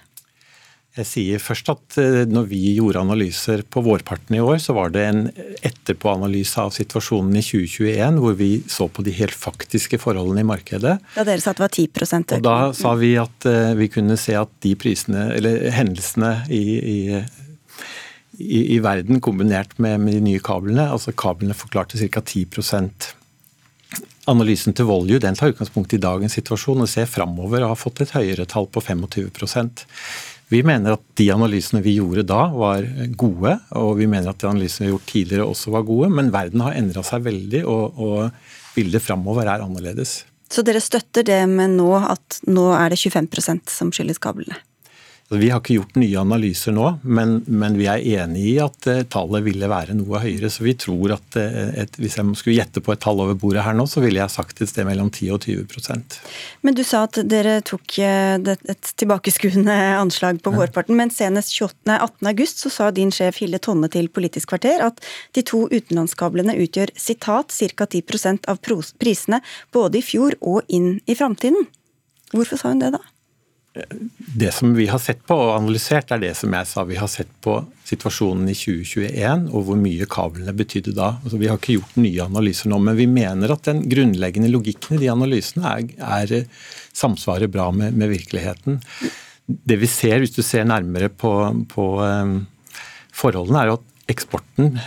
Jeg 0.95 1.07
sier 1.09 1.41
først 1.43 1.67
at 1.73 1.97
eh, 1.99 2.21
når 2.31 2.45
vi 2.47 2.59
gjorde 2.77 3.01
analyser 3.03 3.65
på 3.67 3.81
vårparten 3.83 4.37
i 4.37 4.39
år, 4.39 4.61
så 4.63 4.71
var 4.77 4.93
det 4.95 5.01
en 5.03 5.25
etterpåanalyse 5.59 6.61
av 6.61 6.71
situasjonen 6.71 7.35
i 7.35 7.41
2021, 7.43 8.19
hvor 8.23 8.37
vi 8.39 8.49
så 8.71 8.87
på 8.87 9.03
de 9.03 9.11
helt 9.17 9.35
faktiske 9.35 9.99
forholdene 9.99 10.45
i 10.45 10.47
markedet. 10.47 10.93
Da 11.17 11.25
dere 11.27 11.43
sa 11.43 11.51
at 11.51 11.59
det 11.59 11.65
var 11.65 11.73
10 11.75 11.87
økning. 11.89 12.37
Og 12.37 12.45
Da 12.47 12.59
sa 12.79 12.93
vi 13.01 13.09
at 13.19 13.47
eh, 13.49 13.73
vi 13.75 13.89
kunne 13.91 14.15
se 14.19 14.37
at 14.39 14.53
de 14.63 14.71
prisene, 14.79 15.25
eller 15.35 15.67
hendelsene 15.75 16.31
i, 16.47 16.63
i, 16.79 16.99
i, 18.39 18.61
i 18.77 18.79
verden 18.83 19.19
kombinert 19.19 19.75
med, 19.75 19.99
med, 19.99 20.15
de 20.15 20.23
nye 20.29 20.43
kablene, 20.43 20.87
altså 20.95 21.11
kablene 21.11 21.57
forklarte 21.57 21.99
ca. 21.99 22.23
10% 22.23 23.11
Analysen 24.31 24.73
til 24.73 24.87
Volue 24.89 25.19
den 25.21 25.35
tar 25.37 25.51
utgangspunkt 25.51 25.91
i 25.93 25.99
dagens 26.01 26.33
situasjon 26.33 26.81
og 26.81 26.89
ser 26.89 27.05
framover 27.05 27.61
og 27.61 27.75
har 27.75 27.77
fått 27.77 28.01
et 28.01 28.15
høyere 28.15 28.47
tall 28.49 28.65
på 28.73 28.81
25 28.81 29.05
vi 30.51 30.61
mener 30.65 30.95
at 30.95 31.03
de 31.17 31.25
analysene 31.33 31.81
vi 31.85 31.95
gjorde 31.97 32.25
da 32.29 32.43
var 32.53 32.85
gode, 33.17 33.55
og 33.79 33.95
vi 33.97 34.07
mener 34.09 34.29
at 34.29 34.41
de 34.41 34.49
analysene 34.51 34.85
vi 34.85 34.91
har 34.91 34.95
gjort 34.97 35.11
tidligere 35.11 35.47
også 35.49 35.73
var 35.73 35.87
gode, 35.87 36.11
men 36.13 36.31
verden 36.33 36.61
har 36.65 36.77
endra 36.77 37.01
seg 37.05 37.25
veldig, 37.25 37.63
og, 37.65 37.97
og 37.97 38.75
bildet 38.77 39.03
framover 39.03 39.49
er 39.49 39.65
annerledes. 39.65 40.19
Så 40.51 40.61
dere 40.65 40.83
støtter 40.83 41.25
det 41.25 41.41
med 41.49 41.73
nå 41.79 41.89
at 41.97 42.39
nå 42.45 42.69
er 42.77 42.93
det 42.93 43.01
25% 43.01 43.73
som 43.73 43.89
skyldes 43.95 44.21
kablene? 44.21 44.59
Vi 45.33 45.47
har 45.49 45.57
ikke 45.57 45.79
gjort 45.79 45.95
nye 45.97 46.19
analyser 46.21 46.73
nå, 46.75 46.85
men, 47.01 47.39
men 47.49 47.73
vi 47.79 47.87
er 47.89 48.03
enig 48.21 48.43
i 48.45 48.51
at 48.61 48.85
uh, 48.85 48.99
tallet 49.09 49.41
ville 49.47 49.65
være 49.71 49.95
noe 49.97 50.19
høyere. 50.21 50.51
Så 50.53 50.61
vi 50.61 50.75
tror 50.77 51.15
at 51.15 51.37
uh, 51.41 51.71
et, 51.81 51.97
hvis 51.97 52.19
jeg 52.19 52.37
skulle 52.37 52.59
gjette 52.59 52.83
på 52.85 52.93
et 52.93 53.01
tall 53.01 53.23
over 53.23 53.33
bordet 53.41 53.63
her 53.65 53.73
nå, 53.73 53.87
så 53.89 54.03
ville 54.03 54.21
jeg 54.21 54.33
sagt 54.35 54.61
et 54.61 54.69
sted 54.69 54.85
mellom 54.85 55.09
10 55.09 55.31
og 55.33 55.47
20% 55.47 56.19
Men 56.67 56.77
du 56.77 56.83
sa 56.85 57.07
at 57.07 57.17
dere 57.25 57.55
tok 57.65 57.97
uh, 58.05 58.37
et 58.53 58.91
tilbakeskuende 59.01 59.79
anslag 60.03 60.43
på 60.45 60.53
vårparten, 60.53 60.93
men 60.99 61.09
senest 61.09 61.55
28, 61.57 61.97
18. 61.97 62.29
august 62.29 62.61
så 62.61 62.73
sa 62.77 62.91
din 62.93 63.13
sjef 63.15 63.41
Hilde 63.41 63.63
Tonne 63.65 63.89
til 63.89 64.11
Politisk 64.13 64.53
kvarter 64.53 64.85
at 64.85 65.01
de 65.33 65.41
to 65.41 65.63
utenlandskablene 65.73 66.53
utgjør 66.67 66.93
sitat 67.01 67.49
ca. 67.49 67.89
10% 67.89 68.45
av 68.51 68.61
prisene 68.61 69.41
både 69.73 70.03
i 70.03 70.05
fjor 70.05 70.37
og 70.45 70.69
inn 70.69 70.99
i 71.09 71.17
framtiden. 71.17 71.65
Hvorfor 72.35 72.61
sa 72.61 72.69
hun 72.69 72.85
det 72.85 72.93
da? 72.93 73.01
Det 74.17 74.53
som 74.55 74.71
vi 74.75 74.85
har 74.87 74.99
sett 75.03 75.25
på 75.27 75.35
og 75.35 75.51
analysert, 75.57 76.11
er 76.15 76.21
det 76.21 76.31
som 76.39 76.53
jeg 76.55 76.67
sa. 76.69 76.83
Vi 76.87 76.99
har 76.99 77.09
sett 77.11 77.31
på 77.43 77.57
situasjonen 77.87 78.47
i 78.47 78.55
2021 78.55 79.49
og 79.51 79.67
hvor 79.67 79.79
mye 79.79 80.07
kablene 80.09 80.55
betydde 80.55 80.93
da. 80.95 81.09
Altså, 81.23 81.39
vi 81.41 81.49
har 81.51 81.59
ikke 81.59 81.75
gjort 81.75 81.99
nye 81.99 82.23
analyser 82.23 82.71
nå, 82.71 82.79
men 82.87 82.97
vi 82.97 83.07
mener 83.11 83.51
at 83.51 83.67
den 83.67 83.83
grunnleggende 83.91 84.51
logikken 84.53 84.95
i 84.95 85.01
de 85.03 85.11
analysene 85.11 85.73
er, 85.73 85.91
er 85.99 86.35
samsvarer 86.95 87.51
bra 87.51 87.67
med, 87.75 87.97
med, 87.99 88.13
virkeligheten. 88.15 88.79
Det 89.45 89.79
vi 89.81 89.91
ser, 89.91 90.21
hvis 90.23 90.35
du 90.37 90.41
ser 90.45 90.67
nærmere 90.67 91.11
på, 91.11 91.33
på 91.71 91.89
um, 91.99 92.37
forholdene, 93.15 93.65
er 93.65 93.75
at 93.75 94.13
eksporten 94.15 94.77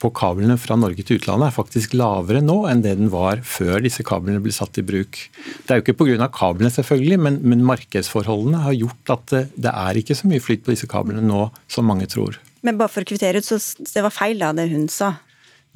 på 0.00 0.10
kablene 0.16 0.56
fra 0.60 0.76
Norge 0.80 1.04
til 1.06 1.20
utlandet 1.20 1.50
er 1.50 1.54
faktisk 1.54 1.94
lavere 1.98 2.40
nå 2.44 2.56
enn 2.70 2.82
det 2.84 2.96
den 2.98 3.10
var 3.12 3.42
før 3.46 3.82
disse 3.84 4.04
kablene 4.06 4.40
ble 4.42 4.52
satt 4.54 4.80
i 4.80 4.84
bruk. 4.86 5.18
Det 5.66 5.74
er 5.74 5.80
jo 5.80 5.84
ikke 5.84 5.98
pga. 6.00 6.28
kablene, 6.32 6.72
selvfølgelig, 6.72 7.18
men, 7.20 7.40
men, 7.44 7.64
markedsforholdene 7.68 8.62
har 8.64 8.76
gjort 8.78 9.14
at 9.16 9.26
det, 9.34 9.42
det, 9.66 9.72
er 9.72 10.00
ikke 10.00 10.16
så 10.16 10.30
mye 10.30 10.42
flyt 10.42 10.64
på 10.64 10.74
disse 10.74 10.88
kablene 10.90 11.24
nå 11.24 11.48
som 11.68 11.88
mange 11.88 12.08
tror. 12.10 12.40
Men 12.66 12.80
bare 12.80 12.92
for 12.92 13.04
å 13.04 13.08
kvittere 13.08 13.40
ut, 13.40 13.46
så 13.46 13.60
det 13.84 14.04
var 14.04 14.14
feil 14.14 14.40
da, 14.40 14.52
det 14.56 14.70
hun 14.72 14.88
sa? 14.92 15.14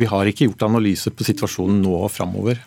Vi 0.01 0.09
har 0.11 0.27
ikke 0.27 0.49
gjort 0.49 0.67
analyse 0.67 1.13
på 1.15 1.27
situasjonen 1.27 1.83
nå 1.85 1.93
og 2.01 2.11
framover. 2.13 2.59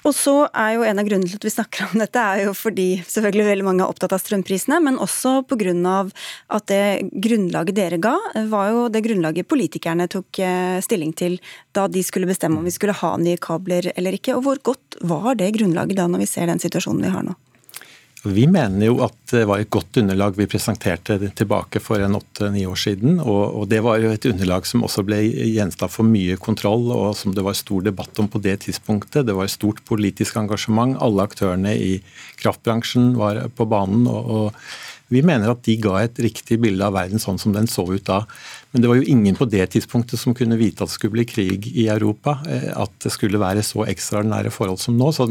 Og 0.00 0.14
så 0.16 0.34
er 0.56 0.74
jo 0.74 0.84
En 0.88 1.00
av 1.00 1.04
grunnene 1.06 1.28
til 1.28 1.36
at 1.36 1.44
vi 1.44 1.52
snakker 1.52 1.90
om 1.90 2.00
dette, 2.00 2.20
er 2.20 2.46
jo 2.46 2.54
fordi 2.56 3.02
selvfølgelig 3.04 3.48
veldig 3.50 3.66
mange 3.66 3.84
er 3.84 3.92
opptatt 3.92 4.14
av 4.16 4.22
strømprisene, 4.22 4.80
men 4.80 4.96
også 4.98 5.42
pga. 5.48 6.10
at 6.48 6.66
det 6.66 7.10
grunnlaget 7.12 7.76
dere 7.76 7.98
ga, 7.98 8.16
var 8.48 8.70
jo 8.70 8.88
det 8.88 9.04
grunnlaget 9.04 9.48
politikerne 9.48 10.08
tok 10.08 10.38
eh, 10.38 10.80
stilling 10.80 11.12
til 11.12 11.38
da 11.72 11.86
de 11.88 12.02
skulle 12.02 12.26
bestemme 12.26 12.58
om 12.58 12.64
vi 12.64 12.70
skulle 12.74 12.96
ha 12.96 13.16
nye 13.16 13.36
kabler 13.36 13.92
eller 13.94 14.16
ikke. 14.16 14.34
Og 14.36 14.42
hvor 14.42 14.58
godt 14.62 14.96
var 15.02 15.34
det 15.34 15.52
grunnlaget 15.58 15.96
da, 15.96 16.08
når 16.08 16.24
vi 16.24 16.32
ser 16.32 16.46
den 16.46 16.62
situasjonen 16.62 17.04
vi 17.04 17.12
har 17.12 17.26
nå? 17.26 17.36
Vi 18.22 18.44
mener 18.44 18.84
jo 18.84 18.98
at 19.00 19.16
det 19.32 19.46
var 19.48 19.62
et 19.62 19.70
godt 19.72 19.96
underlag 19.96 20.36
vi 20.36 20.44
presenterte 20.50 21.16
tilbake 21.38 21.80
for 21.80 22.02
en 22.04 22.18
åtte-ni 22.18 22.66
år 22.68 22.76
siden. 22.76 23.16
Og, 23.22 23.64
det 23.70 23.80
var 23.86 23.96
jo 24.02 24.10
et 24.12 24.26
underlag 24.28 24.68
som 24.68 24.84
også 24.84 25.06
ble 25.08 25.22
gjenstand 25.24 25.92
for 25.94 26.04
mye 26.04 26.36
kontroll, 26.36 26.90
og 26.92 27.14
som 27.16 27.32
det 27.32 27.44
var 27.46 27.56
stor 27.56 27.86
debatt 27.86 28.20
om 28.20 28.28
på 28.28 28.42
det 28.44 28.58
tidspunktet. 28.66 29.24
Det 29.24 29.36
var 29.36 29.48
et 29.48 29.54
stort 29.56 29.80
politisk 29.88 30.36
engasjement. 30.36 30.98
Alle 31.00 31.24
aktørene 31.24 31.72
i 31.72 31.94
kraftbransjen 32.42 33.14
var 33.16 33.46
på 33.56 33.68
banen. 33.70 34.04
og, 34.10 34.30
og 34.36 34.99
vi 35.10 35.22
mener 35.26 35.50
at 35.50 35.62
de 35.66 35.74
ga 35.82 35.96
et 36.04 36.18
riktig 36.22 36.60
bilde 36.62 36.86
av 36.86 36.94
verden 36.94 37.20
sånn 37.22 37.38
som 37.40 37.54
den 37.54 37.66
så 37.70 37.82
ut 37.88 38.06
da. 38.06 38.22
Men 38.70 38.84
det 38.84 38.90
var 38.90 39.00
jo 39.00 39.08
ingen 39.10 39.34
på 39.34 39.48
det 39.50 39.64
tidspunktet 39.74 40.20
som 40.22 40.36
kunne 40.38 40.58
vite 40.60 40.84
at 40.84 40.92
det 40.92 40.96
skulle 40.96 41.16
bli 41.16 41.26
krig 41.26 41.66
i 41.74 41.88
Europa. 41.90 42.36
Eh, 42.46 42.70
at 42.78 42.94
det 43.02 43.10
skulle 43.14 43.40
være 43.42 43.64
så 43.66 43.84
ekstraordinære 43.90 44.52
forhold 44.54 44.78
som 44.82 44.98
nå. 44.98 45.10
Så 45.16 45.26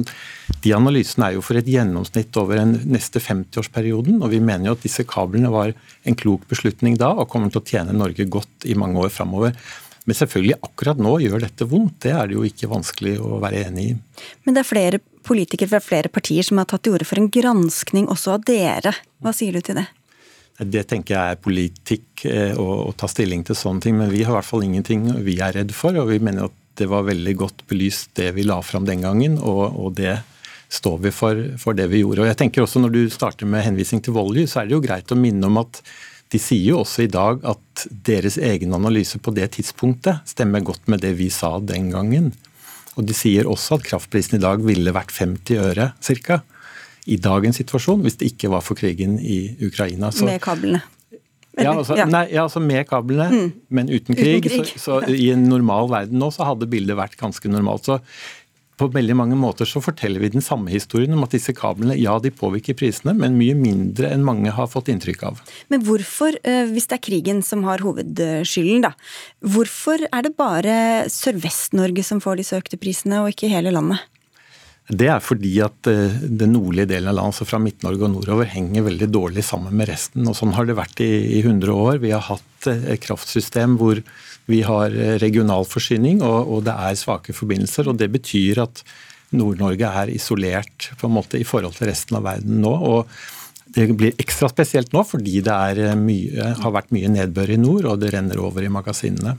de 0.65 0.75
analysene 0.75 1.29
er 1.29 1.37
jo 1.37 1.45
for 1.45 1.59
et 1.59 1.69
gjennomsnitt 1.71 2.35
over 2.41 2.59
den 2.59 2.75
neste 2.91 3.23
50-årsperioden. 3.23 4.19
Og 4.19 4.33
vi 4.35 4.43
mener 4.43 4.71
jo 4.71 4.77
at 4.77 4.83
disse 4.83 5.07
kablene 5.07 5.51
var 5.53 5.71
en 6.03 6.19
klok 6.19 6.43
beslutning 6.51 6.99
da, 6.99 7.13
og 7.15 7.29
kommer 7.31 7.53
til 7.53 7.63
å 7.63 7.69
tjene 7.71 7.95
Norge 7.95 8.27
godt 8.27 8.67
i 8.67 8.75
mange 8.79 8.99
år 8.99 9.13
framover. 9.15 9.55
Men 10.09 10.17
selvfølgelig, 10.17 10.57
akkurat 10.65 10.99
nå 10.99 11.11
gjør 11.21 11.43
dette 11.43 11.67
vondt. 11.69 11.99
Det 12.03 12.11
er 12.17 12.27
det 12.27 12.35
jo 12.35 12.45
ikke 12.47 12.71
vanskelig 12.71 13.19
å 13.21 13.39
være 13.43 13.63
enig 13.67 13.91
i. 13.91 13.97
Men 14.43 14.55
det 14.55 14.63
er 14.63 14.67
flere 14.67 15.01
politikere 15.25 15.71
fra 15.71 15.81
flere 15.83 16.11
partier 16.11 16.45
som 16.45 16.59
har 16.61 16.67
tatt 16.69 16.85
til 16.85 16.95
orde 16.97 17.07
for 17.07 17.19
en 17.21 17.31
granskning 17.31 18.09
også 18.11 18.37
av 18.37 18.45
dere. 18.47 18.93
Hva 19.23 19.33
sier 19.35 19.55
du 19.55 19.63
til 19.65 19.79
det? 19.81 19.87
Det 20.59 20.83
tenker 20.89 21.15
jeg 21.15 21.33
er 21.33 21.39
politikk 21.39 22.25
eh, 22.27 22.57
å, 22.59 22.91
ta 22.99 23.07
stilling 23.07 23.45
til 23.47 23.55
sånne 23.55 23.83
ting, 23.85 23.95
men 23.99 24.11
vi 24.11 24.25
har 24.25 24.33
i 24.33 24.37
hvert 24.39 24.49
fall 24.49 24.65
ingenting 24.65 25.05
vi 25.23 25.37
er 25.39 25.55
redd 25.55 25.71
for. 25.75 25.95
Og 25.95 26.11
vi 26.11 26.19
mener 26.19 26.49
at 26.49 26.57
det 26.79 26.89
var 26.91 27.07
veldig 27.07 27.35
godt 27.39 27.63
belyst 27.69 28.11
det 28.19 28.33
vi 28.35 28.43
la 28.47 28.59
fram 28.63 28.87
den 28.87 29.03
gangen, 29.03 29.37
og, 29.39 29.63
og 29.79 29.95
det 29.99 30.17
står 30.69 30.99
vi 31.05 31.13
for, 31.15 31.39
for, 31.59 31.77
det 31.77 31.87
vi 31.91 32.03
gjorde. 32.03 32.25
Og 32.25 32.29
jeg 32.29 32.39
tenker 32.43 32.63
også 32.63 32.83
Når 32.83 32.93
du 32.93 33.01
starter 33.09 33.47
med 33.49 33.65
henvisning 33.65 34.03
til 34.03 34.13
Volly, 34.15 34.45
så 34.47 34.61
er 34.61 34.69
det 34.69 34.77
jo 34.77 34.83
greit 34.83 35.11
å 35.11 35.17
minne 35.19 35.47
om 35.47 35.59
at 35.63 35.81
de 36.29 36.37
sier 36.37 36.75
jo 36.75 36.83
også 36.83 37.07
i 37.07 37.09
dag 37.09 37.41
at 37.47 37.87
deres 38.05 38.37
egen 38.37 38.75
analyse 38.77 39.17
på 39.17 39.33
det 39.33 39.47
tidspunktet 39.55 40.27
stemmer 40.29 40.61
godt 40.61 40.85
med 40.91 41.01
det 41.01 41.15
vi 41.17 41.31
sa 41.33 41.55
den 41.57 41.89
gangen. 41.89 42.29
Og 42.99 43.07
de 43.07 43.15
sier 43.15 43.47
også 43.47 43.79
at 43.79 43.87
kraftprisen 43.87 44.37
i 44.37 44.43
dag 44.43 44.61
ville 44.65 44.93
vært 44.95 45.15
50 45.15 45.61
øre 45.63 45.91
ca. 45.95 46.41
I 47.09 47.17
dagens 47.23 47.57
situasjon, 47.61 48.03
hvis 48.03 48.19
det 48.19 48.33
ikke 48.33 48.51
var 48.51 48.61
for 48.65 48.77
krigen 48.77 49.15
i 49.23 49.55
Ukraina. 49.65 50.11
Så, 50.13 50.27
med 50.27 50.41
kablene. 50.43 50.83
Ja, 51.59 51.73
altså, 51.73 51.95
ja. 51.97 52.05
Nei, 52.07 52.25
ja, 52.31 52.43
altså 52.45 52.61
med 52.63 52.85
kablene, 52.87 53.29
mm. 53.31 53.47
men 53.75 53.89
uten 53.89 54.15
krig. 54.15 54.43
Uten 54.43 54.61
krig. 54.61 54.73
Så, 54.75 54.99
så, 55.01 55.15
I 55.15 55.31
en 55.33 55.47
normal 55.49 55.89
verden 55.91 56.21
nå 56.21 56.29
så 56.35 56.47
hadde 56.47 56.69
bildet 56.71 56.99
vært 56.99 57.17
ganske 57.19 57.51
normalt. 57.51 57.87
Så 57.87 57.99
på 58.79 58.89
veldig 58.93 59.15
mange 59.19 59.37
måter 59.39 59.67
så 59.69 59.81
forteller 59.83 60.23
vi 60.23 60.31
den 60.33 60.45
samme 60.45 60.71
historien 60.73 61.15
om 61.15 61.25
at 61.25 61.35
disse 61.35 61.53
kablene 61.57 61.97
ja, 61.99 62.15
de 62.23 62.31
påvirker 62.33 62.77
prisene, 62.79 63.13
men 63.17 63.37
mye 63.39 63.57
mindre 63.57 64.13
enn 64.13 64.25
mange 64.25 64.53
har 64.55 64.69
fått 64.71 64.91
inntrykk 64.93 65.25
av. 65.29 65.41
Men 65.71 65.83
hvorfor, 65.87 66.37
eh, 66.43 66.65
hvis 66.71 66.89
det 66.89 66.99
er 66.99 67.05
krigen 67.09 67.43
som 67.45 67.65
har 67.67 67.83
hovedskylden, 67.85 68.85
da, 68.87 68.93
hvorfor 69.43 70.05
er 70.07 70.25
det 70.25 70.35
bare 70.39 70.77
Sørvest-Norge 71.11 72.05
som 72.05 72.23
får 72.23 72.39
disse 72.41 72.57
økte 72.59 72.79
prisene, 72.79 73.23
og 73.23 73.35
ikke 73.35 73.51
hele 73.51 73.75
landet? 73.75 74.01
Det 74.89 75.05
er 75.05 75.21
fordi 75.21 75.51
at 75.61 75.85
eh, 75.89 76.15
den 76.25 76.55
nordlige 76.55 76.89
delen 76.89 77.11
av 77.11 77.19
landet, 77.19 77.35
altså 77.35 77.45
fra 77.45 77.59
Midt-Norge 77.61 78.07
og 78.07 78.13
nordover, 78.15 78.49
henger 78.49 78.87
veldig 78.87 79.09
dårlig 79.13 79.43
sammen 79.45 79.75
med 79.77 79.91
resten. 79.91 80.25
og 80.25 80.37
Sånn 80.37 80.55
har 80.57 80.65
det 80.65 80.79
vært 80.79 81.03
i, 81.05 81.11
i 81.37 81.43
100 81.43 81.69
år. 81.75 81.99
Vi 82.01 82.13
har 82.15 82.25
hatt 82.25 82.69
eh, 82.71 82.87
et 82.95 83.03
kraftsystem 83.03 83.77
hvor 83.77 84.01
vi 84.49 84.61
har 84.65 84.93
eh, 84.95 85.17
regional 85.21 85.67
forsyning 85.69 86.23
og, 86.25 86.49
og 86.49 86.65
det 86.67 86.73
er 86.73 86.97
svake 86.99 87.35
forbindelser. 87.35 87.89
og 87.89 87.99
Det 88.01 88.09
betyr 88.11 88.63
at 88.65 88.83
Nord-Norge 89.37 89.91
er 90.01 90.13
isolert 90.13 90.89
på 90.97 91.07
en 91.07 91.17
måte 91.19 91.37
i 91.37 91.45
forhold 91.45 91.77
til 91.77 91.91
resten 91.91 92.17
av 92.17 92.25
verden 92.25 92.61
nå. 92.63 92.73
og 92.73 93.69
Det 93.69 93.91
blir 93.93 94.17
ekstra 94.17 94.49
spesielt 94.49 94.93
nå 94.95 95.05
fordi 95.05 95.43
det 95.45 95.93
mye, 96.01 96.53
har 96.63 96.75
vært 96.75 96.93
mye 96.95 97.11
nedbør 97.13 97.53
i 97.53 97.61
nord 97.61 97.91
og 97.91 98.01
det 98.01 98.13
renner 98.15 98.41
over 98.41 98.65
i 98.65 98.73
magasinene. 98.73 99.37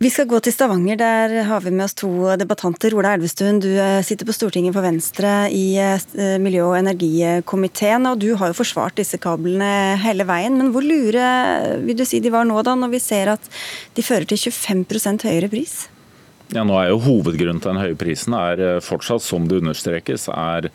Vi 0.00 0.08
skal 0.08 0.24
gå 0.30 0.38
til 0.40 0.54
Stavanger. 0.54 0.96
Der 0.96 1.32
har 1.44 1.60
vi 1.60 1.70
med 1.74 1.84
oss 1.84 1.92
to 2.00 2.08
debattanter. 2.40 2.94
Ola 2.96 3.10
Elvestuen, 3.18 3.58
du 3.60 3.68
eh, 3.68 3.98
sitter 4.00 4.24
på 4.24 4.32
Stortinget 4.32 4.72
for 4.72 4.80
Venstre 4.80 5.32
i 5.52 5.74
eh, 5.76 6.38
miljø- 6.40 6.70
og 6.70 6.78
energikomiteen. 6.78 8.08
Og 8.08 8.22
du 8.22 8.30
har 8.40 8.48
jo 8.48 8.56
forsvart 8.56 8.96
disse 8.96 9.20
kablene 9.20 9.98
hele 10.00 10.24
veien. 10.24 10.56
Men 10.56 10.70
hvor 10.72 10.80
lure 10.80 11.26
vil 11.84 11.98
du 11.98 12.06
si 12.08 12.22
de 12.24 12.32
var 12.32 12.48
nå, 12.48 12.56
da, 12.64 12.78
når 12.80 12.94
vi 12.94 13.02
ser 13.04 13.34
at 13.34 13.44
de 13.92 14.06
fører 14.06 14.24
til 14.30 14.40
25% 14.40 15.28
høyere 15.28 15.52
pris? 15.52 15.82
Ja, 16.56 16.64
nå 16.64 16.80
er 16.80 16.94
jo 16.94 17.02
Hovedgrunnen 17.04 17.60
til 17.60 17.74
den 17.74 17.82
høye 17.84 18.00
prisen 18.00 18.40
er 18.40 18.64
eh, 18.70 18.80
fortsatt, 18.80 19.20
som 19.20 19.52
det 19.52 19.60
understrekes, 19.60 20.30
er 20.32 20.72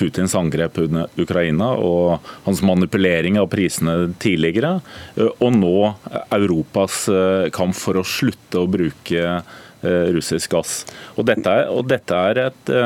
Putins 0.00 0.34
angrep 0.38 0.78
under 0.80 1.20
Ukraina 1.20 1.74
og 1.76 2.30
hans 2.46 2.62
manipulering 2.64 3.38
av 3.40 3.50
prisene 3.52 4.14
tidligere, 4.22 4.78
eh, 5.16 5.30
og 5.30 5.54
nå 5.58 5.76
Europas 6.36 7.04
eh, 7.12 7.48
kamp 7.54 7.76
for 7.76 8.00
å 8.00 8.06
slutte 8.06 8.62
å 8.62 8.70
bruke 8.70 9.24
eh, 9.28 10.06
russisk 10.16 10.56
gass. 10.56 10.82
Og 11.16 11.28
dette 11.28 11.52
er, 11.52 11.68
og 11.72 11.88
dette 11.90 12.26
er 12.30 12.46
et 12.48 12.76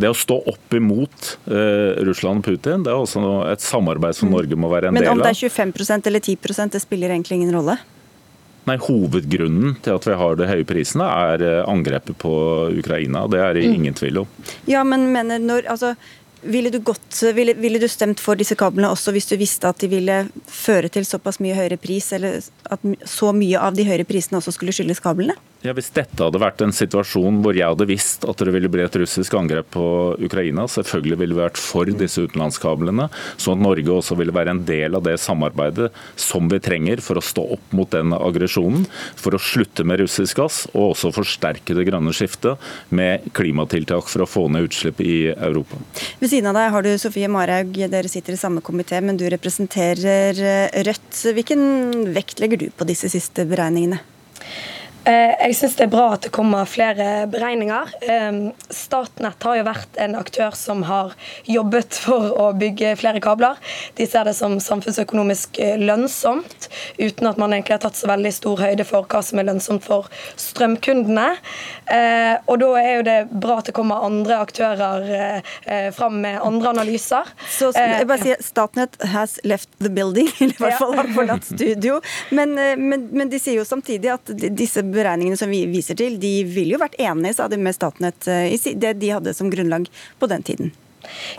det 0.00 0.08
å 0.08 0.16
stå 0.16 0.36
opp 0.48 0.74
imot 0.76 1.32
uh, 1.50 1.98
Russland 2.06 2.40
og 2.40 2.46
Putin, 2.46 2.84
det 2.86 2.92
er 2.92 3.00
også 3.00 3.20
et 3.50 3.64
samarbeid 3.64 4.16
som 4.16 4.30
mm. 4.30 4.36
Norge 4.36 4.58
må 4.62 4.70
være 4.70 4.88
en 4.88 4.96
del 4.96 5.02
av. 5.02 5.16
Men 5.16 5.18
om 5.18 5.24
det 5.26 5.32
er 5.34 5.50
25% 5.50 6.06
eller 6.08 6.22
10% 6.22 6.76
det 6.76 6.80
spiller 6.80 7.12
egentlig 7.12 7.40
ingen 7.40 7.56
rolle? 7.58 7.74
Nei, 8.68 8.76
Hovedgrunnen 8.84 9.78
til 9.82 9.96
at 9.96 10.06
vi 10.06 10.16
har 10.20 10.38
de 10.38 10.46
høye 10.46 10.66
prisene, 10.68 11.06
er 11.08 11.64
angrepet 11.64 12.18
på 12.20 12.32
Ukraina. 12.76 13.24
Det 13.32 13.40
er 13.42 13.56
det 13.56 13.66
mm. 13.66 13.76
ingen 13.80 13.96
tvil 13.98 14.22
om. 14.22 14.34
Ja, 14.70 14.84
men 14.86 15.08
mener 15.14 15.40
når, 15.42 15.66
altså, 15.74 15.94
ville 16.42 16.70
du, 16.70 16.78
gått, 16.78 17.22
ville, 17.34 17.54
ville 17.54 17.78
du, 17.78 17.88
stemt 17.88 18.20
for 18.20 18.38
disse 18.38 18.56
kablene 18.58 18.90
også 18.92 19.12
hvis 19.14 19.28
du 19.30 19.36
visste 19.40 19.68
at 19.68 19.80
de 19.82 19.90
ville 19.92 20.16
føre 20.46 20.88
til 20.92 21.06
såpass 21.08 21.40
mye 21.42 21.56
høyere 21.56 21.80
pris, 21.80 22.12
eller 22.16 22.40
at 22.70 22.84
så 23.08 23.32
mye 23.36 23.60
av 23.60 23.76
de 23.76 23.86
høyere 23.88 24.06
prisene 24.08 24.38
også 24.40 24.54
skulle 24.56 24.74
skyldes 24.74 25.02
kablene? 25.02 25.36
Ja, 25.60 25.74
Hvis 25.76 25.90
dette 25.92 26.24
hadde 26.24 26.40
vært 26.40 26.62
en 26.64 26.72
situasjon 26.72 27.42
hvor 27.44 27.52
jeg 27.56 27.68
hadde 27.68 27.84
visst 27.88 28.22
at 28.24 28.40
det 28.40 28.52
ville 28.54 28.70
bli 28.72 28.80
et 28.80 28.94
russisk 28.96 29.34
angrep 29.36 29.66
på 29.74 29.84
Ukraina, 30.24 30.64
selvfølgelig 30.70 31.18
ville 31.20 31.36
vi 31.36 31.42
vært 31.42 31.60
for 31.60 31.90
disse 32.00 32.24
utenlandskablene, 32.24 33.10
sånn 33.36 33.58
at 33.58 33.64
Norge 33.66 33.92
også 33.92 34.16
ville 34.16 34.32
være 34.32 34.54
en 34.54 34.62
del 34.64 34.96
av 34.96 35.04
det 35.04 35.18
samarbeidet 35.20 35.90
som 36.16 36.48
vi 36.48 36.62
trenger 36.64 37.02
for 37.04 37.20
å 37.20 37.24
stå 37.24 37.44
opp 37.58 37.74
mot 37.76 37.92
den 37.92 38.14
aggresjonen, 38.16 38.86
for 39.20 39.36
å 39.36 39.42
slutte 39.42 39.84
med 39.84 40.00
russisk 40.00 40.40
gass 40.40 40.62
og 40.70 40.94
også 40.94 41.12
forsterke 41.18 41.76
det 41.76 41.84
grønne 41.90 42.14
skiftet 42.16 42.56
med 42.88 43.28
klimatiltak 43.36 44.08
for 44.08 44.24
å 44.24 44.30
få 44.30 44.46
ned 44.48 44.70
utslipp 44.70 45.04
i 45.04 45.18
Europa. 45.34 45.76
Ved 46.22 46.32
siden 46.32 46.54
av 46.54 46.56
deg 46.56 46.72
har 46.72 46.88
du 46.88 46.94
Sofie 46.96 47.28
Marhaug, 47.28 47.76
dere 47.76 48.08
sitter 48.08 48.38
i 48.38 48.40
samme 48.40 48.64
komité, 48.64 49.02
men 49.04 49.20
du 49.20 49.26
representerer 49.28 50.40
Rødt. 50.88 51.20
Hvilken 51.36 52.14
vekt 52.16 52.40
legger 52.40 52.59
du 52.60 52.70
på 52.76 52.86
disse 52.88 53.08
siste 53.12 53.46
beregningene? 53.48 54.00
Eh, 55.10 55.32
jeg 55.48 55.56
syns 55.56 55.76
det 55.78 55.86
er 55.86 55.92
bra 55.92 56.06
at 56.14 56.26
det 56.26 56.32
kommer 56.34 56.68
flere 56.68 57.26
beregninger. 57.30 57.94
Statnett 58.70 59.46
har 59.46 59.58
jo 59.58 59.66
vært 59.66 59.98
en 60.02 60.16
aktør 60.18 60.54
som 60.58 60.84
har 60.86 61.14
jobbet 61.48 61.96
for 62.04 62.30
å 62.38 62.50
bygge 62.58 62.94
flere 63.00 63.22
kabler. 63.24 63.58
De 63.98 64.06
ser 64.08 64.28
det 64.28 64.36
som 64.38 64.58
samfunnsøkonomisk 64.62 65.58
eh, 65.62 65.78
lønnsomt, 65.80 66.68
uten 67.00 67.30
at 67.30 67.40
man 67.40 67.54
egentlig 67.56 67.78
har 67.78 67.84
tatt 67.86 67.98
så 67.98 68.10
veldig 68.10 68.32
stor 68.34 68.62
høyde 68.66 68.86
for 68.86 69.08
hva 69.10 69.22
som 69.24 69.40
er 69.40 69.48
lønnsomt 69.48 69.86
for 69.86 70.10
strømkundene. 70.40 71.28
Eh, 71.90 72.36
og 72.46 72.60
da 72.62 72.70
er 72.82 72.92
jo 72.92 73.06
det 73.08 73.18
bra 73.32 73.58
at 73.60 73.70
det 73.70 73.76
kommer 73.76 74.06
andre 74.06 74.40
aktører 74.40 75.08
fram 75.94 76.18
med 76.22 76.38
andre 76.44 76.70
analyser. 76.74 77.28
Så 77.50 77.70
jeg 77.74 78.06
bare 78.08 78.22
sier, 78.22 78.40
Statnett 78.44 78.96
has 79.12 79.38
left 79.46 79.70
the 79.80 79.90
building, 79.92 80.28
eller 80.40 80.54
i 80.54 80.64
hvert 80.66 80.78
fall 80.80 80.94
har 80.98 81.10
forlatt 81.14 81.46
studio. 81.48 81.98
Men, 82.34 82.54
men, 82.54 83.08
men 83.16 83.32
de 83.32 83.40
sier 83.40 83.60
jo 83.60 83.66
samtidig 83.66 84.12
at 84.12 84.32
disse 84.36 84.82
beregningene 84.84 84.99
som 85.36 85.50
vi 85.50 85.64
viser 85.70 85.98
til, 85.98 86.18
de 86.20 86.44
ville 86.44 86.76
jo 86.76 86.82
vært 86.82 86.98
enige, 86.98 87.34
sa 87.34 87.48
de 87.48 87.56
med 87.56 87.74
Statnett, 87.74 88.28
eh, 88.28 88.72
det 88.74 88.98
de 89.00 89.10
hadde 89.10 89.34
som 89.34 89.50
grunnlag 89.50 89.88
på 90.18 90.30
den 90.30 90.42
tiden. 90.42 90.72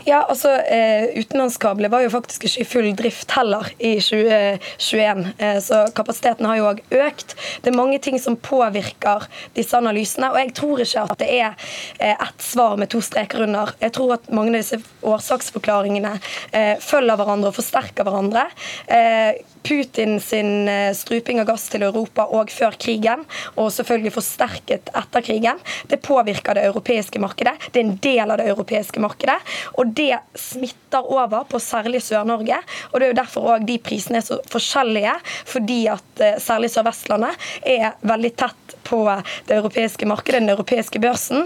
Ja, 0.03 0.25
altså 0.29 0.49
eh, 0.49 1.19
Utenlandskabler 1.19 1.89
var 1.89 2.01
jo 2.01 2.11
faktisk 2.13 2.45
ikke 2.47 2.63
i 2.63 2.67
full 2.67 2.89
drift 2.97 3.31
heller 3.35 3.67
i 3.77 3.93
2021, 4.01 5.27
eh, 5.37 5.59
så 5.63 5.83
kapasiteten 5.95 6.47
har 6.49 6.57
jo 6.57 6.69
òg 6.71 6.81
økt. 7.03 7.35
Det 7.61 7.71
er 7.71 7.77
mange 7.77 7.99
ting 8.03 8.17
som 8.21 8.37
påvirker 8.41 9.27
disse 9.57 9.77
analysene, 9.77 10.31
og 10.33 10.39
jeg 10.41 10.53
tror 10.57 10.83
ikke 10.85 11.05
at 11.05 11.21
det 11.21 11.29
er 11.37 11.69
eh, 11.99 12.15
ett 12.15 12.45
svar 12.45 12.77
med 12.81 12.91
to 12.93 13.03
streker 13.05 13.45
under. 13.45 13.75
Jeg 13.81 13.95
tror 13.97 14.17
at 14.17 14.31
mange 14.33 14.55
av 14.55 14.61
disse 14.63 14.81
årsaksforklaringene 15.05 16.15
eh, 16.17 16.75
følger 16.81 17.19
hverandre 17.19 17.53
og 17.53 17.59
forsterker 17.59 18.07
hverandre. 18.07 18.47
Eh, 18.89 19.33
Putin 19.63 20.19
sin 20.19 20.67
eh, 20.67 20.93
struping 20.93 21.41
av 21.41 21.47
gass 21.51 21.67
til 21.71 21.85
Europa 21.85 22.25
og 22.33 22.51
før 22.53 22.75
krigen, 22.81 23.23
og 23.55 23.71
selvfølgelig 23.73 24.13
forsterket 24.15 24.91
etter 24.97 25.25
krigen, 25.25 25.61
det 25.91 26.01
påvirker 26.05 26.57
det 26.57 26.65
europeiske 26.69 27.21
markedet. 27.21 27.53
Det 27.71 27.81
er 27.81 27.87
en 27.87 27.97
del 28.03 28.33
av 28.33 28.41
det 28.41 28.49
europeiske 28.51 29.03
markedet. 29.03 29.37
Og 29.77 29.93
det 29.97 30.15
smitter 30.37 31.05
over 31.05 31.45
på 31.49 31.61
særlig 31.61 32.01
Sør-Norge. 32.05 32.57
Og 32.91 32.99
det 32.99 33.07
er 33.07 33.13
jo 33.13 33.19
derfor 33.21 33.49
òg 33.55 33.65
de 33.69 33.77
prisene 33.81 34.21
er 34.21 34.27
så 34.27 34.39
forskjellige, 34.51 35.15
fordi 35.53 35.81
at 35.93 36.23
eh, 36.25 36.37
særlig 36.41 36.71
Sør-Vestlandet 36.73 37.49
er 37.67 37.97
veldig 38.07 38.35
tett 38.41 38.77
på 38.87 39.03
det 39.47 39.55
europeiske 39.59 40.07
markedet, 40.09 40.41
den 40.41 40.51
europeiske 40.51 40.99
børsen, 40.99 41.45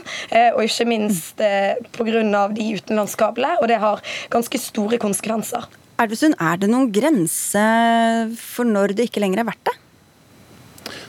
og 0.56 0.62
ikke 0.64 0.88
minst 0.90 1.42
pga. 1.94 2.46
de 2.56 2.68
utenlandskablene. 2.80 3.60
Og 3.62 3.68
det 3.70 3.78
har 3.84 4.02
ganske 4.34 4.62
store 4.62 4.98
konsekvenser. 5.02 5.68
Elvestuen, 5.96 6.36
er 6.44 6.60
det 6.60 6.68
noen 6.68 6.90
grense 6.92 7.66
for 8.36 8.68
når 8.68 8.96
det 8.98 9.08
ikke 9.08 9.22
lenger 9.24 9.44
er 9.44 9.48
verdt 9.48 9.70
det? 9.70 9.76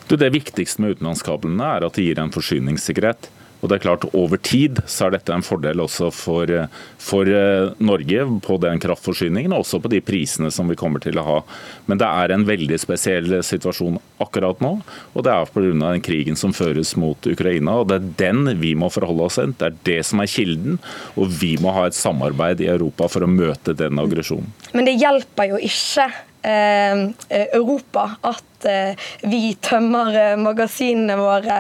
Det 0.07 0.29
viktigste 0.31 0.83
med 0.83 0.95
utenlandskablene 0.95 1.71
er 1.77 1.87
at 1.89 1.97
de 1.99 2.05
gir 2.07 2.21
en 2.23 2.31
forsyningssikkerhet. 2.35 3.27
Og 3.67 3.73
det 3.73 3.81
er 3.81 3.83
klart, 3.83 4.05
Over 4.15 4.39
tid 4.39 4.79
så 4.87 5.09
er 5.09 5.17
dette 5.17 5.35
en 5.35 5.43
fordel 5.43 5.81
også 5.83 6.13
for, 6.15 6.51
for, 7.03 7.27
eh, 7.27 7.73
Norge 7.83 8.27
på 8.47 8.59
den 8.63 8.79
kraftforsyningen, 8.79 9.51
og 9.51 9.65
også 9.65 9.81
på 9.83 9.91
de 9.91 9.99
prisene 10.07 10.53
som 10.55 10.71
vi 10.71 10.79
kommer 10.79 11.03
til 11.03 11.19
å 11.19 11.25
ha. 11.27 11.41
Men 11.91 11.99
det 11.99 12.07
er 12.07 12.31
en 12.31 12.45
veldig 12.47 12.79
spesiell 12.79 13.35
situasjon 13.43 13.99
akkurat 14.23 14.63
nå. 14.63 14.71
Og 15.17 15.27
det 15.27 15.35
er 15.35 15.51
pga. 15.51 15.91
krigen 16.07 16.39
som 16.39 16.53
føres 16.53 16.95
mot 16.97 17.19
Ukraina. 17.27 17.81
og 17.81 17.89
Det 17.89 17.97
er 17.97 18.15
den 18.31 18.61
vi 18.61 18.75
må 18.75 18.87
forholde 18.93 19.27
oss 19.27 19.41
til. 19.41 19.53
Det 19.59 19.67
er 19.67 19.77
det 19.83 20.07
som 20.07 20.21
er 20.21 20.31
kilden. 20.31 20.79
Og 21.17 21.27
vi 21.29 21.57
må 21.57 21.73
ha 21.75 21.87
et 21.87 21.95
samarbeid 21.99 22.61
i 22.61 22.71
Europa 22.71 23.09
for 23.09 23.27
å 23.27 23.27
møte 23.27 23.75
den 23.75 23.99
aggresjonen. 23.99 24.47
Men 24.75 24.85
det 24.85 25.01
hjelper 25.01 25.51
jo 25.51 25.59
ikke 25.59 26.07
Eh, 26.07 26.13
Europa 26.45 28.05
at 28.27 28.67
eh, 28.69 29.09
vi 29.27 29.55
tømmer 29.65 30.13
eh, 30.15 30.35
magasinene 30.41 31.17
våre 31.19 31.59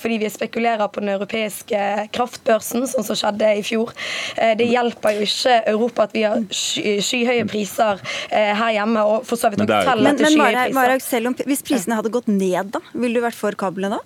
fordi 0.00 0.18
vi 0.20 0.28
spekulerer 0.30 0.90
på 0.92 1.00
den 1.00 1.12
europeiske 1.14 2.08
kraftbørsen, 2.14 2.84
sånn 2.90 3.06
som 3.06 3.16
skjedde 3.16 3.48
i 3.58 3.62
fjor. 3.64 3.92
Det 4.36 4.66
hjelper 4.68 5.16
jo 5.16 5.26
ikke 5.26 5.56
Europa 5.72 6.06
at 6.06 6.14
vi 6.16 6.24
har 6.26 6.42
skyhøye 6.52 7.46
priser 7.48 8.00
her 8.30 8.74
hjemme, 8.76 9.02
og 9.06 9.26
for 9.28 9.40
så 9.40 9.50
vidt 9.52 9.62
nok 9.64 9.72
selv 9.72 10.10
til 10.20 10.30
skyhøye 10.34 10.54
priser. 10.54 10.76
Marek, 10.76 11.04
selv 11.04 11.32
om, 11.32 11.36
hvis 11.48 11.64
prisene 11.66 11.98
hadde 11.98 12.12
gått 12.12 12.28
ned, 12.30 12.74
da, 12.76 12.82
ville 12.92 13.18
du 13.18 13.24
vært 13.24 13.38
for 13.38 13.56
kablene 13.58 13.96
da? 13.96 14.02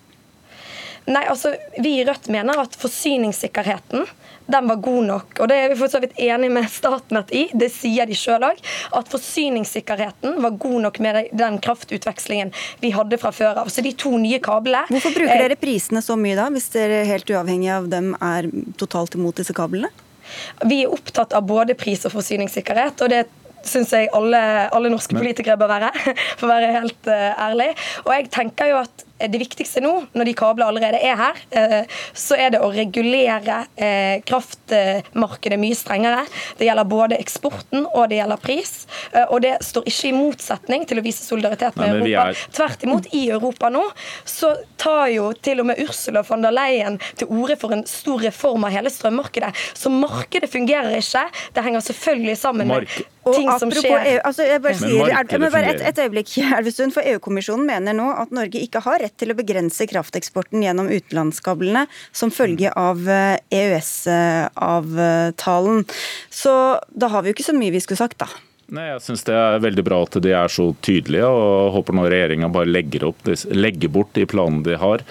Nei, 1.10 1.24
altså, 1.28 1.52
Vi 1.82 1.98
i 1.98 2.04
Rødt 2.06 2.30
mener 2.32 2.62
at 2.62 2.76
forsyningssikkerheten 2.80 4.06
den 4.46 4.68
var 4.68 4.76
god 4.76 5.04
nok. 5.04 5.38
Og 5.40 5.48
det 5.48 5.56
er 5.56 5.72
vi 5.72 5.78
for 5.78 5.92
så 5.92 6.00
vidt 6.02 6.18
enig 6.20 6.50
med 6.52 6.68
Statnett 6.70 7.32
i, 7.34 7.46
det 7.56 7.70
sier 7.72 8.08
de 8.08 8.16
sjøl 8.18 8.44
òg. 8.44 8.60
At 8.96 9.10
forsyningssikkerheten 9.12 10.40
var 10.44 10.58
god 10.60 10.80
nok 10.88 11.00
med 11.04 11.20
den 11.32 11.60
kraftutvekslingen 11.64 12.52
vi 12.82 12.92
hadde 12.94 13.18
fra 13.20 13.32
før 13.34 13.62
av. 13.64 13.72
Så 13.72 13.84
de 13.84 13.94
to 13.96 14.16
nye 14.20 14.40
kablene 14.44 14.84
Hvorfor 14.90 15.14
bruker 15.14 15.36
eh, 15.36 15.44
dere 15.46 15.60
prisene 15.60 16.02
så 16.04 16.16
mye 16.20 16.36
da, 16.38 16.48
hvis 16.52 16.70
dere 16.74 17.04
helt 17.08 17.30
uavhengig 17.30 17.70
av 17.72 17.88
dem 17.92 18.12
er 18.20 18.50
totalt 18.80 19.16
imot 19.18 19.40
disse 19.40 19.56
kablene? 19.56 19.90
Vi 20.64 20.82
er 20.84 20.92
opptatt 20.92 21.34
av 21.36 21.44
både 21.46 21.76
pris 21.78 22.04
og 22.08 22.14
forsyningssikkerhet. 22.14 23.02
og 23.04 23.12
det 23.12 23.24
syns 23.68 23.92
jeg 23.94 24.10
alle, 24.12 24.40
alle, 24.74 24.92
norske 24.92 25.16
politikere 25.16 25.56
bør 25.60 25.72
være, 25.72 25.90
for 26.38 26.48
å 26.48 26.52
være 26.52 26.72
helt 26.78 27.10
uh, 27.10 27.46
ærlig. 27.48 27.70
Og 28.04 28.12
jeg 28.12 28.30
tenker 28.34 28.72
jo 28.72 28.80
at 28.82 29.03
det 29.18 29.38
viktigste 29.38 29.80
nå, 29.80 29.92
når 30.12 30.26
de 30.28 30.34
kablene 30.36 30.68
allerede 30.72 30.98
er 31.06 31.14
her, 31.18 31.38
eh, 31.54 32.00
så 32.18 32.36
er 32.38 32.50
det 32.54 32.60
å 32.64 32.70
regulere 32.74 33.60
eh, 33.78 34.18
kraftmarkedet 34.26 35.58
mye 35.60 35.78
strengere. 35.78 36.24
Det 36.58 36.66
gjelder 36.66 36.88
både 36.90 37.20
eksporten 37.22 37.86
og 37.86 38.08
det 38.10 38.18
gjelder 38.18 38.42
pris. 38.42 38.74
Eh, 39.12 39.24
og 39.28 39.44
det 39.46 39.54
står 39.64 39.86
ikke 39.90 40.10
i 40.10 40.14
motsetning 40.16 40.86
til 40.90 41.00
å 41.00 41.06
vise 41.06 41.22
solidaritet 41.22 41.78
med 41.78 41.94
Nei, 41.94 42.10
Europa. 42.10 42.26
Er... 42.34 42.52
Tvert 42.58 42.86
imot, 42.88 43.10
i 43.14 43.24
Europa 43.30 43.70
nå 43.72 43.84
så 44.28 44.54
tar 44.80 45.06
jo 45.14 45.30
til 45.38 45.62
og 45.62 45.70
med 45.70 45.80
Ursula 45.84 46.24
von 46.26 46.44
der 46.44 46.54
Leyen 46.54 46.98
til 47.14 47.30
orde 47.30 47.58
for 47.60 47.74
en 47.76 47.86
stor 47.88 48.22
reform 48.26 48.66
av 48.66 48.74
hele 48.74 48.92
strømmarkedet. 48.92 49.54
Så 49.78 49.94
markedet 49.94 50.50
fungerer 50.52 50.98
ikke. 50.98 51.28
Det 51.54 51.64
henger 51.64 51.86
selvfølgelig 51.86 52.40
sammen 52.40 52.70
med 52.70 52.90
ting 53.32 53.50
som 53.60 53.70
skjer. 53.74 54.04
EU, 54.14 54.20
altså 54.28 54.42
jeg 54.46 54.60
bare 54.64 54.76
sier, 54.78 55.08
er, 55.08 55.24
bare 55.44 55.70
et, 55.72 55.80
et 55.90 55.98
øyeblikk, 56.04 56.28
Elvestuen, 56.58 56.92
for 56.94 57.02
EU-kommisjonen 57.08 57.66
mener 57.68 57.92
nå 57.96 58.08
at 58.12 58.30
Norge 58.36 58.58
ikke 58.62 58.80
har 58.84 58.98
rett 59.04 59.16
til 59.20 59.30
å 59.32 59.38
begrense 59.38 59.82
krafteksporten 59.90 60.58
gjennom 60.64 60.88
utenlandskablene 60.92 61.82
som 62.12 62.28
følge 62.34 62.68
av 62.78 62.98
EØS-avtalen. 63.08 64.98
Eh, 65.84 65.88
så 66.32 66.54
da 66.90 67.06
har 67.12 67.20
vi 67.22 67.28
jo 67.30 67.34
ikke 67.38 67.50
så 67.50 67.56
mye 67.56 67.74
vi 67.74 67.84
skulle 67.84 68.02
sagt, 68.02 68.18
da. 68.22 68.28
Nei, 68.74 68.88
jeg 68.88 69.02
synes 69.04 69.22
Det 69.26 69.34
er 69.38 69.62
veldig 69.62 69.84
bra 69.86 70.00
at 70.02 70.16
de 70.24 70.32
er 70.34 70.50
så 70.50 70.68
tydelige, 70.84 71.28
og 71.28 71.74
håper 71.76 71.94
nå 71.96 72.06
regjeringa 72.08 72.50
bare 72.52 72.70
legger, 72.70 73.06
opp, 73.10 73.28
legger, 73.54 73.92
bort 73.94 74.14
de 74.16 74.26
planene 74.30 74.64
de 74.66 74.78
har 74.80 75.04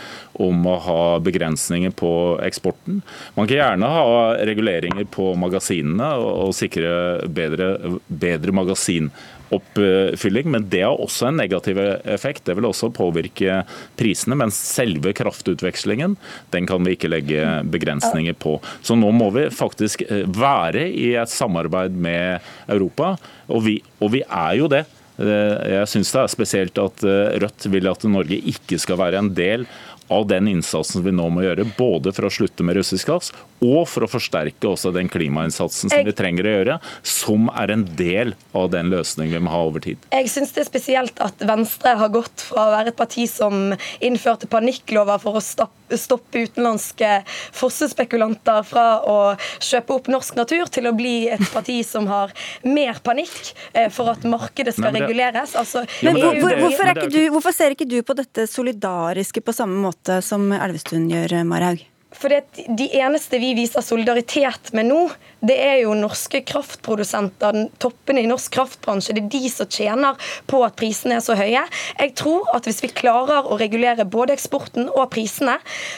om 0.43 0.65
å 0.67 0.79
ha 0.81 1.01
begrensninger 1.23 1.93
på 1.95 2.11
eksporten. 2.43 3.01
Man 3.37 3.47
kan 3.47 3.59
gjerne 3.59 3.91
ha 3.93 4.07
reguleringer 4.49 5.07
på 5.13 5.31
magasinene 5.39 6.09
og, 6.19 6.49
og 6.49 6.57
sikre 6.57 6.93
bedre, 7.29 7.69
bedre 8.07 8.55
magasin 8.55 9.11
oppfylling, 9.57 10.49
men 10.51 10.67
det 10.71 10.83
har 10.85 10.99
også 10.99 11.29
en 11.29 11.39
negativ 11.39 11.79
effekt. 11.79 12.45
Det 12.47 12.55
vil 12.57 12.67
også 12.69 12.91
påvirke 12.93 13.61
prisene, 13.99 14.37
men 14.39 14.53
selve 14.53 15.13
kraftutvekslingen 15.17 16.17
den 16.53 16.67
kan 16.69 16.83
vi 16.85 16.95
ikke 16.97 17.11
legge 17.11 17.45
begrensninger 17.73 18.35
på. 18.39 18.57
Så 18.81 18.97
nå 18.99 19.11
må 19.15 19.29
vi 19.35 19.47
faktisk 19.53 20.05
eh, 20.07 20.25
være 20.27 20.87
i 20.89 21.13
et 21.19 21.31
samarbeid 21.31 21.95
med 21.95 22.43
Europa, 22.71 23.15
og 23.47 23.65
vi, 23.67 23.79
og 23.99 24.13
vi 24.15 24.23
er 24.27 24.59
jo 24.59 24.69
det. 24.71 24.83
Eh, 25.21 25.57
jeg 25.75 25.89
syns 25.91 26.13
det 26.13 26.21
er 26.23 26.31
spesielt 26.31 26.79
at 26.81 27.03
eh, 27.05 27.35
Rødt 27.43 27.67
vil 27.69 27.89
at 27.91 28.05
Norge 28.09 28.39
ikke 28.49 28.79
skal 28.81 28.97
være 29.01 29.21
en 29.21 29.29
del 29.37 29.67
av 30.07 30.27
den 30.27 30.47
innsatsen 30.51 31.03
vi 31.05 31.13
nå 31.15 31.29
må 31.33 31.45
gjøre, 31.45 31.67
både 31.77 32.13
for 32.15 32.27
å 32.27 32.33
slutte 32.33 32.65
med 32.65 32.77
russisk 32.79 33.11
gass 33.11 33.31
og 33.63 33.85
for 33.87 34.05
å 34.05 34.09
forsterke 34.11 34.67
også 34.67 34.91
den 34.95 35.09
klimainnsatsen 35.11 35.91
som 35.91 36.01
jeg, 36.01 36.07
vi 36.09 36.15
trenger 36.17 36.47
å 36.47 36.55
gjøre, 36.57 36.77
som 37.07 37.47
er 37.55 37.71
en 37.71 37.85
del 37.97 38.33
av 38.57 38.69
den 38.73 38.91
løsningen 38.91 39.37
vi 39.37 39.43
må 39.45 39.53
ha 39.53 39.61
over 39.69 39.83
tid. 39.83 40.01
Jeg 40.11 40.31
syns 40.31 40.51
det 40.55 40.65
er 40.65 40.69
spesielt 40.69 41.21
at 41.23 41.43
Venstre 41.47 41.95
har 41.99 42.11
gått 42.13 42.43
fra 42.49 42.67
å 42.67 42.73
være 42.75 42.91
et 42.91 42.99
parti 42.99 43.25
som 43.31 43.71
innførte 44.03 44.49
panikklover 44.51 45.21
for 45.23 45.39
å 45.39 45.43
stoppe 45.43 46.43
utenlandske 46.43 47.21
fossespekulanter 47.55 48.63
fra 48.67 48.87
å 49.07 49.17
kjøpe 49.63 49.95
opp 49.95 50.09
norsk 50.11 50.35
natur, 50.39 50.65
til 50.73 50.89
å 50.89 50.95
bli 50.97 51.29
et 51.31 51.43
parti 51.53 51.79
som 51.87 52.07
har 52.11 52.33
mer 52.67 52.99
panikk 53.05 53.53
eh, 53.71 53.89
for 53.93 54.11
at 54.11 54.25
markedet 54.27 54.75
skal 54.75 54.91
Nei, 54.91 54.99
det, 54.99 55.07
reguleres. 55.07 55.55
Altså, 55.59 55.85
men, 56.03 56.19
hvor, 56.19 56.35
du, 57.07 57.19
hvorfor 57.35 57.55
ser 57.55 57.77
ikke 57.77 57.87
du 57.87 57.99
på 58.05 58.15
dette 58.17 58.47
solidariske 58.49 59.43
på 59.43 59.55
samme 59.55 59.79
måte 59.85 59.92
som 60.25 60.51
Elvestuen 60.51 61.09
gjør, 61.11 61.43
Marhaug? 61.47 61.92
For 62.23 62.31
De 62.77 62.85
eneste 62.95 63.39
vi 63.41 63.51
viser 63.57 63.83
solidaritet 63.83 64.71
med 64.71 64.87
nå, 64.87 65.01
det 65.43 65.57
er 65.59 65.81
jo 65.81 65.91
norske 65.97 66.39
kraftprodusenter, 66.47 67.57
toppene 67.83 68.21
i 68.23 68.29
norsk 68.29 68.53
kraftbransje. 68.55 69.15
Det 69.17 69.25
er 69.25 69.31
de 69.33 69.49
som 69.51 69.67
tjener 69.67 70.29
på 70.47 70.61
at 70.63 70.77
prisene 70.79 71.17
er 71.17 71.25
så 71.25 71.35
høye. 71.35 71.65
Jeg 71.99 72.13
tror 72.15 72.47
at 72.55 72.69
hvis 72.69 72.79
vi 72.85 72.93
klarer 72.95 73.49
å 73.51 73.57
regulere 73.59 74.05
både 74.07 74.37
eksporten 74.37 74.87
og 74.87 75.09
prisene, 75.11 75.57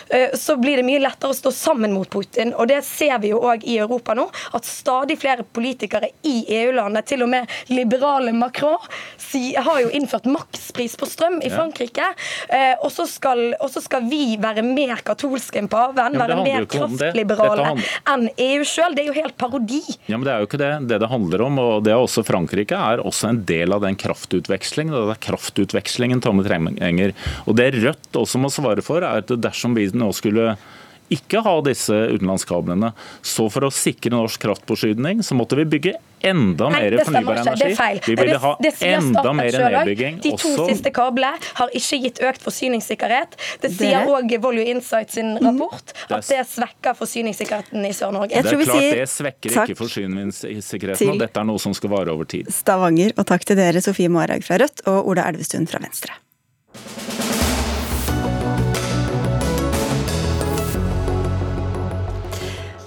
eh, 0.10 0.34
så 0.34 0.56
blir 0.58 0.82
det 0.82 0.88
mye 0.88 1.04
lettere 1.04 1.36
å 1.36 1.38
stå 1.38 1.54
sammen 1.54 1.94
mot 1.94 2.10
Putin. 2.10 2.56
Og 2.58 2.72
det 2.74 2.82
ser 2.88 3.20
vi 3.22 3.36
jo 3.36 3.44
òg 3.46 3.68
i 3.70 3.78
Europa 3.84 4.16
nå, 4.18 4.26
at 4.58 4.66
stadig 4.66 5.20
flere 5.22 5.46
politikere 5.46 6.10
i 6.26 6.40
EU-landet, 6.64 7.06
til 7.14 7.28
og 7.28 7.30
med 7.36 7.54
liberale 7.70 8.34
Macron, 8.34 8.82
har 9.36 9.80
jo 9.84 9.94
innført 9.94 10.26
makspris 10.26 10.96
på 10.98 11.06
strøm 11.10 11.38
i 11.46 11.54
Frankrike. 11.54 12.08
Eh, 12.50 12.74
og 12.82 12.90
så 12.98 13.06
skal, 13.10 13.52
skal, 13.78 14.10
vi 14.10 14.40
være 14.42 14.66
mer 14.66 15.06
katolske 15.06 15.62
enn 15.62 15.70
paven, 15.70 16.15
være 16.20 16.38
mer 16.44 16.68
kraftliberale 16.70 17.68
enn 18.14 18.28
EU 18.32 18.66
sjøl. 18.68 18.96
Det 18.96 19.06
er 19.06 19.10
jo 19.12 19.18
helt 19.18 19.38
parodi. 19.42 19.82
Ja, 20.08 20.18
men 20.18 20.26
Det 20.28 20.34
er 20.34 20.44
jo 20.44 20.50
ikke 20.50 20.62
det 20.62 20.72
det, 20.90 21.00
det 21.04 21.12
handler 21.12 21.46
om. 21.46 21.60
og 21.60 21.84
det 21.86 21.94
er 21.94 22.02
også 22.02 22.26
Frankrike 22.26 22.78
er 22.78 23.04
også 23.04 23.30
en 23.32 23.44
del 23.48 23.76
av 23.76 23.84
den 23.86 23.98
kraftutvekslingen. 24.00 24.96
Det 24.96 25.18
er 25.18 25.24
kraftutvekslingen 25.30 26.24
Tomme 26.24 26.46
trenger. 26.46 27.14
Og 27.46 27.56
Det 27.56 27.72
Rødt 27.76 28.18
også 28.18 28.40
må 28.42 28.50
svare 28.54 28.84
for, 28.86 29.04
er 29.04 29.24
at 29.24 29.32
dersom 29.42 29.76
vi 29.76 29.90
nå 29.94 30.12
skulle 30.16 30.56
ikke 31.14 31.42
ha 31.46 31.54
disse 31.66 31.94
utenlandskablene. 31.94 32.92
Så 33.26 33.48
for 33.54 33.68
å 33.68 33.72
sikre 33.74 34.16
norsk 34.16 34.42
kraftforsyning, 34.42 35.24
så 35.24 35.38
måtte 35.38 35.58
vi 35.60 35.68
bygge 35.76 35.96
enda 36.26 36.70
Nei, 36.74 36.80
mer 36.82 36.96
fornybar 37.06 37.42
energi. 37.42 37.62
Det 37.62 37.68
er 37.70 37.78
feil. 37.78 38.00
Vi 38.06 38.16
ville 38.18 38.38
ha 38.42 38.52
det, 38.62 38.72
det 38.80 38.92
enda 38.98 39.34
mer 39.38 39.58
nedbygging. 39.62 40.20
De 40.24 40.32
to 40.34 40.52
også. 40.54 40.68
siste 40.72 40.92
kablene 40.96 41.52
har 41.60 41.74
ikke 41.80 42.00
gitt 42.06 42.22
økt 42.26 42.46
forsyningssikkerhet. 42.46 43.38
Det 43.62 43.72
sier 43.76 44.10
òg 44.10 44.34
Volue 44.42 44.66
Insight 44.74 45.14
sin 45.14 45.36
mhm. 45.36 45.46
rapport, 45.46 45.96
at 46.10 46.30
det 46.32 46.42
svekker 46.50 46.98
forsyningssikkerheten 46.98 47.86
i 47.86 47.94
Sør-Norge. 47.96 48.42
Det 48.42 48.56
er 48.56 48.66
klart 48.66 48.88
det 49.00 49.10
svekker 49.12 49.60
ikke 49.66 49.80
forsyningssikkerheten, 49.84 51.14
og 51.14 51.22
dette 51.22 51.44
er 51.44 51.50
noe 51.52 51.62
som 51.62 51.76
skal 51.78 51.94
vare 51.94 52.16
over 52.16 52.30
tid. 52.30 52.50
Stavanger, 52.54 53.14
og 53.16 53.28
takk 53.30 53.46
til 53.48 53.60
dere, 53.60 53.84
Sofie 53.86 54.12
Marhaug 54.12 54.46
fra 54.48 54.60
Rødt 54.62 54.88
og 54.90 55.14
Ola 55.14 55.30
Elvestuen 55.30 55.70
fra 55.70 55.84
Venstre. 55.84 56.18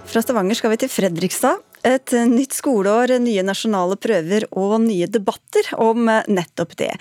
Fra 0.09 0.23
Stavanger 0.25 0.57
skal 0.57 0.73
vi 0.73 0.79
til 0.81 0.89
Fredrikstad. 0.89 1.61
Et 1.85 2.13
nytt 2.31 2.57
skoleår, 2.57 3.19
nye 3.21 3.43
nasjonale 3.45 3.99
prøver 4.01 4.47
og 4.57 4.79
nye 4.81 5.05
debatter 5.05 5.69
om 5.77 6.09
nettopp 6.09 6.73
det. 6.81 6.95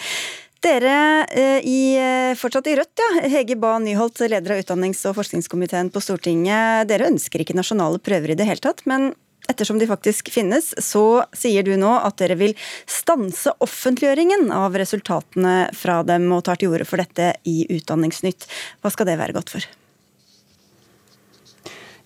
Dere 0.63 0.97
eh, 1.31 1.61
i, 1.63 1.79
eh, 2.01 2.33
fortsatt 2.35 2.67
i 2.67 2.75
Rødt, 2.75 2.99
ja. 2.99 3.29
Hege 3.31 3.55
Ba 3.55 3.77
Nyholt, 3.79 4.19
leder 4.27 4.57
av 4.57 4.59
utdannings- 4.59 5.05
og 5.07 5.15
forskningskomiteen 5.21 5.93
på 5.93 6.03
Stortinget. 6.03 6.89
Dere 6.91 7.07
ønsker 7.07 7.45
ikke 7.45 7.55
nasjonale 7.55 8.03
prøver 8.03 8.33
i 8.33 8.37
det 8.39 8.49
hele 8.49 8.63
tatt, 8.63 8.83
men 8.89 9.13
ettersom 9.47 9.79
de 9.79 9.87
faktisk 9.87 10.33
finnes, 10.33 10.73
så 10.83 11.23
sier 11.31 11.63
du 11.63 11.77
nå 11.79 11.93
at 12.01 12.19
dere 12.19 12.35
vil 12.35 12.57
stanse 12.89 13.55
offentliggjøringen 13.63 14.51
av 14.51 14.75
resultatene 14.75 15.69
fra 15.77 16.01
dem, 16.03 16.27
og 16.35 16.43
tar 16.43 16.59
til 16.59 16.75
orde 16.75 16.89
for 16.89 16.99
dette 16.99 17.37
i 17.47 17.61
Utdanningsnytt. 17.71 18.49
Hva 18.83 18.91
skal 18.91 19.13
det 19.13 19.21
være 19.21 19.37
godt 19.37 19.55
for? 19.55 19.76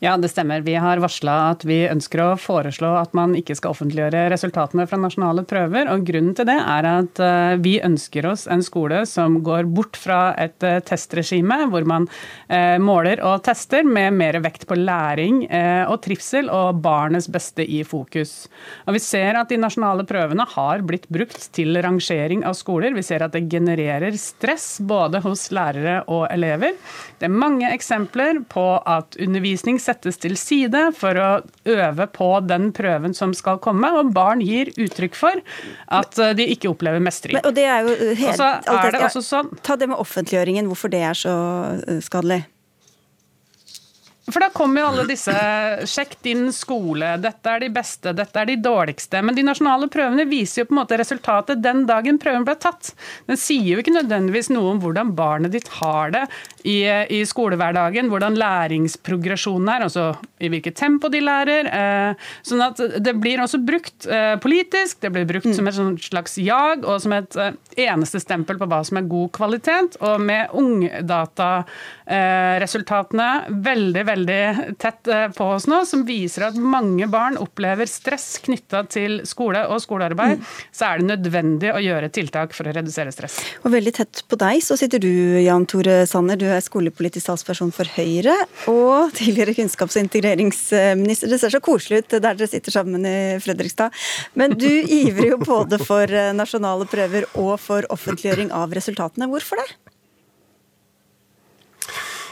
Ja, 0.04 0.16
det 0.18 0.32
stemmer. 0.32 0.62
Vi 0.66 0.74
har 0.82 0.98
varsla 0.98 1.34
at 1.52 1.62
vi 1.62 1.84
ønsker 1.86 2.24
å 2.24 2.30
foreslå 2.42 2.90
at 2.98 3.12
man 3.14 3.36
ikke 3.38 3.54
skal 3.54 3.76
offentliggjøre 3.76 4.24
resultatene 4.34 4.88
fra 4.90 4.98
nasjonale 4.98 5.44
prøver. 5.46 5.92
og 5.94 6.08
Grunnen 6.08 6.34
til 6.34 6.48
det 6.50 6.56
er 6.58 6.88
at 6.90 7.22
eh, 7.22 7.54
vi 7.62 7.76
ønsker 7.86 8.26
oss 8.26 8.48
en 8.50 8.64
skole 8.66 9.04
som 9.06 9.36
går 9.46 9.70
bort 9.70 10.00
fra 10.02 10.32
et 10.42 10.66
eh, 10.66 10.80
testregime, 10.82 11.68
hvor 11.70 11.86
man 11.86 12.08
eh, 12.50 12.80
måler 12.82 13.22
og 13.22 13.44
tester 13.46 13.86
med 13.86 14.18
mer 14.18 14.40
vekt 14.42 14.66
på 14.66 14.80
læring 14.80 15.44
og 15.52 16.00
trivsel 16.02 16.50
og 16.50 16.80
barnets 16.82 17.28
beste 17.30 17.62
i 17.62 17.84
fokus. 17.86 18.48
Og 18.88 18.98
Vi 18.98 19.04
ser 19.06 19.38
at 19.38 19.54
de 19.54 19.60
nasjonale 19.62 20.08
prøvene 20.10 20.48
har 20.56 20.82
blitt 20.82 21.06
brukt 21.14 21.46
til 21.54 21.78
rangering 21.78 22.42
av 22.48 22.58
skoler. 22.58 22.96
Vi 22.98 23.06
ser 23.06 23.22
at 23.22 23.38
det 23.38 23.44
genererer 23.52 24.18
stress 24.18 24.80
både 24.82 25.22
hos 25.22 25.46
lærere 25.54 26.00
og 26.10 26.26
elever. 26.32 26.74
Det 27.22 27.30
er 27.30 27.40
mange 27.46 27.70
eksempler 27.70 28.42
på 28.50 28.66
at 28.82 29.20
undervisning 29.22 29.78
settes 29.92 30.20
til 30.22 30.38
side 30.40 30.88
for 30.98 31.20
å 31.20 31.30
øve 31.70 32.08
på 32.16 32.30
den 32.48 32.72
prøven 32.76 33.16
som 33.18 33.36
skal 33.38 33.60
komme, 33.64 33.92
og 34.00 34.14
barn 34.16 34.42
gir 34.44 34.72
uttrykk 34.76 35.18
for 35.20 35.44
at 35.92 36.22
eh, 36.22 36.34
de 36.38 36.48
ikke 36.56 36.72
opplever 36.72 37.04
mestring. 37.04 37.38
Men, 37.38 37.50
og 37.50 37.58
det 37.58 37.68
er 37.68 37.86
jo 37.86 37.98
helt, 38.24 38.32
og 38.32 38.40
så 38.40 38.80
er 38.88 38.96
det 38.96 39.06
også 39.10 39.26
sånn 39.26 39.54
Ta 39.62 39.76
det 39.78 39.90
med 39.92 40.00
offentliggjøringen, 40.02 40.68
hvorfor 40.72 40.92
det 40.92 41.04
er 41.12 41.18
så 41.18 41.36
eh, 41.86 42.02
skadelig. 42.04 42.42
For 44.32 44.44
da 44.44 44.52
kommer 44.54 44.84
jo 44.84 44.90
alle 44.92 45.06
disse 45.10 45.34
Sjekk 45.90 46.16
din 46.26 46.50
skole, 46.54 47.16
dette 47.22 47.52
er 47.52 47.64
de 47.64 47.72
beste, 47.74 48.14
dette 48.16 48.38
er 48.38 48.48
de 48.52 48.58
dårligste. 48.62 49.22
Men 49.26 49.38
de 49.38 49.46
nasjonale 49.46 49.90
prøvene 49.92 50.28
viser 50.30 50.62
jo 50.62 50.70
på 50.70 50.76
en 50.76 50.82
måte 50.84 51.00
resultatet 51.02 51.64
den 51.64 51.84
dagen 51.90 52.20
prøven 52.22 52.46
ble 52.48 52.56
tatt. 52.62 52.94
Den 53.28 53.40
sier 53.40 53.74
jo 53.74 53.82
ikke 53.82 53.96
nødvendigvis 53.96 54.52
noe 54.54 54.76
om 54.76 54.84
hvordan 54.84 55.16
barnet 55.18 55.56
ditt 55.56 55.72
har 55.80 56.14
det 56.14 56.26
i, 56.64 57.08
i 57.18 57.20
skolehverdagen, 57.28 58.10
hvordan 58.12 58.36
læringsprogresjonen 58.40 59.70
er, 59.76 59.82
altså 59.88 60.06
i 60.42 60.50
hvilket 60.52 60.76
tempo 60.80 61.06
de 61.14 61.20
lærer. 61.24 61.64
Eh, 61.68 62.12
sånn 62.48 62.62
at 62.66 62.78
det 63.04 63.14
blir 63.22 63.38
også 63.44 63.60
brukt 63.66 64.00
eh, 64.10 64.36
politisk, 64.42 64.94
det 65.04 65.12
blir 65.14 65.26
brukt 65.30 65.50
mm. 65.52 65.56
som 65.58 65.66
et 65.70 65.76
slags 66.08 66.34
jag 66.42 66.78
og 66.86 66.98
som 67.04 67.12
et 67.18 67.34
eh, 67.38 67.52
eneste 67.88 68.20
stempel 68.24 68.56
på 68.62 68.68
hva 68.70 68.82
som 68.88 68.96
er 69.02 69.12
god 69.12 69.30
kvalitet. 69.38 69.90
Og 70.02 70.16
med 70.24 70.44
ungdataresultatene 70.58 73.30
veldig, 73.50 74.04
veldig 74.08 74.12
veldig 74.12 74.78
tett 74.78 75.08
eh, 75.08 75.28
på 75.30 75.46
oss 75.56 75.68
nå, 75.68 75.84
som 75.86 76.04
viser 76.06 76.48
at 76.50 76.58
mange 76.58 77.08
barn 77.12 77.38
opplever 77.42 77.90
stress 77.90 78.40
knytta 78.46 78.84
til 78.92 79.22
skole 79.28 79.64
og 79.68 79.82
skolearbeid, 79.84 80.40
mm. 80.40 80.46
så 80.72 80.92
er 80.92 81.02
det 81.02 81.10
nødvendig 81.12 81.74
å 81.74 81.82
gjøre 81.82 82.12
tiltak 82.14 82.56
for 82.56 82.68
å 82.68 82.76
redusere 82.76 83.14
stress. 83.14 83.40
Og 83.64 83.72
Veldig 83.72 83.94
tett 83.96 84.24
på 84.28 84.40
deg 84.40 84.62
så 84.64 84.78
sitter 84.80 85.02
du, 85.02 85.12
Jan 85.42 85.66
Tore 85.70 86.04
Sanner. 86.10 86.40
Du 86.40 86.48
er 86.56 86.64
skolepolitisk 86.66 87.30
talsperson 87.30 87.74
for 87.76 87.90
Høyre 87.98 88.36
og 88.72 89.14
tidligere 89.18 89.56
kunnskaps- 89.58 89.98
og 89.98 90.06
integreringsminister. 90.06 91.32
Det 91.32 91.40
ser 91.42 91.54
så 91.54 91.64
koselig 91.64 92.04
ut 92.04 92.18
der 92.18 92.24
dere 92.26 92.50
sitter 92.50 92.74
sammen 92.74 93.06
i 93.08 93.18
Fredrikstad. 93.44 93.96
Men 94.38 94.58
du 94.58 94.70
ivrer 94.70 95.34
jo 95.34 95.42
både 95.42 95.82
for 95.82 96.10
eh, 96.10 96.34
nasjonale 96.38 96.88
prøver 96.90 97.28
og 97.36 97.56
for 97.62 97.88
offentliggjøring 97.94 98.54
av 98.56 98.74
resultatene. 98.76 99.30
Hvorfor 99.32 99.62
det? 99.62 99.91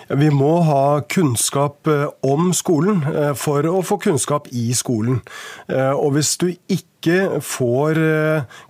Vi 0.09 0.29
må 0.33 0.55
ha 0.65 1.01
kunnskap 1.05 1.87
eh, 1.87 2.07
om 2.25 2.49
skolen 2.57 3.03
eh, 3.11 3.33
for 3.37 3.65
å 3.69 3.81
få 3.85 3.99
kunnskap 4.01 4.47
i 4.49 4.71
skolen. 4.73 5.19
Eh, 5.69 5.91
og 5.93 6.15
hvis 6.15 6.33
du 6.41 6.47
ikke 6.49 7.39
får 7.45 7.95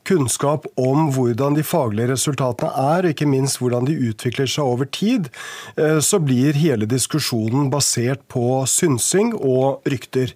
kunnskap 0.05 0.67
om 0.77 1.07
hvordan 1.15 1.55
de 1.57 1.63
faglige 1.65 2.11
resultatene 2.11 2.69
er, 2.77 3.07
og 3.07 3.15
ikke 3.15 3.25
minst 3.25 3.57
hvordan 3.57 3.87
de 3.87 3.95
utvikler 4.11 4.45
seg 4.45 4.69
over 4.69 4.85
tid, 4.85 5.31
så 6.05 6.19
blir 6.21 6.53
hele 6.53 6.85
diskusjonen 6.85 7.71
basert 7.73 8.21
på 8.29 8.67
synsing 8.69 9.33
og 9.33 9.81
rykter. 9.89 10.35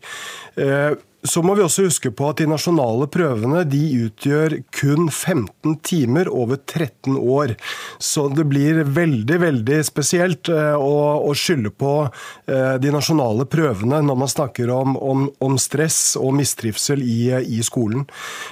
Så 1.24 1.40
må 1.40 1.54
vi 1.56 1.64
også 1.64 1.86
huske 1.86 2.10
på 2.12 2.26
at 2.34 2.42
de 2.42 2.50
nasjonale 2.52 3.06
prøvene 3.08 3.62
de 3.64 3.80
utgjør 4.10 4.58
kun 4.76 5.08
15 5.08 5.78
timer 5.88 6.28
over 6.28 6.58
13 6.60 7.16
år. 7.16 7.54
Så 7.96 8.26
det 8.36 8.44
blir 8.52 8.82
veldig 8.84 9.38
veldig 9.40 9.78
spesielt 9.88 10.52
eh, 10.52 10.76
å, 10.76 11.24
å 11.24 11.32
skylde 11.38 11.72
på 11.80 11.94
eh, 12.04 12.76
de 12.84 12.92
nasjonale 12.92 13.48
prøvene 13.48 14.02
når 14.04 14.20
man 14.20 14.32
snakker 14.34 14.74
om, 14.76 14.98
om, 15.00 15.30
om 15.40 15.56
stress 15.62 16.18
og 16.20 16.36
mistrivsel 16.36 17.00
i, 17.00 17.32
i, 17.40 17.62
skolen. 17.64 18.04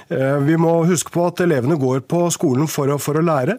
Eh, 0.08 0.40
vi 0.46 0.56
må 0.56 0.78
huske 0.88 1.12
på 1.12 1.28
at 1.28 1.44
elevene 1.44 1.76
går 1.76 2.06
på 2.08 2.24
skolen 2.32 2.70
for 2.72 2.88
å, 2.88 2.96
for 2.96 3.20
å 3.20 3.26
lære. 3.26 3.58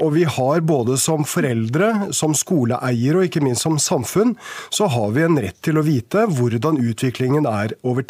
Og 0.00 0.08
vi 0.14 0.24
har 0.28 0.62
både 0.64 0.96
som 1.00 1.24
foreldre, 1.28 2.14
som 2.16 2.32
skoleeiere 2.36 3.20
og 3.20 3.28
ikke 3.28 3.42
minst 3.44 3.66
som 3.66 3.76
samfunn, 3.80 4.34
så 4.72 4.88
har 4.90 5.12
vi 5.12 5.24
en 5.26 5.38
rett 5.40 5.58
til 5.64 5.76
å 5.76 5.84
vite 5.84 6.24
hvordan 6.32 6.80
utviklingen 6.80 7.48
er 7.50 7.76
over 7.84 8.02
tid. 8.02 8.05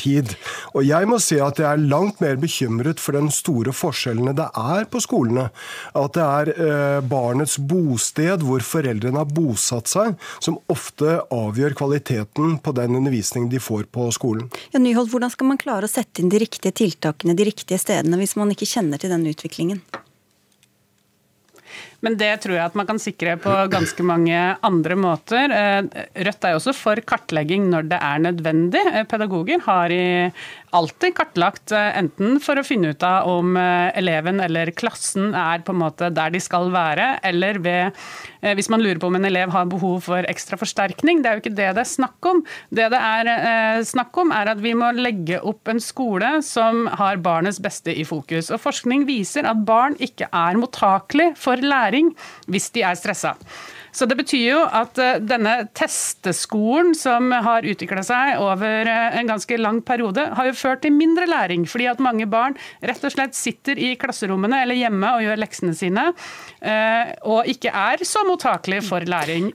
Og 0.75 0.85
jeg 0.87 1.09
må 1.09 1.19
si 1.23 1.39
at 1.43 1.61
jeg 1.61 1.67
er 1.67 1.85
langt 1.91 2.21
mer 2.23 2.39
bekymret 2.41 3.01
for 3.03 3.17
den 3.17 3.31
store 3.35 3.75
forskjellene 3.77 4.35
det 4.37 4.49
er 4.61 4.89
på 4.91 5.01
skolene. 5.03 5.49
At 5.97 6.17
det 6.17 6.27
er 6.27 6.53
eh, 6.55 6.99
barnets 7.07 7.57
bosted, 7.59 8.45
hvor 8.47 8.65
foreldrene 8.65 9.23
har 9.23 9.31
bosatt 9.31 9.91
seg, 9.91 10.17
som 10.45 10.59
ofte 10.73 11.21
avgjør 11.35 11.77
kvaliteten 11.79 12.59
på 12.63 12.77
den 12.77 12.99
undervisningen 13.01 13.51
de 13.53 13.63
får 13.63 13.89
på 13.93 14.09
skolen. 14.15 14.51
Ja, 14.75 14.83
Nyhold, 14.83 15.11
hvordan 15.13 15.33
skal 15.33 15.51
man 15.53 15.61
klare 15.61 15.89
å 15.89 15.93
sette 15.93 16.23
inn 16.23 16.33
de 16.33 16.43
riktige 16.43 16.75
tiltakene 16.77 17.37
de 17.37 17.49
riktige 17.49 17.81
stedene, 17.81 18.19
hvis 18.21 18.37
man 18.39 18.53
ikke 18.53 18.69
kjenner 18.69 19.01
til 19.01 19.13
den 19.13 19.27
utviklingen? 19.31 19.83
Men 22.07 22.15
det 22.21 22.31
tror 22.45 22.55
jeg 22.55 22.63
at 22.63 22.77
man 22.79 22.87
kan 22.87 23.01
sikre 23.03 23.35
på 23.43 23.53
ganske 23.73 24.05
mange 24.07 24.39
andre 24.67 24.95
måter. 24.95 25.51
Eh, 25.51 26.05
Rødt 26.23 26.47
er 26.47 26.55
jo 26.55 26.61
også 26.61 26.75
for 26.77 27.03
kartlegging 27.03 27.67
når 27.73 27.89
det 27.91 27.99
er 27.99 28.23
nødvendig. 28.29 28.83
Eh, 28.93 29.03
pedagoger 29.11 29.65
har 29.67 29.91
i 29.91 30.05
alltid 30.77 31.15
kartlagt, 31.17 31.73
eh, 31.73 31.99
enten 31.99 32.39
for 32.45 32.61
å 32.61 32.65
finne 32.67 32.93
ut 32.95 33.07
av 33.07 33.29
om 33.31 33.57
eleven 33.57 34.41
eller 34.45 34.71
klassen 34.77 35.35
er 35.37 35.63
på 35.65 35.73
en 35.75 35.81
måte 35.81 36.11
der 36.15 36.33
de 36.35 36.41
skal 36.43 36.71
være, 36.75 37.09
eller 37.27 37.59
ved, 37.65 38.01
hvis 38.57 38.69
man 38.71 38.83
lurer 38.85 39.01
på 39.01 39.09
om 39.09 39.17
en 39.19 39.29
elev 39.29 39.51
har 39.55 39.69
behov 39.71 40.05
for 40.07 40.27
ekstra 40.29 40.59
forsterkning. 40.61 41.23
Det 41.23 41.31
er 41.31 41.39
jo 41.39 41.43
ikke 41.45 41.55
det 41.57 41.71
det 41.79 41.83
er 41.83 41.91
snakk 41.91 42.29
om. 42.29 42.43
Det 42.71 42.89
det 42.93 43.01
er 43.01 43.83
snakk 43.87 44.17
om, 44.23 44.33
er 44.35 44.53
at 44.53 44.61
vi 44.63 44.75
må 44.79 44.93
legge 44.95 45.41
opp 45.41 45.69
en 45.73 45.81
skole 45.83 46.37
som 46.47 46.85
har 47.01 47.23
barnets 47.25 47.61
beste 47.63 47.95
i 47.95 48.05
fokus. 48.07 48.53
Og 48.55 48.63
Forskning 48.63 49.07
viser 49.09 49.49
at 49.49 49.65
barn 49.67 49.97
ikke 50.03 50.29
er 50.33 50.61
mottakelig 50.61 51.33
for 51.41 51.61
læring 51.61 52.13
hvis 52.51 52.71
de 52.77 52.85
er 52.87 52.99
stressa. 52.99 53.37
Så 53.97 54.05
det 54.05 54.19
betyr 54.19 54.45
jo 54.45 54.59
at 54.77 54.99
eh, 55.01 55.19
denne 55.25 55.55
testeskolen 55.77 56.93
som 56.97 57.31
har 57.33 57.65
utvikla 57.65 58.03
seg 58.05 58.43
over 58.45 58.89
eh, 58.91 59.17
en 59.17 59.31
ganske 59.31 59.57
lang 59.57 59.81
periode, 59.87 60.27
har 60.37 60.51
jo 60.51 60.57
ført 60.57 60.83
til 60.85 60.93
mindre 60.93 61.25
læring. 61.31 61.65
Fordi 61.71 61.89
at 61.89 62.03
mange 62.05 62.27
barn 62.29 62.59
rett 62.85 63.07
og 63.07 63.15
slett 63.15 63.37
sitter 63.39 63.81
i 63.81 63.95
klasserommene 63.97 64.61
eller 64.65 64.77
hjemme 64.77 65.15
og 65.17 65.25
gjør 65.25 65.41
leksene 65.41 65.73
sine, 65.79 66.11
eh, 66.61 67.15
og 67.25 67.49
ikke 67.49 67.73
er 67.73 68.05
så 68.05 68.25
mottakelige 68.29 68.85
for 68.85 69.07
læring. 69.07 69.49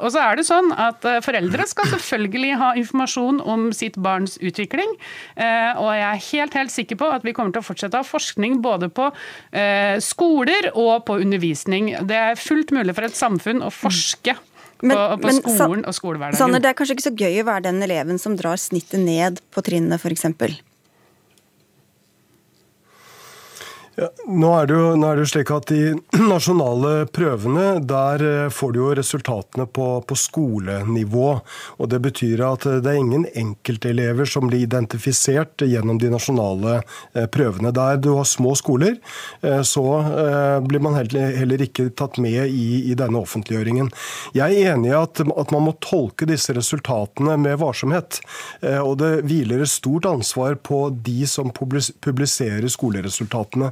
Og 0.00 0.10
så 0.12 0.20
er 0.22 0.36
det 0.38 0.44
sånn 0.46 0.70
at 0.74 1.04
foreldre 1.24 1.64
skal 1.68 1.88
selvfølgelig 1.92 2.58
ha 2.60 2.70
informasjon 2.78 3.40
om 3.40 3.68
sitt 3.76 3.96
barns 4.02 4.36
utvikling. 4.42 4.92
Og 5.36 5.88
jeg 5.94 6.06
er 6.06 6.24
helt, 6.26 6.56
helt 6.58 6.74
sikker 6.74 6.98
på 7.00 7.08
at 7.14 7.24
vi 7.26 7.34
kommer 7.36 7.54
til 7.54 7.62
å 7.62 7.66
fortsette 7.66 7.98
å 7.98 8.02
ha 8.02 8.06
forskning 8.06 8.58
både 8.64 8.90
på 8.92 9.08
skoler 10.04 10.70
og 10.74 11.06
på 11.08 11.18
undervisning. 11.22 11.92
Det 12.08 12.18
er 12.18 12.40
fullt 12.40 12.74
mulig 12.76 12.96
for 12.96 13.08
et 13.08 13.18
samfunn 13.18 13.62
å 13.64 13.69
forske 13.74 14.36
men, 14.80 14.96
på, 14.96 15.20
på 15.20 15.28
men, 15.28 15.40
skolen 15.44 15.84
og 15.84 15.96
skolehverdagen. 15.96 16.40
Sanner, 16.40 16.62
det 16.62 16.70
er 16.70 16.76
kanskje 16.78 16.96
ikke 16.96 17.08
så 17.08 17.12
gøy 17.12 17.42
å 17.42 17.46
være 17.50 17.66
den 17.68 17.82
eleven 17.84 18.20
som 18.22 18.36
drar 18.38 18.60
snittet 18.60 19.02
ned 19.02 19.42
på 19.52 19.64
trinnet, 19.66 20.00
f.eks.? 20.00 20.62
Ja, 23.98 24.06
nå, 24.26 24.48
er 24.54 24.70
jo, 24.70 24.82
nå 24.94 25.08
er 25.10 25.18
det 25.18 25.24
jo 25.24 25.28
slik 25.32 25.50
at 25.50 25.66
De 25.66 25.96
nasjonale 26.30 27.08
prøvene 27.10 27.80
der 27.82 28.22
eh, 28.22 28.52
får 28.54 28.74
du 28.74 28.78
jo 28.78 28.90
resultatene 28.94 29.66
på, 29.66 29.86
på, 30.06 30.16
skolenivå. 30.16 31.30
og 31.76 31.90
Det 31.90 31.98
betyr 32.04 32.44
at 32.46 32.68
eh, 32.70 32.78
det 32.84 32.92
er 32.92 33.00
ingen 33.00 33.26
enkeltelever 33.34 34.30
som 34.30 34.46
blir 34.46 34.62
identifisert 34.62 35.64
gjennom 35.66 35.98
de 35.98 36.12
nasjonale 36.12 36.76
eh, 36.78 37.26
prøvene. 37.34 37.72
Der 37.74 37.98
du 37.98 38.12
har 38.14 38.28
små 38.28 38.54
skoler, 38.58 38.96
så 39.66 39.82
blir 40.64 40.82
man 40.82 40.96
heller 40.96 41.62
ikke 41.62 41.88
tatt 41.96 42.18
med 42.22 42.48
i, 42.48 42.90
i 42.90 42.94
denne 42.98 43.20
offentliggjøringen. 43.20 43.88
Jeg 44.36 44.56
er 44.56 44.74
enig 44.74 44.90
i 44.90 44.96
at, 44.96 45.20
at, 45.22 45.52
man 45.54 45.64
må 45.66 45.74
tolke 45.82 46.28
disse 46.28 46.54
resultatene 46.56 47.36
med 47.40 47.58
varsomhet. 47.60 48.20
og 48.82 48.96
Det 49.00 49.10
hviler 49.28 49.64
et 49.64 49.72
stort 49.72 50.08
ansvar 50.10 50.58
på 50.66 50.82
de 51.06 51.26
som 51.30 51.52
publiserer 51.54 52.68
skoleresultatene. 52.70 53.70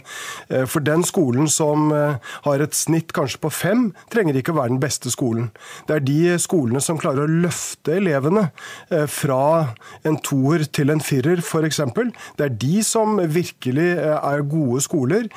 For 0.71 0.85
den 0.85 1.05
skolen 1.07 1.49
som 1.53 1.91
har 1.93 2.63
et 2.65 2.77
snitt 2.77 3.13
kanskje 3.17 3.41
på 3.43 3.51
fem, 3.53 3.83
trenger 4.13 4.39
ikke 4.39 4.55
å 4.55 4.59
være 4.61 4.75
den 4.75 4.83
beste 4.83 5.13
skolen. 5.13 5.51
Det 5.89 5.97
er 5.97 6.05
de 6.07 6.37
skolene 6.41 6.83
som 6.85 6.99
klarer 7.01 7.27
å 7.27 7.39
løfte 7.45 7.99
elevene 7.99 8.49
fra 9.13 9.75
en 10.09 10.19
toer 10.25 10.65
til 10.75 10.93
en 10.93 11.03
firer, 11.05 11.43
f.eks. 11.43 11.81
Det 12.39 12.47
er 12.47 12.57
de 12.61 12.83
som 12.87 13.19
virkelig 13.21 13.89
er 13.99 14.45
gode 14.49 14.83
skoler, 14.85 15.29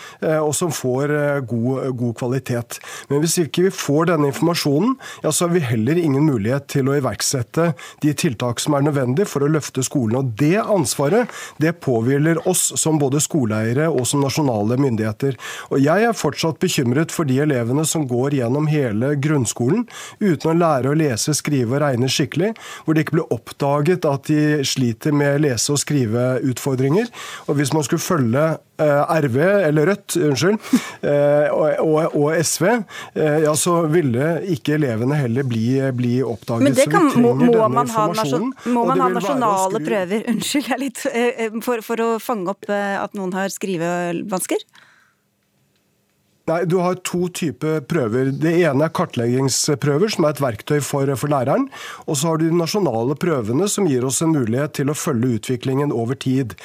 og 0.41 0.53
som 0.57 0.73
får 0.75 1.13
god, 1.49 1.91
god 1.99 2.15
kvalitet. 2.21 2.79
Men 3.09 3.23
hvis 3.23 3.37
ikke 3.43 3.67
vi 3.67 3.73
får 3.75 4.11
denne 4.11 4.31
informasjonen, 4.31 4.95
ja, 5.23 5.31
så 5.31 5.47
har 5.47 5.55
vi 5.55 5.63
heller 5.65 5.99
ingen 5.99 6.25
mulighet 6.27 6.67
til 6.71 6.89
å 6.89 6.97
iverksette 6.99 7.71
de 8.03 8.13
tiltak 8.17 8.61
som 8.61 8.75
er 8.77 8.85
nødvendige 8.85 9.29
for 9.29 9.45
å 9.45 9.51
løfte 9.51 9.83
skolen. 9.85 10.19
Og 10.19 10.33
Det 10.39 10.57
ansvaret 10.61 11.31
det 11.61 11.77
påhviler 11.83 12.41
oss 12.49 12.71
som 12.79 12.99
både 13.01 13.21
skoleeiere 13.23 13.89
og 13.89 14.05
som 14.09 14.23
nasjonale 14.23 14.60
myndigheter. 14.69 15.37
Og 15.71 15.79
Jeg 15.81 16.03
er 16.03 16.13
fortsatt 16.17 16.59
bekymret 16.59 17.11
for 17.11 17.25
de 17.25 17.39
elevene 17.43 17.85
som 17.85 18.07
går 18.07 18.37
gjennom 18.39 18.67
hele 18.71 19.15
grunnskolen 19.15 19.87
uten 20.19 20.51
å 20.51 20.57
lære 20.57 20.91
å 20.91 20.97
lese, 20.97 21.33
skrive 21.33 21.77
og 21.77 21.83
regne 21.83 22.09
skikkelig, 22.11 22.53
hvor 22.85 22.93
det 22.93 23.05
ikke 23.05 23.17
blir 23.19 23.33
oppdaget 23.33 24.05
at 24.05 24.27
de 24.27 24.65
sliter 24.67 25.11
med 25.15 25.41
lese- 25.41 25.71
og 25.71 25.79
skriveutfordringer. 25.81 27.07
Og 27.47 27.55
Hvis 27.55 27.73
man 27.73 27.83
skulle 27.83 28.01
følge 28.01 28.57
RV, 28.81 29.37
eller 29.67 29.91
Rødt, 29.91 30.15
unnskyld, 30.15 30.57
eh, 31.01 31.47
og, 31.53 32.15
og, 32.17 32.27
SV, 32.41 32.67
eh, 33.15 33.39
ja, 33.45 33.55
så 33.57 33.81
ville 33.91 34.33
ikke 34.53 34.75
elevene 34.77 35.17
heller 35.19 35.47
bli, 35.47 35.65
bli 35.97 36.13
oppdaget. 36.25 36.67
Men 36.67 36.77
det 36.77 36.87
kan, 36.91 37.09
så 37.11 37.17
vi 37.17 37.25
må, 37.25 37.33
trenger 37.33 37.51
må 37.51 37.57
denne 37.57 37.73
man 37.75 37.91
ha, 37.95 38.05
informasjonen. 38.09 38.53
må 38.75 38.85
man 38.91 39.03
ha 39.03 39.09
nasjonale 39.15 39.83
prøver 39.85 40.25
unnskyld, 40.31 40.69
jeg 40.69 40.77
er 40.77 40.83
litt, 40.85 41.03
eh, 41.11 41.59
for, 41.65 41.83
for 41.85 42.05
å 42.05 42.13
fange 42.21 42.53
opp 42.53 42.69
eh, 42.71 42.95
at 43.01 43.17
noen 43.17 43.35
har 43.37 43.51
skrivevansker? 43.53 44.65
Nei, 46.49 46.63
Du 46.65 46.77
har 46.81 46.95
to 47.05 47.27
typer 47.29 47.81
prøver. 47.85 48.31
Det 48.33 48.51
ene 48.65 48.87
er 48.87 48.93
kartleggingsprøver, 48.97 50.09
som 50.09 50.25
er 50.25 50.33
et 50.33 50.41
verktøy 50.41 50.79
for, 50.81 51.05
for 51.19 51.29
læreren. 51.29 51.67
Og 52.09 52.17
så 52.17 52.31
har 52.31 52.39
du 52.41 52.47
de 52.47 52.57
nasjonale 52.57 53.13
prøvene, 53.21 53.67
som 53.69 53.85
gir 53.87 54.05
oss 54.07 54.21
en 54.25 54.33
mulighet 54.33 54.73
til 54.79 54.89
å 54.89 54.95
følge 54.97 55.37
utviklingen 55.37 55.93
over 55.93 56.17
tid. 56.17 56.55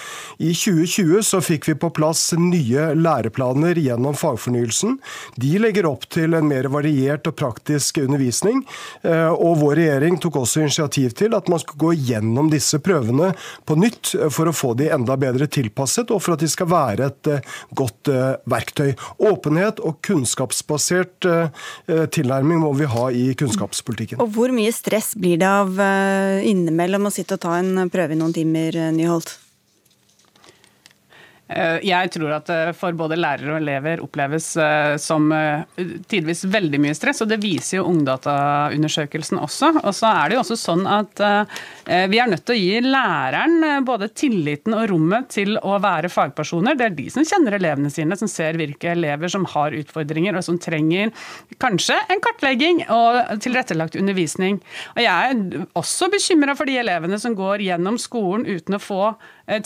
I 0.41 0.55
2020 0.57 1.21
så 1.29 1.43
fikk 1.45 1.69
vi 1.69 1.77
på 1.83 1.91
plass 1.97 2.31
nye 2.41 2.89
læreplaner 2.97 3.77
gjennom 3.83 4.17
fagfornyelsen. 4.17 4.97
De 5.37 5.53
legger 5.61 5.91
opp 5.91 6.09
til 6.13 6.35
en 6.39 6.49
mer 6.49 6.71
variert 6.73 7.29
og 7.29 7.37
praktisk 7.37 8.01
undervisning. 8.01 8.65
eh, 9.05 9.29
Og 9.29 9.61
vår 9.61 9.77
regjering 9.83 10.17
tok 10.25 10.41
også 10.41 10.65
initiativ 10.65 11.13
til 11.21 11.37
at 11.37 11.53
man 11.53 11.61
skulle 11.61 11.85
gå 11.85 11.93
gjennom 12.09 12.49
disse 12.51 12.81
prøvene 12.81 13.35
på 13.69 13.77
nytt 13.77 14.15
eh, 14.17 14.31
for 14.33 14.49
å 14.49 14.57
få 14.57 14.73
de 14.81 14.89
enda 14.89 15.19
bedre 15.21 15.47
tilpasset, 15.47 16.11
og 16.11 16.25
for 16.25 16.35
at 16.35 16.41
de 16.41 16.49
skal 16.49 16.73
være 16.73 17.13
et 17.13 17.33
eh, 17.37 17.55
godt 17.77 18.09
verktøy. 18.49 18.95
Åpenhet 19.21 19.66
og 19.85 19.99
kunnskapsbasert 20.07 21.29
eh, 21.31 21.65
eh, 21.91 22.05
tilnærming 22.13 22.63
må 22.63 22.73
vi 22.79 22.91
ha 22.91 23.07
i 23.11 23.25
kunnskapspolitikken. 23.39 24.21
Og 24.23 24.33
hvor 24.37 24.55
mye 24.55 24.73
stress 24.75 25.15
blir 25.19 25.41
det 25.43 25.49
av 25.49 25.81
eh, 25.83 26.47
innimellom 26.51 27.09
å 27.09 27.15
sitte 27.15 27.39
og 27.39 27.45
ta 27.47 27.57
en 27.61 27.91
prøve 27.93 28.17
i 28.17 28.21
noen 28.21 28.35
timer, 28.37 28.79
Nyholt? 28.97 29.37
Eh, 31.49 31.79
Jeg 31.87 32.11
tror 32.11 32.33
at 32.35 32.49
det 32.51 32.75
for 32.79 32.97
både 32.99 33.15
lærere 33.19 33.53
og 33.55 33.61
elever 33.61 34.01
oppleves 34.03 34.49
eh, 34.59 34.97
som 34.99 35.29
eh, 35.33 35.63
tidvis 36.11 36.43
veldig 36.51 36.81
mye 36.83 36.97
stress, 36.99 37.23
og 37.23 37.31
det 37.31 37.39
viser 37.43 37.79
jo 37.79 37.85
Ungdata-undersøkelsen 37.93 39.39
også. 39.39 39.71
Og 39.85 39.95
så 39.95 40.11
er 40.11 40.29
det 40.33 40.37
jo 40.37 40.43
også 40.43 40.57
sånn 40.59 40.83
at 40.91 41.23
eh, 41.23 42.07
vi 42.11 42.19
er 42.19 42.33
nødt 42.33 42.43
til 42.49 42.57
å 42.57 42.59
gi 42.59 42.81
læreren 42.83 43.57
eh, 43.63 43.79
både 43.87 44.11
tilliten 44.19 44.75
og 44.75 44.89
rommet 44.91 45.31
til 45.37 45.55
å 45.63 45.79
være 45.83 46.11
fagpersoner. 46.13 46.75
Det 46.79 46.89
er 46.89 46.97
de 46.99 47.07
som 47.15 47.27
kjenner 47.27 47.59
elevene 47.61 47.93
sine, 47.95 48.19
som 48.19 48.31
ser 48.31 48.59
hvilke 48.59 48.91
elever 48.97 49.31
som 49.33 49.47
har 49.55 49.77
utfordringer, 49.79 50.37
og 50.41 50.47
som 50.47 50.59
trenger 50.59 51.15
kanskje 51.63 52.01
en 52.11 52.23
kartlegging 52.27 52.83
og 52.91 53.39
tilrettelagt 53.45 53.95
undervisning. 54.01 54.59
Og 54.97 55.03
jeg 55.05 55.31
er 55.31 55.67
også 55.79 56.11
bekymra 56.13 56.59
for 56.59 56.67
de 56.69 56.79
elevene 56.83 57.23
som 57.23 57.39
går 57.39 57.63
gjennom 57.69 58.01
skolen 58.03 58.47
uten 58.51 58.77
å 58.79 58.83
få 58.83 59.03
eh, 59.13 59.15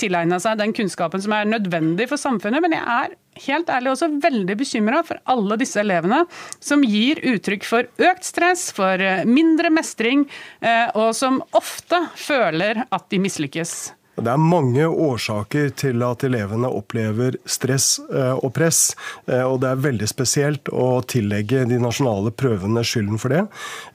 tilegna 0.01 0.41
seg 0.43 0.59
den 0.61 0.74
kunnskapen 0.76 1.22
som 1.24 1.35
er 1.37 1.49
nødvendig 1.49 2.09
for 2.11 2.20
samfunnet. 2.20 2.62
Men 2.64 2.76
jeg 2.76 2.85
er 2.85 3.14
helt 3.47 3.70
ærlig 3.72 3.93
også 3.93 4.11
veldig 4.22 4.57
bekymra 4.61 5.03
for 5.07 5.20
alle 5.31 5.59
disse 5.61 5.81
elevene 5.83 6.24
som 6.62 6.85
gir 6.87 7.20
uttrykk 7.33 7.66
for 7.68 8.09
økt 8.11 8.26
stress, 8.26 8.68
for 8.76 9.01
eh, 9.01 9.24
mindre 9.28 9.72
mestring, 9.72 10.26
eh, 10.61 10.89
og 10.99 11.14
som 11.16 11.41
ofte 11.57 12.03
føler 12.18 12.85
at 12.91 13.09
de 13.12 13.22
mislykkes. 13.22 13.78
Det 14.21 14.29
er 14.29 14.41
mange 14.43 14.85
årsaker 14.85 15.71
til 15.81 16.03
at 16.05 16.25
elevene 16.27 16.68
opplever 16.68 17.39
stress 17.49 17.95
eh, 18.12 18.35
og 18.37 18.53
press, 18.57 18.93
eh, 19.31 19.41
og 19.41 19.62
det 19.62 19.71
er 19.71 19.85
veldig 19.87 20.09
spesielt 20.11 20.68
å 20.68 21.01
tillegge 21.09 21.62
de 21.71 21.79
nasjonale 21.81 22.33
prøvene 22.37 22.83
skylden 22.85 23.21
for 23.21 23.33
det. 23.33 23.47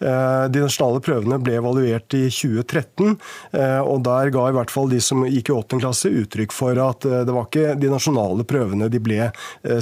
Eh, 0.01 0.45
De 0.55 0.63
nasjonale 0.63 1.01
prøvene 1.05 1.37
ble 1.43 1.59
evaluert 1.59 2.17
i 2.17 2.23
2013, 2.33 3.13
eh, 3.53 3.81
og 3.83 4.01
der 4.07 4.31
ga 4.33 4.47
i 4.49 4.55
hvert 4.57 4.73
fall 4.73 4.89
de 4.89 5.01
som 5.03 5.25
gikk 5.27 5.51
i 5.51 5.57
8. 5.59 5.79
klasse 5.83 6.09
uttrykk 6.09 6.55
for 6.55 6.81
at 6.81 7.05
det 7.05 7.35
var 7.35 7.45
ikke 7.45 7.75
de 7.79 7.91
nasjonale 7.93 8.47
prøvene 8.47 8.89
de 8.91 9.01
ble 9.03 9.29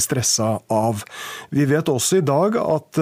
stressa 0.02 0.58
av. 0.72 1.06
Vi 1.56 1.66
vet 1.70 1.90
også 1.92 2.20
i 2.20 2.26
dag 2.28 2.58
at 2.60 3.00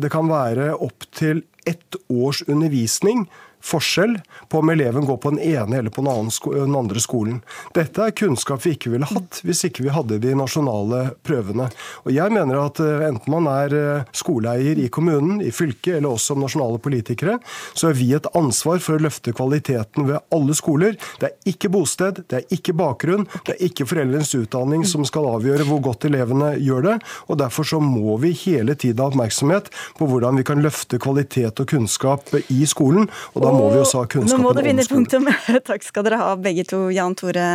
det 0.00 0.10
kan 0.12 0.28
være 0.28 0.74
opptil 0.84 1.42
ett 1.64 1.96
års 2.12 2.42
undervisning 2.48 3.24
forskjell 3.64 4.18
på 4.48 4.60
om 4.60 4.70
eleven 4.70 5.06
går 5.06 5.16
på 5.16 5.30
den 5.34 5.40
ene 5.40 5.78
eller 5.78 5.90
på 5.90 6.04
den, 6.04 6.30
den 6.52 6.76
andre 6.76 7.00
skolen. 7.00 7.40
Dette 7.74 8.04
er 8.04 8.16
kunnskap 8.16 8.64
vi 8.64 8.74
ikke 8.76 8.92
ville 8.92 9.08
hatt 9.08 9.40
hvis 9.44 9.64
ikke 9.68 9.86
vi 9.86 9.94
hadde 9.94 10.20
de 10.22 10.34
nasjonale 10.36 11.14
prøvene. 11.24 11.70
Og 12.04 12.12
jeg 12.14 12.34
mener 12.34 12.60
at 12.60 12.80
eh, 12.84 13.06
enten 13.08 13.32
man 13.32 13.48
er 13.50 13.76
eh, 13.78 14.10
skoleeier 14.16 14.80
i 14.80 14.90
kommunen, 14.92 15.40
i 15.40 15.52
fylket 15.54 15.98
eller 15.98 16.12
også 16.14 16.34
som 16.34 16.44
nasjonale 16.44 16.80
politikere, 16.82 17.38
så 17.72 17.90
har 17.90 17.98
vi 17.98 18.10
et 18.16 18.28
ansvar 18.36 18.80
for 18.84 18.96
å 18.96 19.04
løfte 19.04 19.34
kvaliteten 19.36 20.08
ved 20.08 20.20
alle 20.34 20.56
skoler. 20.56 20.98
Det 21.20 21.30
er 21.30 21.52
ikke 21.54 21.72
bosted, 21.72 22.22
det 22.30 22.40
er 22.40 22.54
ikke 22.56 22.76
bakgrunn, 22.76 23.26
det 23.46 23.56
er 23.56 23.64
ikke 23.68 23.88
foreldrenes 23.88 24.34
utdanning 24.38 24.84
som 24.88 25.04
skal 25.08 25.28
avgjøre 25.34 25.66
hvor 25.68 25.82
godt 25.84 26.08
elevene 26.08 26.54
gjør 26.60 26.88
det. 26.88 26.96
og 27.28 27.40
Derfor 27.40 27.68
så 27.68 27.80
må 27.82 28.16
vi 28.22 28.32
hele 28.44 28.76
tiden 28.76 29.02
ha 29.02 29.10
oppmerksomhet 29.10 29.70
på 29.98 30.08
hvordan 30.10 30.40
vi 30.40 30.46
kan 30.46 30.62
løfte 30.64 31.00
kvalitet 31.02 31.60
og 31.60 31.70
kunnskap 31.70 32.32
i 32.52 32.64
skolen. 32.68 33.08
og 33.34 33.44
da 33.44 33.53
må 33.54 33.70
vi 33.72 33.82
også 33.82 34.02
ha 34.02 34.24
Nå 34.28 34.40
må 34.42 34.54
du 34.56 34.62
finne 34.66 34.86
punktum. 34.88 35.28
Takk 35.68 35.86
skal 35.86 36.06
dere 36.06 36.20
ha, 36.22 36.32
begge 36.40 36.66
to. 36.68 36.86
Jan 36.94 37.16
Tore 37.18 37.46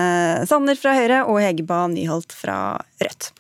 Sanner 0.50 0.80
fra 0.80 0.96
Høyre 0.98 1.26
og 1.28 1.42
Hegeba 1.44 1.84
Nyholt 1.92 2.34
fra 2.36 2.80
Rødt. 3.04 3.34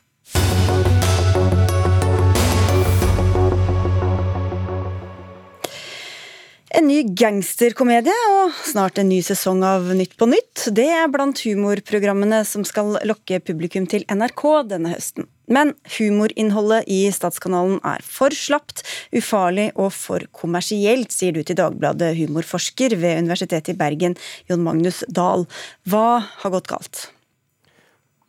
En 6.69 6.85
ny 6.85 6.99
gangsterkomedie 7.17 8.13
og 8.29 8.53
snart 8.69 8.99
en 9.01 9.09
ny 9.09 9.23
sesong 9.25 9.63
av 9.65 9.89
Nytt 9.97 10.13
på 10.19 10.27
nytt. 10.29 10.67
Det 10.77 10.85
er 10.85 11.09
blant 11.11 11.41
humorprogrammene 11.41 12.43
som 12.45 12.63
skal 12.67 12.93
lokke 13.09 13.41
publikum 13.41 13.89
til 13.89 14.05
NRK 14.05 14.45
denne 14.69 14.93
høsten. 14.93 15.25
Men 15.49 15.73
humorinnholdet 15.97 16.87
i 16.91 17.01
Statskanalen 17.13 17.79
er 17.87 18.03
for 18.05 18.33
slapt, 18.35 18.83
ufarlig 19.15 19.71
og 19.75 19.91
for 19.95 20.25
kommersielt, 20.35 21.13
sier 21.15 21.35
du 21.35 21.41
til 21.43 21.57
Dagbladet 21.59 22.13
humorforsker 22.19 22.97
ved 23.01 23.23
Universitetet 23.25 23.73
i 23.73 23.79
Bergen, 23.79 24.17
Jon 24.49 24.65
Magnus 24.65 25.01
Dahl. 25.09 25.47
Hva 25.89 26.21
har 26.43 26.53
gått 26.53 26.69
galt? 26.69 27.07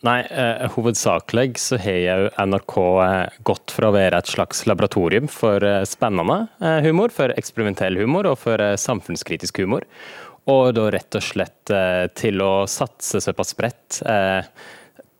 Nei, 0.01 0.23
eh, 0.33 0.65
hovedsakelig 0.73 1.59
så 1.61 1.77
har 1.77 1.99
jo 2.01 2.31
NRK 2.41 2.77
eh, 3.05 3.35
gått 3.45 3.75
fra 3.77 3.91
å 3.91 3.93
være 3.93 4.23
et 4.23 4.31
slags 4.33 4.65
laboratorium 4.65 5.29
for 5.29 5.61
eh, 5.61 5.83
spennende 5.85 6.47
eh, 6.57 6.79
humor, 6.87 7.13
for 7.13 7.35
eksperimentell 7.37 8.01
humor 8.01 8.31
og 8.31 8.39
for 8.41 8.65
samfunnskritisk 8.81 9.61
humor, 9.61 9.85
og 10.49 10.73
da 10.79 10.87
rett 10.95 11.19
og 11.19 11.25
slett 11.25 11.73
eh, 11.75 12.07
til 12.17 12.41
å 12.41 12.65
satse 12.71 13.21
såpass 13.21 13.53
bredt 13.59 14.01
eh, 14.09 14.41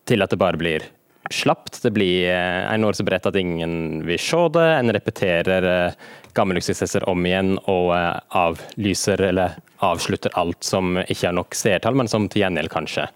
til 0.09 0.25
at 0.25 0.33
det 0.33 0.41
bare 0.41 0.59
blir 0.59 0.87
slapt. 1.31 1.81
Det 1.83 1.91
blir 1.95 2.29
eh, 2.29 2.73
en 2.73 2.85
år 2.87 2.97
så 2.97 3.05
bredt 3.07 3.25
at 3.29 3.37
ingen 3.39 4.03
vil 4.07 4.19
se 4.19 4.41
det. 4.55 4.67
En 4.77 4.93
repeterer 4.93 5.67
eh, 5.69 5.97
gamle 6.37 6.61
suksesser 6.63 7.07
om 7.09 7.25
igjen 7.25 7.55
og 7.71 7.91
eh, 7.97 8.19
avlyser 8.41 9.23
eller 9.31 9.57
avslutter 9.81 10.33
alt 10.37 10.63
som 10.63 10.99
ikke 11.01 11.27
har 11.29 11.35
nok 11.37 11.57
seertall, 11.57 11.97
men 11.97 12.11
som 12.11 12.29
til 12.29 12.45
gjengjeld 12.45 12.71
kanskje 12.73 13.07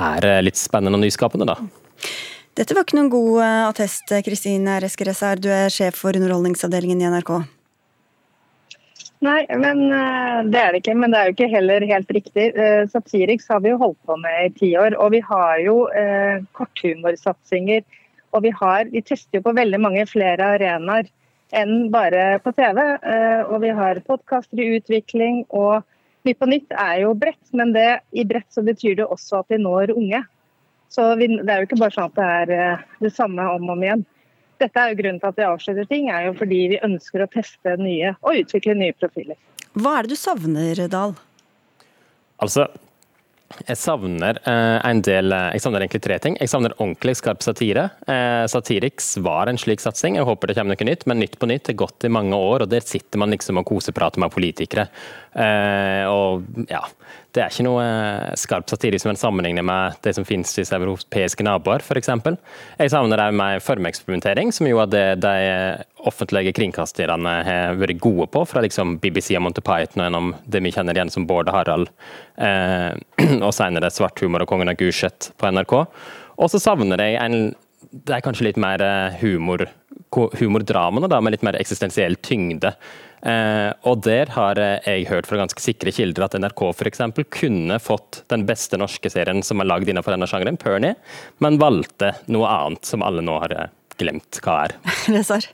er 0.00 0.26
litt 0.40 0.56
spennende 0.56 0.96
og 0.96 1.04
nyskapende, 1.04 1.44
da. 1.44 1.58
Dette 2.56 2.72
var 2.72 2.86
ikke 2.86 2.96
noen 2.96 3.10
god 3.12 3.42
attest, 3.68 4.08
Kristine 4.24 4.78
Reskeresar. 4.80 5.42
Du 5.42 5.50
er 5.52 5.68
sjef 5.72 6.00
for 6.00 6.16
underholdningsavdelingen 6.16 7.02
i 7.04 7.10
NRK. 7.12 7.34
Nei, 9.20 9.44
men 9.60 9.82
eh, 9.92 10.38
det 10.48 10.60
er 10.60 10.72
det 10.72 10.80
ikke. 10.80 10.96
Men 10.96 11.12
det 11.12 11.18
er 11.20 11.28
jo 11.28 11.34
ikke 11.34 11.52
heller 11.52 11.84
helt 11.90 12.12
riktig. 12.16 12.46
Eh, 12.56 12.86
Satiriks 12.88 13.50
har 13.52 13.60
vi 13.60 13.74
jo 13.74 13.80
holdt 13.82 13.98
på 14.08 14.16
med 14.20 14.46
i 14.46 14.52
ti 14.56 14.70
år. 14.80 14.96
Og 14.96 15.12
vi 15.12 15.20
har 15.26 15.60
jo 15.60 15.82
eh, 15.92 16.40
korthumorsatsinger. 16.56 17.84
Og 18.32 18.46
vi, 18.46 18.52
har, 18.56 18.88
vi 18.88 19.02
tester 19.04 19.40
jo 19.40 19.44
på 19.44 19.56
veldig 19.58 19.80
mange 19.82 20.06
flere 20.08 20.54
arenaer 20.56 21.10
enn 21.50 21.90
bare 21.90 22.38
på 22.44 22.52
TV. 22.54 22.78
Og 23.50 23.56
vi 23.64 23.72
har 23.74 23.98
podkaster 24.06 24.60
i 24.62 24.68
utvikling. 24.78 25.42
og 25.50 25.82
Nytt 26.28 26.38
på 26.38 26.46
nytt 26.46 26.76
er 26.78 27.00
jo 27.02 27.14
bredt, 27.18 27.42
men 27.56 27.72
det, 27.74 28.04
i 28.12 28.22
bredt 28.28 28.46
så 28.54 28.62
betyr 28.62 29.00
det 29.00 29.08
også 29.08 29.40
at 29.40 29.50
vi 29.50 29.58
når 29.58 29.90
unge. 29.96 30.20
Så 30.92 31.08
vi, 31.18 31.26
Det 31.40 31.50
er 31.50 31.64
jo 31.64 31.66
ikke 31.66 31.80
bare 31.80 31.96
sånn 31.96 32.12
at 32.12 32.20
det 32.20 32.54
er 32.60 32.84
det 33.02 33.12
samme 33.16 33.48
om 33.56 33.66
og 33.66 33.74
om 33.74 33.82
igjen. 33.82 34.06
Dette 34.60 34.82
er 34.82 34.92
jo 34.92 35.00
Grunnen 35.00 35.22
til 35.22 35.30
at 35.30 35.40
vi 35.40 35.48
avslutter 35.48 35.88
ting, 35.88 36.10
er 36.12 36.28
jo 36.28 36.36
fordi 36.38 36.60
vi 36.74 36.82
ønsker 36.86 37.24
å 37.24 37.30
teste 37.32 37.76
nye 37.80 38.14
og 38.20 38.44
utvikle 38.44 38.76
nye 38.76 38.96
profiler. 38.96 39.38
Hva 39.78 39.98
er 39.98 40.06
det 40.06 40.16
du 40.16 40.20
savner, 40.20 40.84
Dahl? 40.90 41.16
Altså, 42.40 42.66
jeg 43.66 43.78
savner 43.80 44.38
eh, 44.46 44.76
en 44.86 45.00
del 45.02 45.34
eh, 45.34 45.48
Jeg 45.56 45.64
savner 45.64 45.82
egentlig 45.82 46.02
tre 46.04 46.18
ting. 46.22 46.36
Jeg 46.38 46.50
savner 46.52 46.74
ordentlig 46.76 47.16
skarp 47.18 47.42
satire. 47.42 47.88
Eh, 48.06 48.44
Satiriks 48.50 49.16
var 49.24 49.50
en 49.50 49.58
slik 49.58 49.82
satsing. 49.82 50.18
Jeg 50.20 50.28
håper 50.28 50.50
det 50.50 50.56
kommer 50.58 50.76
noe 50.76 50.86
nytt, 50.86 51.02
men 51.10 51.18
Nytt 51.22 51.34
på 51.40 51.48
Nytt 51.50 51.72
er 51.72 51.78
gått 51.80 52.06
i 52.06 52.12
mange 52.12 52.38
år, 52.38 52.64
og 52.64 52.70
der 52.70 52.86
sitter 52.86 53.20
man 53.20 53.34
liksom 53.34 53.58
og 53.60 53.66
koseprater 53.72 54.22
med 54.22 54.30
politikere. 54.34 54.86
Eh, 55.30 56.04
og 56.10 56.42
ja, 56.66 56.80
Det 57.30 57.44
er 57.44 57.52
ikke 57.52 57.62
noe 57.62 57.82
skarpt 58.34 58.40
skarp 58.42 58.70
satire 58.72 58.98
som 58.98 59.12
en 59.12 59.18
sammenligner 59.18 59.62
med 59.62 60.00
det 60.02 60.16
som 60.16 60.24
finnes 60.26 60.50
i 60.58 60.64
europeiske 60.66 61.44
naboer, 61.46 61.84
f.eks. 61.84 62.10
Jeg 62.80 62.90
savner 62.90 63.22
òg 63.22 63.36
med 63.38 63.62
formeksperimentering, 63.62 64.50
som 64.50 64.66
jo 64.66 64.80
er 64.82 64.90
det 64.90 65.04
de 65.22 65.36
offentlige 66.10 66.52
kringkasterne 66.56 67.36
har 67.46 67.78
vært 67.78 68.02
gode 68.02 68.26
på, 68.34 68.42
fra 68.50 68.64
liksom 68.64 68.98
BBC 68.98 69.36
og 69.38 69.44
Monty 69.46 69.62
Python 69.62 70.02
og 70.02 70.08
gjennom 70.08 70.34
det 70.50 70.64
vi 70.64 70.74
kjenner 70.74 70.98
igjen 70.98 71.14
som 71.14 71.28
Bård 71.30 71.46
og 71.52 71.54
Harald, 71.54 71.92
eh, 72.42 72.98
og 73.46 73.54
senere 73.54 73.92
Svart 73.94 74.18
humor 74.24 74.42
og 74.42 74.50
Kongen 74.50 74.72
av 74.72 74.80
Gulset 74.80 75.30
på 75.38 75.54
NRK. 75.54 75.76
Og 76.40 76.50
så 76.50 76.58
savner 76.58 77.04
jeg 77.04 77.20
en 77.22 77.52
det 77.90 78.14
er 78.14 78.24
kanskje 78.24 78.46
litt 78.46 78.58
mer 78.60 78.82
eh, 78.84 79.20
humor, 79.22 79.64
humordramaene, 80.10 81.08
da, 81.10 81.20
med 81.22 81.34
litt 81.34 81.46
mer 81.46 81.58
eksistensiell 81.58 82.18
tyngde. 82.22 82.74
Eh, 83.20 83.70
og 83.84 84.00
der 84.06 84.30
har 84.32 84.58
eh, 84.60 84.86
jeg 84.86 85.08
hørt 85.10 85.28
fra 85.28 85.36
ganske 85.42 85.60
sikre 85.60 85.92
kilder 85.92 86.24
at 86.24 86.36
NRK 86.40 86.62
f.eks. 86.72 87.02
kunne 87.36 87.76
fått 87.82 88.22
den 88.32 88.46
beste 88.48 88.80
norske 88.80 89.12
serien 89.12 89.44
som 89.44 89.60
er 89.60 89.68
lagd 89.68 89.90
innenfor 89.92 90.16
denne 90.16 90.28
sjangeren, 90.30 90.56
Pernie, 90.60 90.96
men 91.44 91.60
valgte 91.60 92.14
noe 92.32 92.48
annet 92.48 92.88
som 92.88 93.04
alle 93.04 93.24
nå 93.24 93.36
har 93.42 93.56
eh, 93.56 93.72
glemt 94.00 94.40
hva 94.44 94.62
er. 94.66 94.76
Resar? 95.16 95.48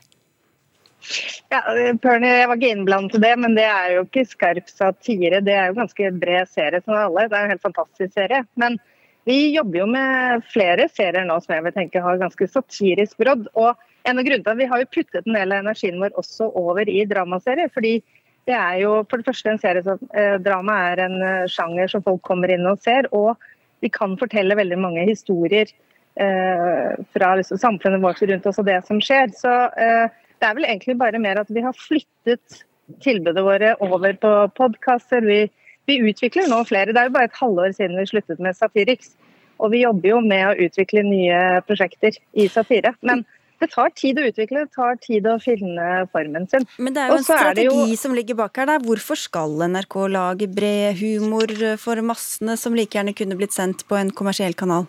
Ja, 1.51 1.61
Pernie, 2.03 2.33
Jeg 2.39 2.47
var 2.51 2.59
ikke 2.59 2.71
innblandet 2.75 3.17
i 3.19 3.23
det, 3.23 3.33
men 3.39 3.55
det 3.55 3.67
er 3.67 3.97
jo 3.97 4.05
ikke 4.07 4.27
skarp 4.27 4.71
satire. 4.71 5.43
Det 5.43 5.55
er 5.55 5.69
jo 5.69 5.79
ganske 5.81 6.13
bred 6.19 6.51
serie 6.51 6.83
som 6.83 6.95
alle. 6.95 7.27
Det 7.27 7.35
er 7.37 7.47
en 7.47 7.53
helt 7.53 7.63
fantastisk 7.63 8.15
serie. 8.15 8.41
Men 8.59 8.79
vi 9.27 9.53
jobber 9.53 9.81
jo 9.81 9.85
med 9.91 10.43
flere 10.51 10.87
serier 10.91 11.27
nå 11.27 11.37
som 11.43 11.55
jeg 11.55 11.63
vil 11.67 11.75
tenke 11.75 12.03
har 12.03 12.19
ganske 12.19 12.47
satirisk 12.51 13.19
brodd. 13.19 13.47
og 13.55 13.75
en 14.07 14.19
av 14.19 14.27
grunnene 14.27 14.45
til 14.45 14.53
at 14.53 14.61
Vi 14.61 14.69
har 14.71 14.83
jo 14.83 14.93
puttet 14.93 15.27
en 15.27 15.37
del 15.37 15.51
av 15.53 15.65
energien 15.65 15.99
vår 16.01 16.15
også 16.21 16.51
over 16.55 16.89
i 16.89 17.03
dramaserier. 17.05 17.71
fordi 17.73 18.01
det 18.47 18.55
er 18.55 18.79
jo 18.79 19.03
for 19.09 19.19
det 19.19 19.27
første 19.27 19.51
en 19.51 19.59
serie 19.59 19.83
som 19.83 19.99
eh, 20.15 20.37
Drama 20.39 20.77
er 20.93 21.01
en 21.03 21.17
eh, 21.21 21.49
sjanger 21.51 21.91
som 21.91 22.03
folk 22.03 22.21
kommer 22.23 22.51
inn 22.53 22.65
og 22.69 22.79
ser. 22.79 23.09
Og 23.11 23.35
vi 23.83 23.89
kan 23.91 24.15
fortelle 24.17 24.55
veldig 24.55 24.77
mange 24.79 25.03
historier 25.09 25.67
eh, 26.15 26.95
fra 27.11 27.35
liksom, 27.35 27.59
samfunnet 27.59 28.01
vårt 28.01 28.23
rundt 28.23 28.47
oss 28.47 28.61
og 28.63 28.69
det 28.69 28.79
som 28.87 29.03
skjer. 29.03 29.35
Så 29.35 29.51
eh, 29.75 30.07
det 30.39 30.47
er 30.47 30.55
vel 30.55 30.69
egentlig 30.69 30.95
bare 30.97 31.19
mer 31.19 31.41
at 31.43 31.51
vi 31.51 31.65
har 31.65 31.75
flyttet 31.75 32.63
tilbudet 33.03 33.43
våre 33.43 33.75
over 33.83 34.15
på 34.15 34.33
podkaster. 34.55 35.27
Vi 35.27 35.49
vi 35.87 36.01
utvikler 36.03 36.49
nå 36.51 36.61
flere. 36.67 36.91
Det 36.91 36.99
er 36.99 37.07
jo 37.07 37.15
bare 37.15 37.29
et 37.29 37.39
halvår 37.39 37.73
siden 37.77 37.95
vi 37.99 38.09
sluttet 38.09 38.41
med 38.43 38.57
Satiriks. 38.57 39.13
Og 39.63 39.71
vi 39.73 39.85
jobber 39.85 40.09
jo 40.11 40.19
med 40.21 40.43
å 40.49 40.65
utvikle 40.67 41.03
nye 41.07 41.61
prosjekter 41.65 42.17
i 42.37 42.47
satire. 42.51 42.91
Men 43.01 43.23
det 43.61 43.69
tar 43.73 43.93
tid 43.97 44.19
å 44.21 44.25
utvikle, 44.29 44.65
det 44.67 44.75
tar 44.75 44.99
tid 45.01 45.27
å 45.29 45.37
finne 45.41 45.85
formen 46.13 46.45
sin. 46.51 46.67
Men 46.77 46.93
det 46.95 47.03
er 47.03 47.13
jo 47.13 47.21
en 47.21 47.25
strategi 47.25 47.65
jo... 47.65 47.97
som 47.99 48.13
ligger 48.17 48.37
bak 48.37 48.59
her. 48.59 48.69
Der. 48.69 48.83
Hvorfor 48.85 49.19
skal 49.19 49.55
NRK 49.65 49.97
lage 50.13 50.49
bred 50.51 50.99
humor 51.01 51.53
for 51.81 52.01
massene, 52.05 52.57
som 52.59 52.77
like 52.77 52.97
gjerne 52.97 53.15
kunne 53.17 53.39
blitt 53.39 53.55
sendt 53.55 53.85
på 53.89 53.97
en 53.97 54.13
kommersiell 54.13 54.57
kanal? 54.57 54.85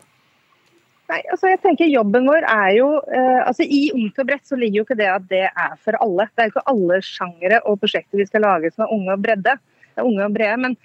Nei, 1.09 1.23
altså 1.33 1.49
jeg 1.49 1.63
tenker 1.63 1.89
Jobben 1.89 2.27
vår 2.29 2.45
er 2.45 2.73
jo 2.77 2.89
eh, 3.01 3.41
altså 3.41 3.65
I 3.65 3.87
Ungt 3.97 4.19
og 4.21 4.27
bredt 4.29 4.45
så 4.45 4.59
ligger 4.61 4.83
jo 4.83 4.85
ikke 4.85 4.99
det 4.99 5.09
at 5.09 5.25
det 5.31 5.47
er 5.49 5.79
for 5.81 5.97
alle. 6.05 6.29
Det 6.35 6.45
er 6.45 6.51
jo 6.51 6.53
ikke 6.53 6.69
alle 6.75 6.99
sjangere 7.07 7.61
og 7.65 7.79
prosjekter 7.81 8.21
vi 8.21 8.27
skal 8.29 8.45
lage 8.45 8.75
som 8.75 8.85
er 8.85 8.93
unge 8.93 9.17
og 9.17 9.23
bredde 9.25 9.55
Det 9.57 10.03
er 10.03 10.09
unge 10.11 10.27
og 10.27 10.35
brede. 10.37 10.59
Men 10.67 10.77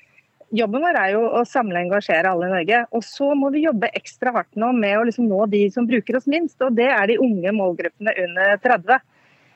jobben 0.53 0.85
vår 0.85 0.97
er 0.99 1.09
jo 1.15 1.23
å 1.39 1.41
samle 1.47 1.79
og 1.79 1.87
engasjere 1.87 2.29
alle 2.29 2.47
i 2.47 2.53
Norge. 2.53 2.83
Og 2.93 3.03
så 3.05 3.31
må 3.37 3.49
vi 3.53 3.65
jobbe 3.65 3.91
ekstra 3.97 4.33
hardt 4.35 4.59
nå 4.59 4.71
med 4.77 4.99
å 4.99 5.03
liksom 5.09 5.27
nå 5.29 5.47
de 5.51 5.65
som 5.73 5.87
bruker 5.89 6.17
oss 6.19 6.29
minst, 6.29 6.59
og 6.61 6.77
det 6.77 6.89
er 6.93 7.09
de 7.09 7.19
unge 7.21 7.53
målgruppene 7.57 8.15
under 8.25 8.57
30. 8.63 9.03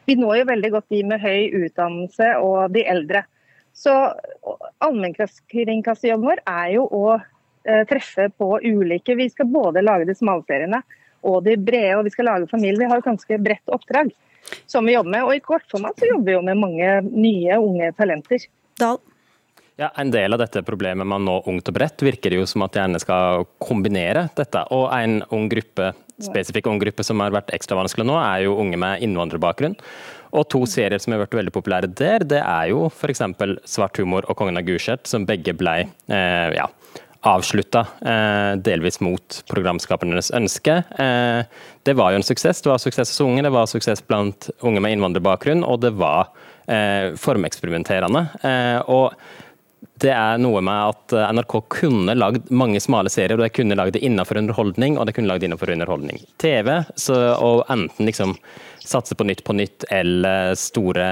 Vi 0.08 0.16
når 0.18 0.42
jo 0.42 0.52
veldig 0.52 0.72
godt 0.74 0.94
de 0.94 1.02
med 1.08 1.24
høy 1.24 1.66
utdannelse 1.66 2.30
og 2.42 2.76
de 2.76 2.86
eldre. 2.88 3.24
Så 3.78 3.94
allmennkringkasterjobben 4.82 6.26
vår 6.32 6.42
er 6.50 6.70
jo 6.78 6.86
å 6.88 7.04
eh, 7.18 7.84
treffe 7.90 8.30
på 8.34 8.48
ulike 8.64 9.18
Vi 9.20 9.28
skal 9.30 9.52
både 9.54 9.84
lage 9.86 10.08
de 10.10 10.16
smalseriene 10.18 10.82
og 11.28 11.44
de 11.46 11.58
brede, 11.60 11.98
og 11.98 12.08
vi 12.08 12.14
skal 12.16 12.30
lage 12.32 12.50
familie. 12.50 12.80
Vi 12.80 12.90
har 12.90 13.02
jo 13.02 13.10
ganske 13.10 13.40
bredt 13.44 13.74
oppdrag 13.74 14.14
som 14.66 14.88
vi 14.88 14.96
jobber 14.96 15.12
med. 15.18 15.28
Og 15.28 15.36
i 15.36 15.44
kortformat 15.44 16.00
så 16.00 16.10
jobber 16.10 16.32
vi 16.32 16.38
jo 16.38 16.48
med 16.48 16.62
mange 16.62 16.90
nye 17.12 17.60
unge 17.62 17.92
talenter. 18.00 18.48
Dahl. 18.80 19.02
Ja, 19.78 19.92
En 19.96 20.10
del 20.10 20.34
av 20.34 20.42
dette 20.42 20.64
problemet 20.66 21.06
med 21.06 21.22
nå 21.22 21.36
ungt 21.46 21.68
og 21.70 21.76
bredt 21.78 22.02
virker 22.02 22.34
det 22.34 22.40
jo 22.40 22.48
som 22.50 22.64
at 22.66 22.74
de 22.74 22.82
gjerne 22.82 23.02
skal 23.02 23.44
kombinere 23.62 24.24
dette. 24.38 24.64
Og 24.74 24.88
en 24.90 25.20
ung 25.30 25.46
gruppe, 25.52 25.92
spesifikk 26.18 26.66
ung 26.72 26.82
gruppe 26.82 27.06
som 27.06 27.22
har 27.22 27.36
vært 27.36 27.54
ekstra 27.54 27.78
vanskelig 27.78 28.08
nå, 28.10 28.16
er 28.18 28.48
jo 28.48 28.58
unge 28.58 28.80
med 28.82 29.06
innvandrerbakgrunn. 29.06 29.78
Og 30.34 30.48
to 30.50 30.64
serier 30.66 30.98
som 30.98 31.14
har 31.14 31.22
vært 31.28 31.38
veldig 31.38 31.54
populære 31.54 31.92
der, 31.94 32.26
det 32.26 32.42
er 32.42 32.72
jo 32.74 32.88
f.eks. 32.90 33.22
Svart 33.70 34.02
humor 34.02 34.26
og 34.26 34.42
Kongen 34.42 34.58
av 34.58 34.66
Gulset, 34.66 35.06
som 35.06 35.30
begge 35.30 35.54
ble 35.58 35.78
eh, 35.86 36.58
ja, 36.58 36.66
avslutta, 37.30 37.86
eh, 38.02 38.58
delvis 38.66 38.98
mot 39.06 39.42
programskapernes 39.54 40.34
ønske. 40.42 40.82
Eh, 40.98 41.46
det 41.86 42.00
var 42.02 42.16
jo 42.16 42.24
en 42.24 42.26
suksess. 42.34 42.66
Det 42.66 42.74
var 42.74 42.82
suksess 42.82 43.14
hos 43.14 43.26
unge, 43.30 43.46
det 43.46 43.54
var 43.54 43.70
suksess 43.70 44.02
blant 44.10 44.50
unge 44.66 44.82
med 44.82 44.98
innvandrerbakgrunn, 44.98 45.62
og 45.62 45.84
det 45.86 45.94
var 46.02 46.32
eh, 46.66 47.14
formeksperimenterende. 47.22 48.30
Eh, 48.42 48.80
og 48.90 49.14
det 49.98 50.14
er 50.14 50.38
noe 50.42 50.62
med 50.66 50.92
at 50.92 51.14
eh, 51.16 51.30
NRK 51.34 51.58
kunne 51.74 52.14
lagd 52.18 52.52
mange 52.54 52.80
smale 52.82 53.10
serier, 53.10 53.38
og 53.38 53.46
de 53.46 53.54
kunne 53.54 53.78
lagd 53.78 53.96
det 53.98 54.04
innenfor 54.06 54.38
underholdning, 54.40 54.98
og 54.98 55.08
de 55.10 55.16
kunne 55.16 55.30
lagd 55.30 55.42
det 55.42 55.50
innenfor 55.50 55.74
underholdning. 55.74 56.22
TV, 56.42 56.70
så, 57.00 57.18
og 57.42 57.64
enten 57.74 58.10
liksom 58.10 58.36
satse 58.88 59.18
på 59.18 59.26
Nytt 59.28 59.44
på 59.44 59.56
nytt 59.58 59.84
eller 59.92 60.54
store 60.56 61.08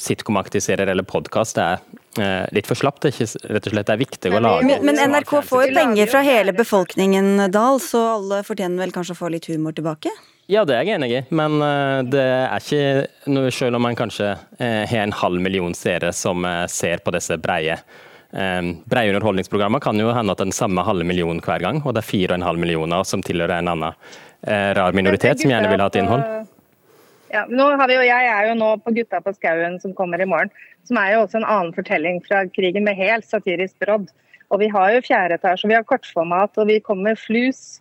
sitcom-aktige 0.00 0.64
serier 0.64 0.90
eller 0.90 1.06
podkast, 1.06 1.60
det 1.60 1.66
er 1.66 2.24
eh, 2.24 2.48
litt 2.56 2.70
for 2.70 2.80
slapt. 2.80 3.04
Det 3.04 3.12
er 3.12 3.20
ikke 3.20 3.54
rett 3.54 3.68
og 3.68 3.76
slett 3.76 3.92
det 3.92 3.94
er 3.94 4.02
viktig 4.06 4.34
å 4.34 4.42
lage 4.42 4.66
Men, 4.72 4.88
men 4.88 5.14
NRK 5.14 5.36
får 5.52 5.68
jo 5.68 5.76
penger 5.76 6.10
fra 6.10 6.24
hele 6.26 6.56
befolkningen, 6.56 7.46
Dahl, 7.52 7.80
så 7.84 8.04
alle 8.16 8.42
fortjener 8.46 8.86
vel 8.86 8.96
kanskje 8.96 9.18
å 9.18 9.20
få 9.20 9.32
litt 9.36 9.52
humor 9.52 9.76
tilbake? 9.76 10.12
Ja, 10.50 10.64
det 10.66 10.74
er 10.74 10.88
jeg 10.88 10.96
enig 10.96 11.12
i, 11.14 11.24
men 11.30 11.60
uh, 11.62 12.00
det 12.02 12.24
er 12.24 12.56
ikke 12.58 13.30
noe, 13.30 13.52
Selv 13.54 13.78
om 13.78 13.84
man 13.86 13.94
kanskje 13.94 14.32
har 14.58 15.02
en 15.04 15.14
halv 15.14 15.44
million 15.44 15.76
seere 15.76 16.10
som 16.16 16.42
ser 16.72 17.04
på 17.04 17.12
disse 17.14 17.36
breie 17.38 17.76
Breie 18.30 19.10
underholdningsprogrammer 19.10 19.82
kan 19.82 19.98
jo 19.98 20.12
hende 20.14 20.34
at 20.36 20.38
den 20.38 20.52
samme 20.54 20.84
halve 20.86 21.02
millionen 21.02 21.40
hver 21.42 21.62
gang, 21.64 21.80
og 21.82 21.96
det 21.96 22.04
er 22.04 22.10
fire 22.10 22.34
og 22.34 22.38
en 22.38 22.46
halv 22.46 22.62
millioner 22.62 23.02
som 23.08 23.24
tilhører 23.26 23.58
en 23.58 23.72
annen 23.72 23.90
eh, 24.46 24.70
rar 24.78 24.94
minoritet 24.94 25.42
som 25.42 25.50
gjerne 25.50 25.70
vil 25.72 25.82
ha 25.82 25.88
et 25.90 25.98
innhold. 25.98 26.46
Ja, 27.30 27.44
nå 27.46 27.68
har 27.78 27.86
vi 27.86 27.94
jo, 27.94 28.06
Jeg 28.06 28.26
er 28.26 28.48
jo 28.48 28.56
nå 28.58 28.72
på 28.82 28.94
Gutta 28.94 29.20
på 29.22 29.34
skauen 29.36 29.78
som 29.82 29.94
kommer 29.94 30.22
i 30.22 30.26
morgen, 30.26 30.50
som 30.86 30.98
er 30.98 31.14
jo 31.14 31.24
også 31.24 31.38
en 31.40 31.46
annen 31.46 31.74
fortelling 31.74 32.18
fra 32.26 32.42
krigen 32.50 32.86
med 32.86 32.98
helt 32.98 33.26
satirisk 33.26 33.78
brodd. 33.82 34.08
Og 34.50 34.58
Vi 34.58 34.70
har 34.70 34.96
jo 34.96 35.04
fjerde 35.06 35.38
etasje, 35.38 35.68
vi 35.70 35.78
har 35.78 35.86
kortformat 35.86 36.58
og 36.58 36.66
vi 36.66 36.80
kommer 36.82 37.12
med 37.12 37.22
flus. 37.22 37.80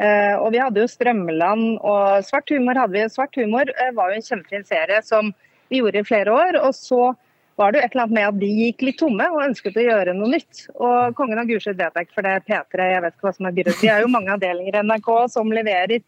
Eh, 0.00 0.36
og 0.36 0.52
Vi 0.52 0.60
hadde 0.60 0.80
jo 0.80 0.88
Strømmeland 0.88 1.80
og 1.80 2.24
Svart 2.24 2.52
humor. 2.52 2.76
hadde 2.76 2.92
vi. 2.92 3.08
Svart 3.08 3.36
humor 3.36 3.68
eh, 3.68 3.92
var 3.96 4.12
jo 4.12 4.20
en 4.20 4.28
kjempefin 4.28 4.68
serie 4.68 5.00
som 5.02 5.32
vi 5.70 5.80
gjorde 5.80 6.00
i 6.00 6.08
flere 6.08 6.32
år. 6.32 6.60
og 6.60 6.74
så 6.76 7.14
var 7.58 7.72
det 7.72 7.80
jo 7.80 7.84
et 7.86 7.94
eller 7.94 8.06
annet 8.06 8.16
med 8.16 8.28
at 8.28 8.40
de 8.40 8.50
gikk 8.64 8.84
litt 8.86 8.98
tomme 9.00 9.26
og 9.34 9.42
ønsket 9.44 9.78
å 9.78 9.86
gjøre 9.86 10.16
noe 10.16 10.32
nytt. 10.32 10.66
Og 10.76 11.16
Kongen 11.18 11.40
av 11.42 11.48
Gulset 11.50 11.78
vet 11.78 11.96
jeg 11.96 12.08
ikke, 12.08 12.16
for 12.16 12.26
det 12.26 12.34
er 12.36 12.44
P3, 12.46 12.90
jeg 12.94 13.04
vet 13.04 13.16
ikke 13.16 13.28
hva 13.28 13.34
som 13.36 13.48
er 13.48 13.56
byrådet. 13.58 13.78
Det 13.82 13.90
er 13.92 14.04
jo 14.04 14.12
mange 14.12 14.36
avdelinger 14.36 14.78
i 14.78 14.84
NRK 14.86 15.10
som 15.34 15.52
leverer 15.52 16.04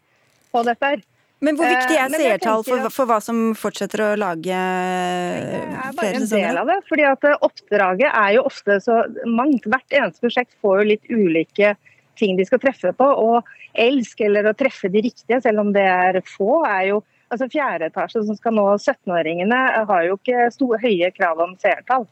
på 0.53 0.63
dette 0.69 0.93
her. 0.93 1.03
Men 1.43 1.59
hvor 1.59 1.67
viktig 1.67 1.97
er 1.99 2.07
eh, 2.07 2.21
seertall 2.21 2.63
for, 2.67 2.89
for, 2.95 3.11
hva 3.11 3.19
som 3.23 3.39
fortsetter 3.59 4.05
å 4.05 4.11
lage 4.21 4.55
flere 4.55 5.49
sesonger? 5.51 5.73
Det 5.73 5.89
er 5.89 5.97
bare 5.99 6.21
en 6.21 6.29
del 6.31 6.61
av 6.61 6.69
det. 6.71 6.77
fordi 6.87 7.07
at 7.09 7.27
eh, 7.27 7.41
Oppdraget 7.49 8.11
er 8.11 8.35
jo 8.37 8.45
ofte 8.47 8.77
så 8.85 9.01
mangt. 9.27 9.67
Hvert 9.67 9.97
eneste 9.99 10.23
prosjekt 10.23 10.55
får 10.63 10.83
jo 10.83 10.91
litt 10.93 11.11
ulike 11.11 11.75
ting 12.21 12.39
de 12.39 12.47
skal 12.47 12.63
treffe 12.63 12.93
på. 12.95 13.09
Og 13.27 13.51
elsk 13.75 14.23
eller 14.23 14.53
å 14.53 14.55
treffe 14.55 14.91
de 14.93 15.03
riktige, 15.09 15.41
selv 15.43 15.65
om 15.65 15.73
det 15.75 15.89
er 15.89 16.21
få, 16.29 16.63
er 16.69 16.93
jo 16.93 17.03
altså 17.33 17.49
Fjerde 17.53 17.89
etasje 17.89 18.25
som 18.27 18.37
skal 18.39 18.57
nå 18.57 18.67
17-åringene, 18.77 19.61
har 19.89 20.05
jo 20.09 20.19
ikke 20.19 20.51
store, 20.55 20.81
høye 20.83 21.11
krav 21.17 21.41
om 21.43 21.57
seertall. 21.61 22.07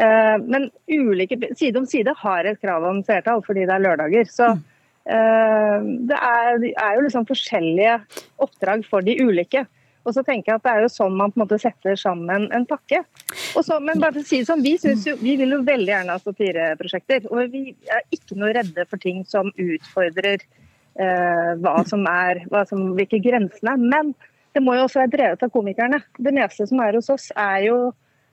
Eh, 0.00 0.36
men 0.46 0.70
ulike, 0.88 1.36
side 1.56 1.80
om 1.80 1.88
side 1.88 2.14
har 2.22 2.46
et 2.48 2.60
krav 2.60 2.86
om 2.88 3.02
seertall 3.04 3.42
fordi 3.46 3.66
det 3.68 3.74
er 3.74 3.84
lørdager. 3.84 4.30
Så 4.32 4.52
eh, 4.52 5.90
det 6.08 6.16
er, 6.16 6.56
det 6.62 6.72
er 6.76 6.96
jo 6.96 7.04
liksom 7.08 7.28
forskjellige 7.28 7.98
oppdrag 8.46 8.86
for 8.88 9.04
de 9.04 9.18
ulike. 9.20 9.66
Og 10.08 10.14
så 10.16 10.22
tenker 10.24 10.54
jeg 10.54 10.60
at 10.60 10.64
Det 10.64 10.72
er 10.72 10.84
jo 10.86 10.92
sånn 10.92 11.16
man 11.18 11.32
på 11.32 11.38
en 11.38 11.42
måte 11.42 11.58
setter 11.60 11.98
sammen 12.00 12.46
en 12.56 12.64
pakke. 12.68 13.02
Så, 13.52 13.76
men 13.84 14.00
bare 14.00 14.14
for 14.14 14.22
å 14.22 14.28
si 14.28 14.40
det 14.40 14.48
sånn, 14.48 14.64
Vi, 14.64 14.78
jo, 14.80 15.16
vi 15.20 15.36
vil 15.36 15.52
jo 15.52 15.60
veldig 15.66 15.92
gjerne 15.92 16.16
ha 16.16 16.22
satireprosjekter. 16.22 17.28
Og 17.28 17.52
vi 17.52 17.74
er 17.84 18.06
ikke 18.16 18.38
noe 18.40 18.54
redde 18.56 18.86
for 18.88 19.02
ting 19.02 19.20
som 19.28 19.52
utfordrer 19.52 20.40
eh, 20.40 21.52
hva 21.60 21.76
som 21.88 22.08
er, 22.08 22.46
hva 22.48 22.64
som, 22.68 22.94
hvilke 22.96 23.20
grensene 23.24 23.76
er. 23.76 23.84
Men 23.92 24.14
det 24.54 24.62
må 24.64 24.76
jo 24.76 24.86
også 24.86 25.04
være 25.04 25.14
drevet 25.16 25.42
av 25.46 25.50
komikerne. 25.54 26.00
Det 26.18 26.32
meste 26.34 26.66
som 26.66 26.80
er 26.82 26.98
hos 26.98 27.10
oss, 27.12 27.28
er 27.38 27.66
jo 27.68 27.80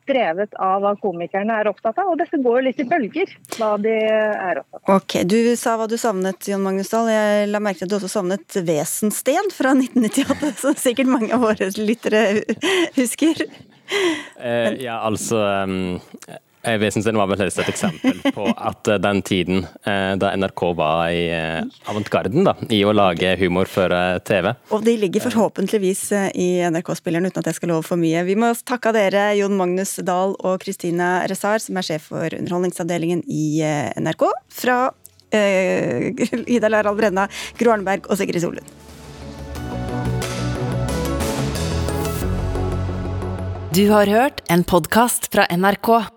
drevet 0.07 0.55
av 0.63 0.81
hva 0.83 0.93
komikerne 1.01 1.57
er 1.59 1.69
opptatt 1.69 1.99
av. 1.99 2.11
Og 2.11 2.19
dette 2.21 2.39
går 2.41 2.59
jo 2.59 2.65
litt 2.69 2.81
i 2.81 2.87
bølger, 2.87 3.33
hva 3.57 3.73
de 3.81 3.93
er 3.99 4.61
opptatt 4.61 4.81
av. 4.81 4.95
Ok, 4.95 5.17
Du 5.27 5.39
sa 5.59 5.75
hva 5.79 5.87
du 5.89 5.97
savnet, 5.99 6.47
Jon 6.49 6.63
Magnus 6.63 6.91
Dahl. 6.93 7.11
Jeg 7.11 7.51
la 7.51 7.61
merke 7.63 7.83
til 7.83 7.89
at 7.89 7.93
du 7.93 7.99
også 7.99 8.13
savnet 8.15 8.59
Vesensten 8.67 9.51
fra 9.55 9.75
1998, 9.75 10.53
som 10.63 10.77
sikkert 10.79 11.11
mange 11.11 11.33
av 11.35 11.43
våre 11.43 11.69
lyttere 11.77 12.23
husker. 12.97 13.45
Eh, 13.87 14.73
ja, 14.83 14.99
altså 14.99 15.43
um, 16.67 17.03
den 17.03 17.17
var 17.17 17.29
vel 17.31 17.41
helst 17.41 17.59
et 17.61 17.69
eksempel 17.71 18.19
på 18.35 18.47
at 18.51 18.89
eh, 18.91 18.99
den 19.01 19.21
tiden 19.25 19.63
eh, 19.87 20.13
da 20.19 20.33
NRK 20.35 20.63
var 20.77 21.09
i 21.13 21.23
eh, 21.33 21.63
avantgarden 21.89 22.47
da, 22.47 22.55
i 22.73 22.81
å 22.85 22.93
lage 22.95 23.35
humor 23.39 23.69
for 23.71 23.93
TV 24.27 24.51
Og 24.75 24.83
de 24.85 24.97
ligger 24.99 25.23
forhåpentligvis 25.27 26.03
i 26.35 26.49
NRK-spilleren, 26.67 27.29
uten 27.29 27.43
at 27.43 27.51
jeg 27.51 27.59
skal 27.59 27.73
love 27.73 27.85
for 27.87 27.99
mye. 27.99 28.23
Vi 28.27 28.37
må 28.39 28.51
takke 28.67 28.93
dere, 28.95 29.29
Jon 29.39 29.55
Magnus 29.59 29.97
Dahl 30.05 30.35
og 30.39 30.59
Kristina 30.63 31.21
Resar, 31.29 31.61
som 31.63 31.79
er 31.79 31.87
sjef 31.87 32.09
for 32.11 32.33
Underholdningsavdelingen 32.37 33.23
i 33.27 33.61
NRK, 33.99 34.27
fra 34.53 34.79
uh, 34.89 36.47
Ida 36.55 36.71
Larald 36.71 36.99
Brenna, 36.99 37.27
Gro 37.59 37.75
Arneberg 37.75 38.09
og 38.11 38.19
Sigrid 38.19 38.43
Solund. 38.43 38.75
Du 43.77 43.89
har 43.91 44.09
hørt 44.09 44.41
en 44.49 44.63
podkast 44.63 45.29
fra 45.29 45.45
NRK. 45.53 46.16